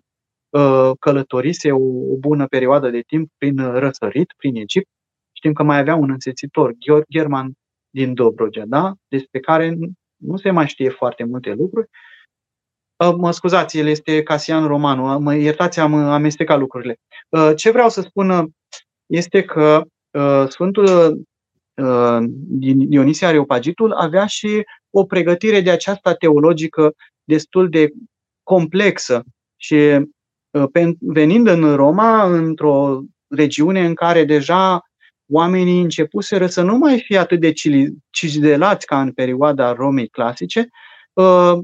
uh, 0.58 0.90
călătorise 0.98 1.72
o, 1.72 2.12
o 2.12 2.16
bună 2.18 2.46
perioadă 2.46 2.90
de 2.90 3.00
timp 3.00 3.30
prin 3.38 3.56
răsărit, 3.56 4.32
prin 4.36 4.56
Egipt. 4.56 4.88
Știm 5.32 5.52
că 5.52 5.62
mai 5.62 5.78
avea 5.78 5.94
un 5.94 6.10
însețitor, 6.10 6.72
German 7.10 7.52
din 7.90 8.14
Dobrogea, 8.14 8.64
da? 8.66 8.94
despre 9.08 9.40
care 9.40 9.76
nu 10.16 10.36
se 10.36 10.50
mai 10.50 10.68
știe 10.68 10.88
foarte 10.88 11.24
multe 11.24 11.52
lucruri, 11.52 11.88
Uh, 13.02 13.14
mă 13.16 13.30
scuzați, 13.30 13.78
el 13.78 13.86
este 13.86 14.22
Casian 14.22 14.66
Romanu, 14.66 15.18
mă 15.18 15.34
iertați, 15.34 15.80
am 15.80 15.94
amestecat 15.94 16.58
lucrurile. 16.58 16.96
Uh, 17.28 17.52
ce 17.56 17.70
vreau 17.70 17.88
să 17.88 18.00
spun 18.00 18.30
uh, 18.30 18.44
este 19.06 19.42
că 19.42 19.82
Sfântul 20.48 20.86
Dionisia 22.88 23.28
Areopagitul 23.28 23.92
avea 23.92 24.26
și 24.26 24.64
o 24.90 25.04
pregătire 25.04 25.60
de 25.60 25.70
aceasta 25.70 26.14
teologică 26.14 26.94
destul 27.24 27.68
de 27.68 27.90
complexă 28.42 29.22
și 29.56 29.76
venind 31.00 31.46
în 31.46 31.74
Roma, 31.74 32.22
într-o 32.24 33.00
regiune 33.28 33.84
în 33.84 33.94
care 33.94 34.24
deja 34.24 34.80
oamenii 35.30 35.80
începuseră 35.80 36.46
să 36.46 36.62
nu 36.62 36.76
mai 36.76 37.00
fie 37.00 37.18
atât 37.18 37.40
de 37.40 37.52
cizelați 38.10 38.86
ca 38.86 39.00
în 39.00 39.12
perioada 39.12 39.72
Romei 39.72 40.08
clasice, 40.08 40.68
uh, 41.12 41.58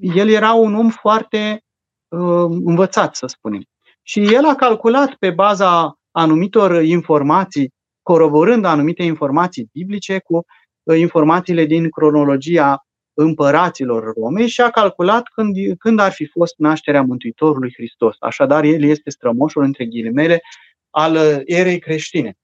el 0.00 0.28
era 0.28 0.52
un 0.52 0.74
om 0.74 0.90
foarte 0.90 1.64
uh, 2.08 2.46
învățat, 2.64 3.16
să 3.16 3.26
spunem. 3.26 3.62
Și 4.02 4.34
el 4.34 4.44
a 4.44 4.54
calculat 4.54 5.14
pe 5.14 5.30
baza 5.30 5.98
anumitor 6.10 6.82
informații, 6.84 7.72
coroborând 8.06 8.64
anumite 8.64 9.02
informații 9.02 9.68
biblice 9.72 10.18
cu 10.18 10.44
uh, 10.82 10.98
informațiile 10.98 11.64
din 11.64 11.90
cronologia 11.90 12.86
împăraților 13.14 14.12
Romei 14.14 14.48
și 14.48 14.60
a 14.60 14.70
calculat 14.70 15.28
când, 15.34 15.56
când 15.78 16.00
ar 16.00 16.12
fi 16.12 16.26
fost 16.26 16.54
nașterea 16.58 17.02
Mântuitorului 17.02 17.72
Hristos. 17.74 18.16
Așadar, 18.18 18.64
el 18.64 18.82
este 18.82 19.10
strămoșul, 19.10 19.62
între 19.62 19.86
ghilimele, 19.86 20.40
al 20.90 21.14
uh, 21.14 21.40
erei 21.44 21.78
creștine. 21.78 22.34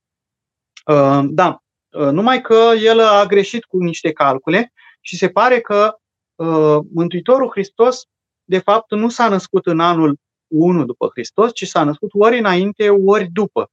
Uh, 0.86 1.20
da, 1.24 1.62
uh, 1.90 2.10
numai 2.10 2.40
că 2.40 2.72
el 2.82 3.00
a 3.00 3.26
greșit 3.26 3.64
cu 3.64 3.78
niște 3.78 4.12
calcule 4.12 4.72
și 5.00 5.16
se 5.16 5.28
pare 5.28 5.60
că 5.60 5.96
Mântuitorul 6.92 7.50
Hristos, 7.50 8.04
de 8.44 8.58
fapt, 8.58 8.90
nu 8.90 9.08
s-a 9.08 9.28
născut 9.28 9.66
în 9.66 9.80
anul 9.80 10.16
1 10.46 10.84
după 10.84 11.08
Hristos, 11.12 11.52
ci 11.52 11.66
s-a 11.66 11.84
născut 11.84 12.10
ori 12.12 12.38
înainte, 12.38 12.88
ori 12.88 13.28
după. 13.32 13.70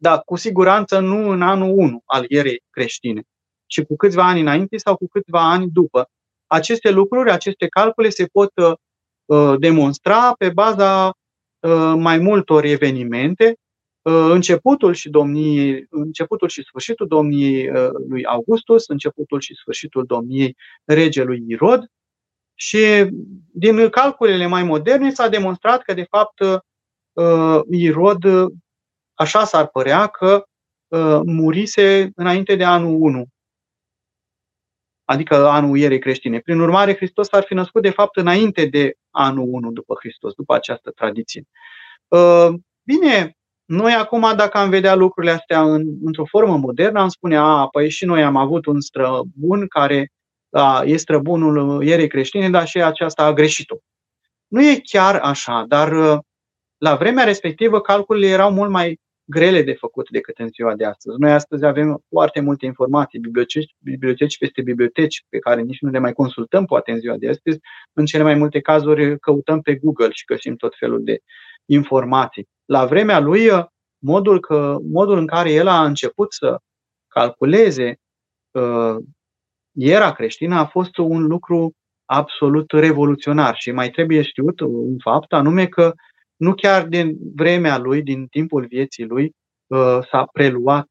Da, 0.00 0.18
cu 0.18 0.36
siguranță 0.36 0.98
nu 0.98 1.30
în 1.30 1.42
anul 1.42 1.78
1 1.78 2.02
al 2.04 2.24
erei 2.28 2.62
creștine, 2.70 3.22
ci 3.66 3.82
cu 3.82 3.96
câțiva 3.96 4.28
ani 4.28 4.40
înainte 4.40 4.76
sau 4.76 4.96
cu 4.96 5.08
câțiva 5.08 5.50
ani 5.50 5.70
după. 5.72 6.10
Aceste 6.46 6.90
lucruri, 6.90 7.30
aceste 7.30 7.66
calcule 7.66 8.08
se 8.08 8.26
pot 8.26 8.52
uh, 8.56 9.58
demonstra 9.58 10.32
pe 10.38 10.50
baza 10.50 11.06
uh, 11.06 11.94
mai 11.96 12.18
multor 12.18 12.64
evenimente 12.64 13.58
Uh, 14.08 14.30
începutul 14.30 14.94
și 14.94 15.08
domniei, 15.08 15.86
începutul 15.90 16.48
și 16.48 16.62
sfârșitul 16.62 17.06
domniei 17.06 17.70
uh, 17.70 17.90
lui 18.08 18.24
Augustus, 18.24 18.86
începutul 18.86 19.40
și 19.40 19.54
sfârșitul 19.54 20.04
domniei 20.04 20.56
regelui 20.84 21.44
Irod. 21.48 21.86
Și 22.54 23.10
din 23.52 23.88
calculele 23.88 24.46
mai 24.46 24.62
moderne 24.62 25.10
s-a 25.10 25.28
demonstrat 25.28 25.82
că, 25.82 25.94
de 25.94 26.06
fapt, 26.10 26.40
uh, 27.12 27.60
Irod, 27.70 28.24
așa 29.18 29.44
s-ar 29.44 29.66
părea, 29.66 30.06
că 30.06 30.44
murise 31.24 32.10
înainte 32.14 32.56
de 32.56 32.64
anul 32.64 32.96
1, 33.00 33.26
adică 35.04 35.48
anul 35.48 35.76
ierei 35.76 35.98
creștine. 35.98 36.38
Prin 36.38 36.60
urmare, 36.60 36.96
Hristos 36.96 37.32
ar 37.32 37.42
fi 37.42 37.54
născut, 37.54 37.82
de 37.82 37.90
fapt, 37.90 38.16
înainte 38.16 38.66
de 38.66 38.94
anul 39.10 39.48
1 39.50 39.70
după 39.70 39.94
Hristos, 39.98 40.32
după 40.34 40.54
această 40.54 40.90
tradiție. 40.90 41.44
Bine, 42.82 43.36
noi 43.64 43.92
acum, 43.92 44.32
dacă 44.36 44.58
am 44.58 44.70
vedea 44.70 44.94
lucrurile 44.94 45.32
astea 45.32 45.62
în, 45.62 45.84
într-o 46.04 46.24
formă 46.24 46.56
modernă, 46.56 47.00
am 47.00 47.08
spune, 47.08 47.36
a, 47.36 47.66
păi 47.66 47.90
și 47.90 48.04
noi 48.04 48.22
am 48.22 48.36
avut 48.36 48.66
un 48.66 48.80
străbun 48.80 49.66
care 49.68 50.12
a, 50.50 50.82
e 50.84 50.96
străbunul 50.96 51.82
ierei 51.82 52.08
creștine, 52.08 52.50
dar 52.50 52.66
și 52.66 52.82
aceasta 52.82 53.24
a 53.24 53.32
greșit-o. 53.32 53.76
Nu 54.46 54.62
e 54.62 54.80
chiar 54.82 55.14
așa, 55.14 55.64
dar 55.68 55.92
la 56.78 56.94
vremea 56.96 57.24
respectivă 57.24 57.80
calculele 57.80 58.26
erau 58.26 58.52
mult 58.52 58.70
mai 58.70 59.00
grele 59.30 59.62
de 59.62 59.72
făcut 59.72 60.10
decât 60.10 60.38
în 60.38 60.48
ziua 60.48 60.74
de 60.74 60.84
astăzi. 60.84 61.16
Noi 61.18 61.32
astăzi 61.32 61.64
avem 61.64 62.04
foarte 62.08 62.40
multe 62.40 62.66
informații, 62.66 63.18
biblioteci, 63.18 63.74
biblioteci 63.78 64.38
peste 64.38 64.62
biblioteci 64.62 65.24
pe 65.28 65.38
care 65.38 65.60
nici 65.60 65.80
nu 65.80 65.90
le 65.90 65.98
mai 65.98 66.12
consultăm 66.12 66.64
poate 66.64 66.90
în 66.90 66.98
ziua 66.98 67.16
de 67.16 67.28
astăzi. 67.28 67.58
În 67.92 68.04
cele 68.04 68.22
mai 68.22 68.34
multe 68.34 68.60
cazuri 68.60 69.18
căutăm 69.18 69.60
pe 69.60 69.74
Google 69.74 70.10
și 70.10 70.24
găsim 70.24 70.56
tot 70.56 70.74
felul 70.78 71.04
de 71.04 71.18
informații. 71.64 72.48
La 72.64 72.86
vremea 72.86 73.20
lui, 73.20 73.48
modul, 73.98 74.40
că, 74.40 74.76
modul 74.82 75.18
în 75.18 75.26
care 75.26 75.52
el 75.52 75.66
a 75.66 75.84
început 75.84 76.32
să 76.32 76.58
calculeze 77.08 77.98
uh, 78.50 78.96
era 79.72 80.12
creștină 80.12 80.54
a 80.54 80.66
fost 80.66 80.96
un 80.96 81.26
lucru 81.26 81.72
absolut 82.04 82.72
revoluționar 82.72 83.56
și 83.56 83.70
mai 83.70 83.90
trebuie 83.90 84.22
știut 84.22 84.60
un 84.60 84.98
fapt, 84.98 85.32
anume 85.32 85.66
că 85.66 85.92
nu 86.38 86.54
chiar 86.54 86.86
din 86.86 87.16
vremea 87.34 87.78
lui, 87.78 88.02
din 88.02 88.26
timpul 88.26 88.66
vieții 88.66 89.04
lui, 89.04 89.32
uh, 89.66 89.98
s-a 90.10 90.28
preluat 90.32 90.88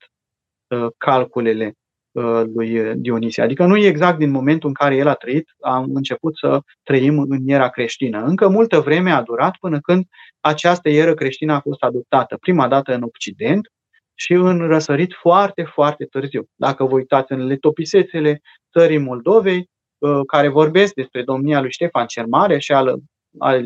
uh, 0.68 0.88
calculele 0.98 1.74
Uh, 2.18 2.44
lui 2.54 2.96
Dionisie. 2.96 3.44
Adică 3.44 3.66
nu 3.66 3.76
e 3.76 3.88
exact 3.88 4.18
din 4.18 4.32
momentul 4.32 4.68
în 4.68 4.74
care 4.74 4.96
el 4.96 5.08
a 5.08 5.14
trăit, 5.14 5.50
am 5.60 5.86
început 5.94 6.38
să 6.38 6.60
trăim 6.84 7.20
în 7.20 7.40
era 7.46 7.70
creștină. 7.70 8.24
Încă 8.24 8.48
multă 8.48 8.80
vreme 8.80 9.12
a 9.12 9.22
durat 9.22 9.56
până 9.60 9.80
când 9.80 10.06
această 10.40 10.90
eră 10.90 11.14
creștină 11.14 11.54
a 11.54 11.60
fost 11.60 11.84
adoptată. 11.84 12.38
Prima 12.38 12.68
dată 12.68 12.94
în 12.94 13.02
Occident 13.04 13.68
și 14.14 14.34
în 14.34 14.68
răsărit 14.68 15.14
foarte, 15.14 15.64
foarte 15.64 16.06
târziu. 16.06 16.48
Dacă 16.56 16.84
vă 16.84 16.94
uitați 16.94 17.32
în 17.32 17.46
letopisețele 17.46 18.42
țării 18.78 18.98
Moldovei, 18.98 19.70
uh, 19.98 20.20
care 20.28 20.48
vorbesc 20.48 20.94
despre 20.94 21.24
domnia 21.24 21.62
lui 21.62 21.72
Ștefan 21.72 22.06
cel 22.06 22.28
Mare 22.28 22.60
și 22.60 22.72
al, 22.72 23.00
al 23.40 23.66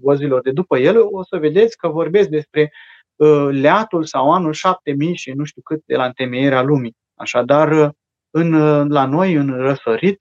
vozilor 0.00 0.40
de 0.40 0.50
după 0.50 0.78
el, 0.78 0.96
o 1.10 1.24
să 1.24 1.36
vedeți 1.36 1.76
că 1.76 1.88
vorbesc 1.88 2.28
despre 2.28 2.72
uh, 3.16 3.48
leatul 3.50 4.04
sau 4.04 4.32
anul 4.32 4.52
7000 4.52 5.16
și 5.16 5.30
nu 5.30 5.44
știu 5.44 5.62
cât 5.62 5.82
de 5.86 5.96
la 5.96 6.04
întemeierea 6.04 6.62
lumii. 6.62 6.96
Așadar, 7.14 7.94
în, 8.30 8.52
la 8.88 9.06
noi, 9.06 9.34
în 9.34 9.56
răsărit, 9.56 10.18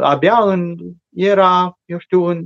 abia 0.00 0.38
în 0.42 0.76
era, 1.14 1.78
eu 1.84 1.98
știu, 1.98 2.24
în 2.24 2.44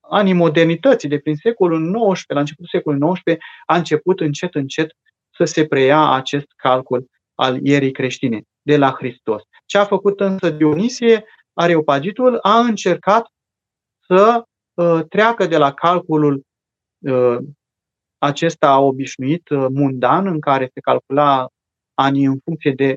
anii 0.00 0.32
modernității, 0.32 1.08
de 1.08 1.18
prin 1.18 1.36
secolul 1.36 2.12
XIX, 2.12 2.24
la 2.26 2.40
începutul 2.40 2.68
secolului 2.70 3.12
XIX, 3.12 3.36
a 3.66 3.76
început 3.76 4.20
încet, 4.20 4.54
încet 4.54 4.90
să 5.30 5.44
se 5.44 5.66
preia 5.66 6.12
acest 6.12 6.46
calcul 6.56 7.06
al 7.34 7.66
ierii 7.66 7.92
creștine 7.92 8.42
de 8.62 8.76
la 8.76 8.94
Hristos. 8.98 9.42
Ce 9.66 9.78
a 9.78 9.84
făcut 9.84 10.20
însă 10.20 10.50
Dionisie, 10.50 11.24
Areopagitul, 11.52 12.38
a 12.42 12.58
încercat 12.58 13.26
să 14.06 14.36
uh, 14.36 14.47
treacă 15.08 15.46
de 15.46 15.56
la 15.56 15.72
calculul 15.72 16.42
uh, 16.98 17.38
acesta 18.18 18.80
obișnuit, 18.80 19.48
uh, 19.48 19.66
mundan, 19.70 20.26
în 20.26 20.40
care 20.40 20.70
se 20.74 20.80
calcula 20.80 21.48
anii 21.94 22.24
în 22.24 22.38
funcție 22.44 22.72
de 22.72 22.96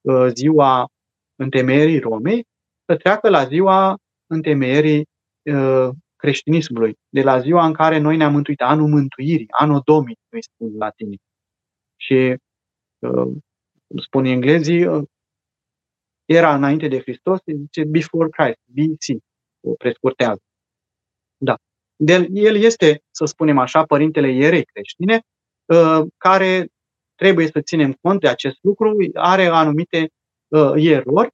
uh, 0.00 0.26
ziua 0.34 0.88
întemeierii 1.36 1.98
Romei, 1.98 2.46
să 2.84 2.96
treacă 2.96 3.28
la 3.28 3.44
ziua 3.44 3.96
întemeierii 4.26 5.06
uh, 5.52 5.88
creștinismului, 6.16 6.94
de 7.08 7.22
la 7.22 7.40
ziua 7.40 7.66
în 7.66 7.72
care 7.72 7.98
noi 7.98 8.16
ne-am 8.16 8.32
mântuit, 8.32 8.60
anul 8.60 8.88
mântuirii, 8.88 9.46
anul 9.50 9.80
Domini, 9.84 10.18
îi 10.28 10.42
spun 10.42 10.76
latinii. 10.76 11.20
Și 11.96 12.36
uh, 12.98 13.36
spun 14.02 14.24
englezii, 14.24 15.08
era 16.24 16.54
înainte 16.54 16.88
de 16.88 17.00
Hristos, 17.00 17.38
se 17.44 17.52
zice 17.56 17.84
before 17.84 18.28
Christ, 18.28 18.58
BC, 18.64 19.22
o 19.60 19.72
prescurtează. 19.72 20.42
Da. 21.38 21.56
De, 21.96 22.28
el 22.32 22.56
este, 22.56 23.02
să 23.10 23.24
spunem 23.24 23.58
așa, 23.58 23.84
părintele 23.84 24.32
ierei 24.32 24.64
creștine, 24.64 25.20
care 26.16 26.68
trebuie 27.14 27.46
să 27.46 27.60
ținem 27.60 27.92
cont 28.00 28.20
de 28.20 28.28
acest 28.28 28.58
lucru, 28.60 28.96
are 29.14 29.46
anumite 29.46 30.08
uh, 30.48 30.72
erori 30.74 31.28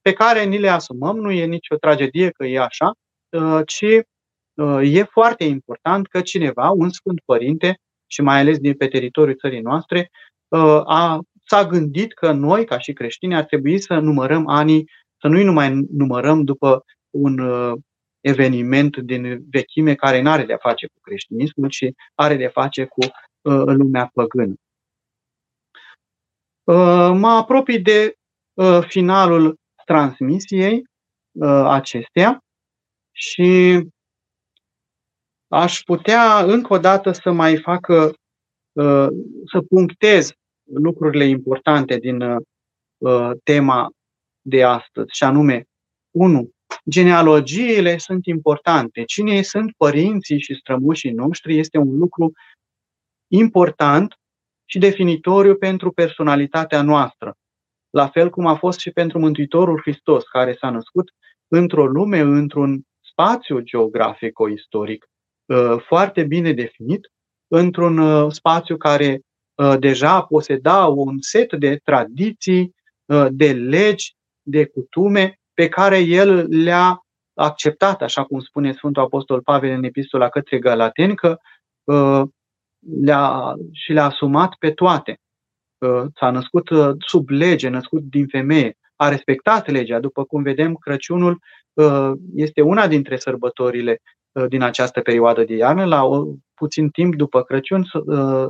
pe 0.00 0.12
care 0.12 0.44
ni 0.44 0.58
le 0.58 0.68
asumăm, 0.68 1.16
nu 1.16 1.30
e 1.30 1.44
nicio 1.44 1.76
tragedie 1.76 2.30
că 2.30 2.46
e 2.46 2.60
așa, 2.60 2.92
uh, 3.28 3.60
ci 3.66 3.84
uh, 4.54 4.80
e 4.82 5.02
foarte 5.02 5.44
important 5.44 6.06
că 6.06 6.20
cineva, 6.20 6.70
un 6.70 6.90
Sfânt 6.90 7.20
Părinte, 7.24 7.78
și 8.06 8.20
mai 8.20 8.38
ales 8.40 8.58
din 8.58 8.74
pe 8.74 8.86
teritoriul 8.88 9.36
țării 9.36 9.60
noastre, 9.60 10.10
uh, 10.48 10.80
a, 10.84 11.20
s-a 11.44 11.66
gândit 11.66 12.12
că 12.12 12.32
noi, 12.32 12.64
ca 12.64 12.78
și 12.78 12.92
creștini, 12.92 13.34
ar 13.34 13.44
trebui 13.44 13.80
să 13.80 13.94
numărăm 13.94 14.48
anii, 14.48 14.90
să 15.20 15.28
nu-i 15.28 15.44
numai 15.44 15.86
numărăm 15.90 16.42
după 16.44 16.84
un 17.10 17.38
uh, 17.38 17.72
eveniment 18.20 18.96
din 18.96 19.44
vechime 19.50 19.94
care 19.94 20.20
nu 20.20 20.30
are 20.30 20.44
de-a 20.44 20.58
face 20.58 20.86
cu 20.86 21.00
creștinismul, 21.00 21.68
ci 21.68 21.84
are 22.14 22.36
de-a 22.36 22.50
face 22.50 22.84
cu 22.84 23.00
uh, 23.00 23.64
lumea 23.66 24.10
păgână. 24.14 24.54
Uh, 26.68 27.10
mă 27.14 27.28
apropii 27.28 27.80
de 27.80 28.14
uh, 28.54 28.80
finalul 28.86 29.58
transmisiei 29.84 30.84
uh, 31.32 31.64
acesteia 31.64 32.44
și 33.12 33.80
aș 35.48 35.80
putea 35.80 36.42
încă 36.42 36.72
o 36.72 36.78
dată 36.78 37.12
să 37.12 37.32
mai 37.32 37.56
facă, 37.56 38.14
să 39.46 39.60
punctez 39.68 40.30
lucrurile 40.62 41.24
importante 41.24 41.96
din 41.96 42.24
tema 43.42 43.90
de 44.40 44.64
astăzi, 44.64 45.16
și 45.16 45.24
anume, 45.24 45.64
1. 46.10 46.50
Genealogiile 46.90 47.98
sunt 47.98 48.26
importante. 48.26 49.04
Cine 49.04 49.42
sunt 49.42 49.72
părinții 49.76 50.40
și 50.40 50.54
strămoșii 50.54 51.10
noștri 51.10 51.58
este 51.58 51.78
un 51.78 51.98
lucru 51.98 52.32
important 53.30 54.18
și 54.64 54.78
definitoriu 54.78 55.56
pentru 55.56 55.92
personalitatea 55.92 56.82
noastră, 56.82 57.34
la 57.90 58.08
fel 58.08 58.30
cum 58.30 58.46
a 58.46 58.54
fost 58.54 58.78
și 58.78 58.90
pentru 58.90 59.18
Mântuitorul 59.18 59.80
Hristos, 59.80 60.24
care 60.24 60.56
s-a 60.60 60.70
născut 60.70 61.10
într-o 61.48 61.86
lume, 61.86 62.18
într-un 62.18 62.82
spațiu 63.00 63.60
geografico-istoric 63.60 65.06
uh, 65.44 65.76
foarte 65.86 66.24
bine 66.24 66.52
definit, 66.52 67.12
într-un 67.48 67.98
uh, 67.98 68.32
spațiu 68.32 68.76
care 68.76 69.20
deja 69.78 70.22
poseda 70.22 70.86
un 70.86 71.16
set 71.20 71.52
de 71.52 71.76
tradiții, 71.84 72.74
de 73.30 73.52
legi, 73.52 74.16
de 74.42 74.66
cutume 74.66 75.38
pe 75.58 75.68
care 75.68 75.98
el 75.98 76.46
le-a 76.48 77.06
acceptat, 77.34 78.02
așa 78.02 78.24
cum 78.24 78.40
spune 78.40 78.72
Sfântul 78.72 79.02
Apostol 79.02 79.42
Pavel 79.42 79.70
în 79.70 79.84
epistola 79.84 80.28
către 80.28 80.58
Galateni, 80.58 81.14
că 81.14 81.38
le-a, 83.02 83.54
și 83.72 83.92
le-a 83.92 84.04
asumat 84.04 84.54
pe 84.58 84.70
toate. 84.70 85.20
S-a 86.14 86.30
născut 86.30 86.68
sub 87.06 87.28
lege, 87.28 87.68
născut 87.68 88.02
din 88.02 88.26
femeie, 88.26 88.76
a 88.96 89.08
respectat 89.08 89.70
legea. 89.70 90.00
După 90.00 90.24
cum 90.24 90.42
vedem, 90.42 90.74
Crăciunul 90.74 91.38
este 92.34 92.60
una 92.62 92.86
dintre 92.86 93.16
sărbătorile 93.16 94.00
din 94.48 94.62
această 94.62 95.00
perioadă 95.00 95.44
de 95.44 95.54
iarnă. 95.54 95.84
La 95.84 96.02
puțin 96.54 96.88
timp 96.88 97.14
după 97.14 97.42
Crăciun 97.42 97.84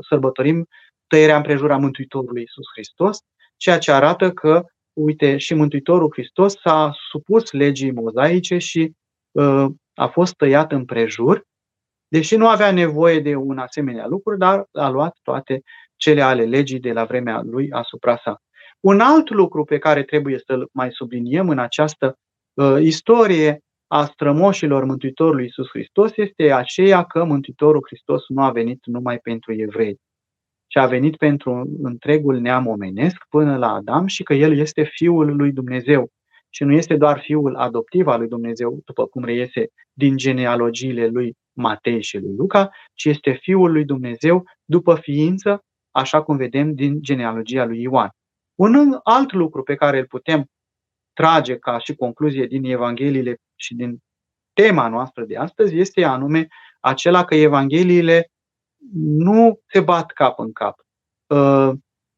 sărbătorim 0.09 0.67
tăierea 1.07 1.37
împrejura 1.37 1.77
Mântuitorului 1.77 2.43
Isus 2.43 2.65
Hristos, 2.73 3.19
ceea 3.57 3.79
ce 3.79 3.93
arată 3.93 4.33
că, 4.33 4.65
uite, 4.99 5.37
și 5.37 5.55
Mântuitorul 5.55 6.11
Hristos 6.13 6.61
s-a 6.61 6.93
supus 7.11 7.53
legii 7.53 7.93
mozaice 7.93 8.59
și 8.59 8.93
a 9.95 10.07
fost 10.07 10.35
tăiat 10.35 10.73
împrejur 10.73 11.47
deși 12.09 12.37
nu 12.37 12.49
avea 12.49 12.73
nevoie 12.73 13.21
de 13.21 13.35
un 13.35 13.59
asemenea 13.59 14.07
lucru, 14.07 14.37
dar 14.37 14.67
a 14.73 14.89
luat 14.89 15.19
toate 15.23 15.63
cele 15.97 16.23
ale 16.23 16.45
legii 16.45 16.81
de 16.81 16.93
la 16.93 17.05
vremea 17.05 17.43
lui 17.45 17.71
asupra 17.71 18.17
sa. 18.17 18.41
Un 18.81 19.01
alt 19.01 19.31
lucru 19.31 19.65
pe 19.65 19.79
care 19.79 20.03
trebuie 20.03 20.39
să-l 20.47 20.69
mai 20.73 20.89
subliniem 20.93 21.49
în 21.49 21.59
această 21.59 22.19
uh, 22.55 22.77
istorie 22.81 23.61
a 23.87 24.05
strămoșilor 24.05 24.85
Mântuitorului 24.85 25.45
Iisus 25.45 25.69
Hristos 25.69 26.17
este 26.17 26.53
aceea 26.53 27.05
că 27.05 27.25
Mântuitorul 27.25 27.85
Hristos 27.87 28.23
nu 28.29 28.43
a 28.43 28.51
venit 28.51 28.87
numai 28.87 29.19
pentru 29.19 29.53
evrei, 29.53 29.95
ci 29.95 30.08
a 30.79 30.87
venit 30.87 31.17
pentru 31.17 31.79
întregul 31.83 32.41
neam 32.41 32.67
omenesc 32.67 33.17
până 33.29 33.57
la 33.57 33.73
Adam 33.73 34.07
și 34.07 34.23
că 34.23 34.35
El 34.35 34.59
este 34.59 34.83
Fiul 34.83 35.37
lui 35.37 35.53
Dumnezeu 35.53 36.11
și 36.51 36.65
nu 36.65 36.73
este 36.73 36.97
doar 36.97 37.21
Fiul 37.21 37.57
adoptiv 37.57 38.07
al 38.07 38.19
lui 38.19 38.29
Dumnezeu, 38.29 38.81
după 38.85 39.07
cum 39.07 39.25
reiese 39.25 39.67
din 39.93 40.17
genealogiile 40.17 41.07
lui 41.07 41.37
Matei 41.53 42.03
și 42.03 42.19
lui 42.19 42.35
Luca, 42.37 42.71
ci 42.95 43.05
este 43.05 43.33
Fiul 43.33 43.73
lui 43.73 43.85
Dumnezeu 43.85 44.45
după 44.65 44.95
ființă, 44.95 45.63
așa 45.91 46.23
cum 46.23 46.37
vedem 46.37 46.75
din 46.75 47.03
genealogia 47.03 47.65
lui 47.65 47.81
Ioan. 47.81 48.11
Un 48.55 48.99
alt 49.03 49.33
lucru 49.33 49.63
pe 49.63 49.75
care 49.75 49.99
îl 49.99 50.07
putem 50.07 50.47
trage 51.13 51.57
ca 51.57 51.79
și 51.79 51.95
concluzie 51.95 52.47
din 52.47 52.65
Evangheliile 52.65 53.37
și 53.57 53.75
din 53.75 53.99
tema 54.53 54.89
noastră 54.89 55.25
de 55.25 55.37
astăzi 55.37 55.77
este 55.77 56.05
anume 56.05 56.47
acela 56.81 57.25
că 57.25 57.35
Evangheliile 57.35 58.31
nu 58.93 59.61
se 59.67 59.81
bat 59.81 60.11
cap 60.11 60.39
în 60.39 60.53
cap. 60.53 60.87
Uh, 61.27 61.71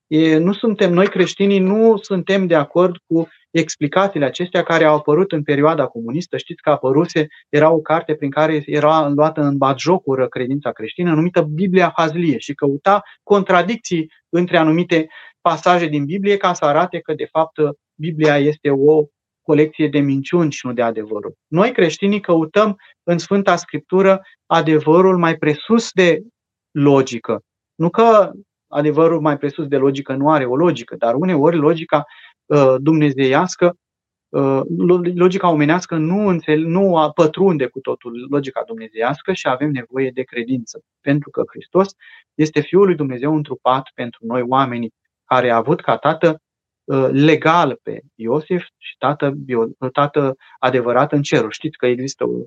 e, 0.06 0.36
nu 0.36 0.52
suntem, 0.52 0.92
noi 0.92 1.08
creștinii 1.08 1.58
nu 1.58 1.96
suntem 1.96 2.46
de 2.46 2.54
acord 2.54 2.96
cu 3.06 3.28
explicațiile 3.50 4.26
acestea 4.26 4.62
care 4.62 4.84
au 4.84 4.96
apărut 4.96 5.32
în 5.32 5.42
perioada 5.42 5.86
comunistă. 5.86 6.36
Știți 6.36 6.62
că 6.62 6.70
apăruse, 6.70 7.26
era 7.48 7.70
o 7.70 7.80
carte 7.80 8.14
prin 8.14 8.30
care 8.30 8.62
era 8.66 9.08
luată 9.08 9.40
în 9.40 9.56
batjocură 9.56 10.28
credința 10.28 10.72
creștină, 10.72 11.14
numită 11.14 11.42
Biblia 11.42 11.92
Hazlie 11.96 12.38
și 12.38 12.54
căuta 12.54 13.02
contradicții 13.22 14.12
între 14.28 14.56
anumite 14.56 15.08
pasaje 15.40 15.86
din 15.86 16.04
Biblie 16.04 16.36
ca 16.36 16.52
să 16.52 16.64
arate 16.64 16.98
că, 16.98 17.14
de 17.14 17.28
fapt, 17.30 17.56
Biblia 17.94 18.38
este 18.38 18.70
o 18.70 19.04
colecție 19.42 19.88
de 19.88 19.98
minciuni 19.98 20.52
și 20.52 20.66
nu 20.66 20.72
de 20.72 20.82
adevărul. 20.82 21.34
Noi, 21.46 21.72
creștinii, 21.72 22.20
căutăm 22.20 22.76
în 23.02 23.18
Sfânta 23.18 23.56
Scriptură 23.56 24.20
adevărul 24.46 25.18
mai 25.18 25.36
presus 25.36 25.90
de 25.92 26.22
logică. 26.70 27.42
Nu 27.74 27.90
că 27.90 28.32
adevărul 28.66 29.20
mai 29.20 29.38
presus 29.38 29.66
de 29.66 29.76
logică 29.76 30.12
nu 30.12 30.30
are 30.30 30.44
o 30.44 30.56
logică, 30.56 30.96
dar 30.96 31.14
uneori 31.14 31.56
logica 31.56 32.04
uh, 32.46 32.74
dumnezeiască, 32.78 33.76
uh, 34.28 34.60
logica 35.14 35.48
omenească 35.48 35.96
nu, 35.96 36.26
înțel, 36.26 36.60
nu 36.60 37.10
pătrunde 37.14 37.66
cu 37.66 37.80
totul 37.80 38.26
logica 38.30 38.62
dumnezeiască 38.66 39.32
și 39.32 39.48
avem 39.48 39.70
nevoie 39.70 40.10
de 40.10 40.22
credință. 40.22 40.80
Pentru 41.00 41.30
că 41.30 41.42
Hristos 41.46 41.88
este 42.34 42.60
Fiul 42.60 42.86
lui 42.86 42.94
Dumnezeu 42.94 43.34
întrupat 43.34 43.90
pentru 43.94 44.26
noi 44.26 44.42
oamenii 44.42 44.94
care 45.24 45.50
a 45.50 45.56
avut 45.56 45.80
ca 45.80 45.96
tată 45.96 46.40
uh, 46.84 47.08
legal 47.10 47.78
pe 47.82 48.00
Iosif 48.14 48.66
și 48.76 48.96
tată, 48.98 49.30
bio, 49.30 49.66
tată 49.92 50.36
adevărat 50.58 51.12
în 51.12 51.22
cerul. 51.22 51.50
Știți 51.50 51.76
că 51.76 51.86
există 51.86 52.24
o, 52.24 52.44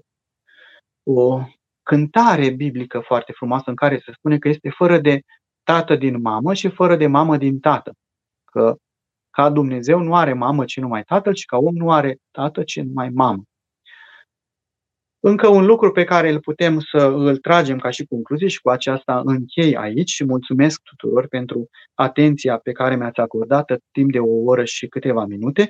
o 1.04 1.44
cântare 1.84 2.50
biblică 2.50 3.00
foarte 3.00 3.32
frumoasă 3.32 3.64
în 3.70 3.76
care 3.76 4.02
se 4.06 4.12
spune 4.12 4.38
că 4.38 4.48
este 4.48 4.70
fără 4.70 5.00
de 5.00 5.22
tată 5.64 5.96
din 5.96 6.22
mamă 6.22 6.54
și 6.54 6.70
fără 6.70 6.96
de 6.96 7.08
mamă 7.08 7.38
din 7.38 7.60
tată. 7.60 7.94
Că 8.46 8.76
ca 9.30 9.50
Dumnezeu 9.50 10.00
nu 10.00 10.16
are 10.16 10.34
mamă, 10.34 10.66
ci 10.66 10.80
numai 10.80 11.04
tatăl, 11.04 11.36
și 11.36 11.46
ca 11.46 11.58
om 11.58 11.76
nu 11.76 11.92
are 11.92 12.18
tată, 12.32 12.64
ci 12.64 12.82
numai 12.82 13.10
mamă. 13.10 13.44
Încă 15.26 15.48
un 15.48 15.66
lucru 15.66 15.92
pe 15.92 16.04
care 16.04 16.30
îl 16.30 16.40
putem 16.40 16.80
să 16.80 16.98
îl 16.98 17.38
tragem 17.38 17.78
ca 17.78 17.90
și 17.90 18.06
concluzie 18.06 18.48
și 18.48 18.62
cu 18.62 18.70
aceasta 18.70 19.22
închei 19.26 19.76
aici 19.76 20.10
și 20.10 20.26
mulțumesc 20.26 20.82
tuturor 20.82 21.28
pentru 21.28 21.70
atenția 21.94 22.58
pe 22.58 22.72
care 22.72 22.96
mi-ați 22.96 23.20
acordat 23.20 23.78
timp 23.92 24.12
de 24.12 24.20
o 24.20 24.44
oră 24.44 24.64
și 24.64 24.88
câteva 24.88 25.26
minute, 25.26 25.70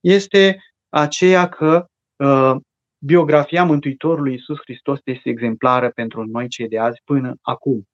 este 0.00 0.58
aceea 0.88 1.48
că 1.48 1.86
uh, 2.16 2.56
biografia 2.98 3.64
Mântuitorului 3.64 4.32
Iisus 4.32 4.58
Hristos 4.58 4.98
este 5.04 5.28
exemplară 5.28 5.90
pentru 5.90 6.24
noi 6.24 6.48
cei 6.48 6.68
de 6.68 6.78
azi 6.78 7.00
până 7.04 7.36
acum. 7.42 7.88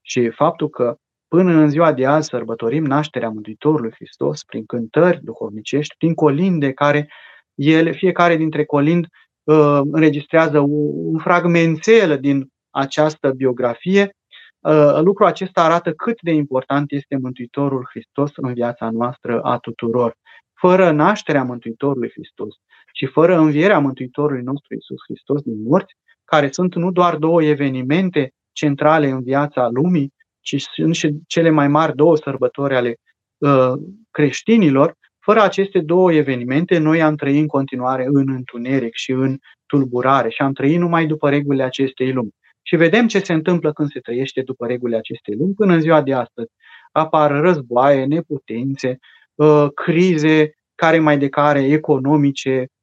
Și 0.00 0.30
faptul 0.30 0.68
că 0.68 0.96
până 1.28 1.52
în 1.52 1.68
ziua 1.68 1.92
de 1.92 2.06
azi 2.06 2.28
sărbătorim 2.28 2.84
nașterea 2.84 3.28
Mântuitorului 3.28 3.92
Hristos 3.94 4.44
prin 4.44 4.64
cântări 4.64 5.20
duhovnicești, 5.22 5.94
prin 5.98 6.14
colinde 6.14 6.72
care 6.72 7.08
ele, 7.54 7.92
fiecare 7.92 8.36
dintre 8.36 8.64
colind 8.64 9.06
uh, 9.42 9.80
înregistrează 9.90 10.58
un 10.58 11.18
fragmentel 11.18 12.18
din 12.20 12.48
această 12.70 13.30
biografie, 13.30 14.16
uh, 14.60 14.98
lucrul 15.00 15.26
acesta 15.26 15.64
arată 15.64 15.92
cât 15.92 16.20
de 16.22 16.30
important 16.30 16.90
este 16.90 17.16
Mântuitorul 17.16 17.86
Hristos 17.90 18.30
în 18.34 18.52
viața 18.52 18.90
noastră 18.90 19.40
a 19.40 19.58
tuturor. 19.58 20.16
Fără 20.52 20.90
nașterea 20.90 21.44
Mântuitorului 21.44 22.10
Hristos 22.10 22.54
și 22.92 23.06
fără 23.06 23.38
învierea 23.38 23.78
Mântuitorului 23.78 24.42
nostru 24.42 24.74
Isus 24.74 24.98
Hristos 25.06 25.42
din 25.42 25.62
morți, 25.62 25.96
care 26.24 26.50
sunt 26.50 26.74
nu 26.74 26.90
doar 26.90 27.16
două 27.16 27.42
evenimente 27.42 28.32
centrale 28.52 29.08
în 29.08 29.22
viața 29.22 29.68
lumii, 29.68 30.12
ci 30.40 30.60
sunt 30.60 30.94
și 30.94 31.14
cele 31.26 31.50
mai 31.50 31.68
mari 31.68 31.96
două 31.96 32.16
sărbători 32.16 32.74
ale 32.74 32.96
uh, 33.38 33.72
creștinilor, 34.10 34.94
fără 35.18 35.42
aceste 35.42 35.80
două 35.80 36.12
evenimente, 36.12 36.78
noi 36.78 37.02
am 37.02 37.16
trăit 37.16 37.40
în 37.40 37.46
continuare 37.46 38.04
în 38.06 38.28
întuneric 38.28 38.94
și 38.94 39.10
în 39.10 39.38
tulburare 39.66 40.28
și 40.28 40.42
am 40.42 40.52
trăit 40.52 40.78
numai 40.78 41.06
după 41.06 41.28
regulile 41.28 41.62
acestei 41.62 42.12
lumi. 42.12 42.34
Și 42.62 42.76
vedem 42.76 43.06
ce 43.06 43.18
se 43.18 43.32
întâmplă 43.32 43.72
când 43.72 43.90
se 43.90 44.00
trăiește 44.00 44.42
după 44.42 44.66
regulile 44.66 44.98
acestei 44.98 45.34
lumi 45.34 45.54
până 45.54 45.72
în 45.72 45.80
ziua 45.80 46.02
de 46.02 46.14
astăzi. 46.14 46.50
Apar 46.92 47.30
războaie, 47.30 48.04
neputințe, 48.04 48.98
uh, 49.34 49.66
crize 49.74 50.54
care 50.74 50.98
mai 50.98 51.18
de 51.18 51.28
care 51.28 51.62
economice, 51.62 52.58
uh, 52.60 52.79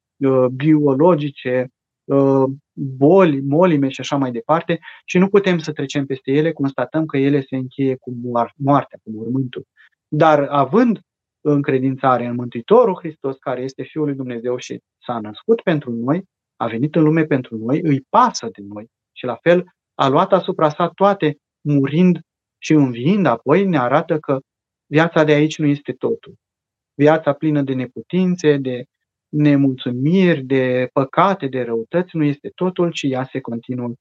biologice, 0.52 1.68
uh, 2.04 2.44
boli, 2.72 3.40
molime 3.40 3.88
și 3.88 4.00
așa 4.00 4.16
mai 4.16 4.30
departe 4.30 4.78
și 5.04 5.18
nu 5.18 5.28
putem 5.28 5.58
să 5.58 5.72
trecem 5.72 6.06
peste 6.06 6.32
ele, 6.32 6.52
constatăm 6.52 7.06
că 7.06 7.16
ele 7.16 7.40
se 7.40 7.56
încheie 7.56 7.96
cu 7.96 8.16
moartea, 8.56 8.98
cu 9.02 9.10
mormântul. 9.10 9.66
Dar 10.08 10.42
având 10.42 11.00
încredințare 11.40 12.26
în 12.26 12.34
Mântuitorul 12.34 12.98
Hristos, 12.98 13.36
care 13.36 13.60
este 13.60 13.82
Fiul 13.82 14.04
lui 14.04 14.14
Dumnezeu 14.14 14.56
și 14.56 14.80
s-a 15.06 15.18
născut 15.20 15.60
pentru 15.60 15.92
noi, 15.92 16.22
a 16.56 16.66
venit 16.66 16.94
în 16.94 17.02
lume 17.02 17.24
pentru 17.24 17.56
noi, 17.56 17.80
îi 17.82 18.06
pasă 18.08 18.48
de 18.52 18.62
noi 18.68 18.86
și 19.12 19.24
la 19.24 19.38
fel 19.42 19.64
a 19.94 20.08
luat 20.08 20.32
asupra 20.32 20.68
sa 20.68 20.88
toate, 20.88 21.36
murind 21.60 22.20
și 22.58 22.72
înviind 22.72 23.26
apoi, 23.26 23.66
ne 23.66 23.78
arată 23.78 24.18
că 24.18 24.38
viața 24.86 25.24
de 25.24 25.32
aici 25.32 25.58
nu 25.58 25.66
este 25.66 25.92
totul. 25.92 26.34
Viața 26.94 27.32
plină 27.32 27.62
de 27.62 27.74
neputințe, 27.74 28.56
de 28.56 28.84
nemulțumiri, 29.28 30.42
de 30.42 30.88
păcate, 30.92 31.46
de 31.46 31.62
răutăți, 31.62 32.16
nu 32.16 32.24
este 32.24 32.50
totul, 32.54 32.90
ci 32.92 33.02
ea 33.02 33.28
se 33.32 33.40
continuă 33.40 33.92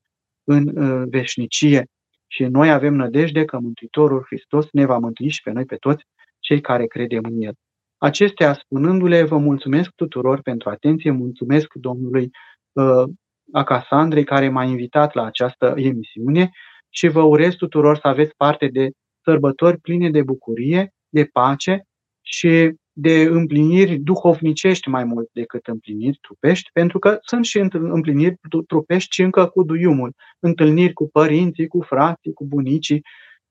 în 0.43 0.73
veșnicie. 1.09 1.85
Și 2.27 2.43
noi 2.43 2.71
avem 2.71 2.93
nădejde 2.93 3.45
că 3.45 3.59
Mântuitorul 3.59 4.23
Hristos 4.25 4.67
ne 4.71 4.85
va 4.85 4.97
mântui 4.97 5.29
și 5.29 5.41
pe 5.41 5.51
noi, 5.51 5.65
pe 5.65 5.75
toți 5.75 6.03
cei 6.39 6.61
care 6.61 6.85
credem 6.85 7.21
în 7.23 7.41
El. 7.41 7.53
Acestea 7.97 8.53
spunându-le, 8.53 9.23
vă 9.23 9.37
mulțumesc 9.37 9.89
tuturor 9.95 10.41
pentru 10.41 10.69
atenție, 10.69 11.11
mulțumesc 11.11 11.73
Domnului 11.73 12.29
uh, 12.71 13.03
Acasandrei 13.51 14.23
care 14.23 14.49
m-a 14.49 14.63
invitat 14.63 15.13
la 15.13 15.25
această 15.25 15.73
emisiune 15.75 16.49
și 16.89 17.07
vă 17.07 17.21
urez 17.21 17.53
tuturor 17.53 17.97
să 17.97 18.07
aveți 18.07 18.35
parte 18.35 18.67
de 18.67 18.89
sărbători 19.23 19.77
pline 19.77 20.09
de 20.09 20.23
bucurie, 20.23 20.93
de 21.09 21.25
pace 21.25 21.81
și 22.21 22.73
de 22.99 23.21
împliniri 23.21 23.97
duhovnicești 23.97 24.89
mai 24.89 25.03
mult 25.03 25.29
decât 25.31 25.67
împliniri 25.67 26.17
trupești, 26.21 26.69
pentru 26.73 26.99
că 26.99 27.17
sunt 27.21 27.45
și 27.45 27.57
împliniri 27.71 28.39
trupești 28.67 29.13
și 29.13 29.21
încă 29.21 29.45
cu 29.45 29.63
duiumul, 29.63 30.13
întâlniri 30.39 30.93
cu 30.93 31.09
părinții, 31.09 31.67
cu 31.67 31.81
frații, 31.81 32.33
cu 32.33 32.45
bunicii, 32.45 33.01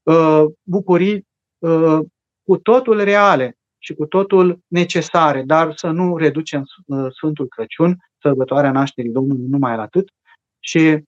uh, 0.03 0.45
bucurii 0.63 1.27
uh, 1.59 1.99
cu 2.43 2.57
totul 2.57 3.03
reale 3.03 3.57
și 3.79 3.95
cu 3.95 4.07
totul 4.07 4.59
necesare, 4.67 5.43
dar 5.43 5.73
să 5.77 5.91
nu 5.91 6.17
reducem 6.17 6.63
uh, 6.87 7.07
Sfântul 7.11 7.47
Crăciun, 7.47 7.97
sărbătoarea 8.21 8.73
nașterii 8.73 9.11
Domnului, 9.11 9.47
numai 9.49 9.77
la 9.77 9.83
atât, 9.83 10.09
și 10.61 11.03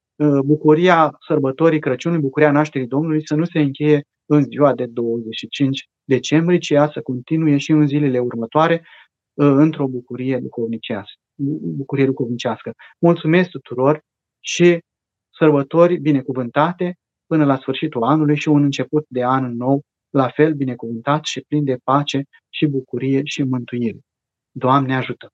bucuria 0.44 1.16
sărbătorii 1.26 1.78
Crăciunului, 1.78 2.24
bucuria 2.24 2.50
nașterii 2.50 2.86
Domnului 2.86 3.26
să 3.26 3.34
nu 3.34 3.44
se 3.44 3.58
încheie 3.58 4.02
în 4.26 4.42
ziua 4.42 4.74
de 4.74 4.86
25 4.86 5.88
decembrie, 6.08 6.58
ci 6.58 6.70
ea 6.70 6.90
să 6.92 7.00
continue 7.00 7.56
și 7.56 7.70
în 7.70 7.86
zilele 7.86 8.18
următoare 8.18 8.86
într-o 9.34 9.86
bucurie 9.86 10.38
duhovnicească. 10.38 11.20
Bucurie 11.76 12.04
duhovnicească. 12.04 12.72
Mulțumesc 12.98 13.48
tuturor 13.50 14.02
și 14.40 14.78
sărbători 15.38 15.96
binecuvântate 15.96 16.96
până 17.26 17.44
la 17.44 17.56
sfârșitul 17.56 18.02
anului 18.02 18.36
și 18.36 18.48
un 18.48 18.62
început 18.62 19.04
de 19.08 19.24
an 19.24 19.56
nou, 19.56 19.82
la 20.10 20.28
fel 20.28 20.54
binecuvântat 20.54 21.24
și 21.24 21.40
plin 21.40 21.64
de 21.64 21.76
pace 21.84 22.22
și 22.48 22.66
bucurie 22.66 23.20
și 23.24 23.42
mântuire. 23.42 23.98
Doamne 24.50 24.96
ajută! 24.96 25.28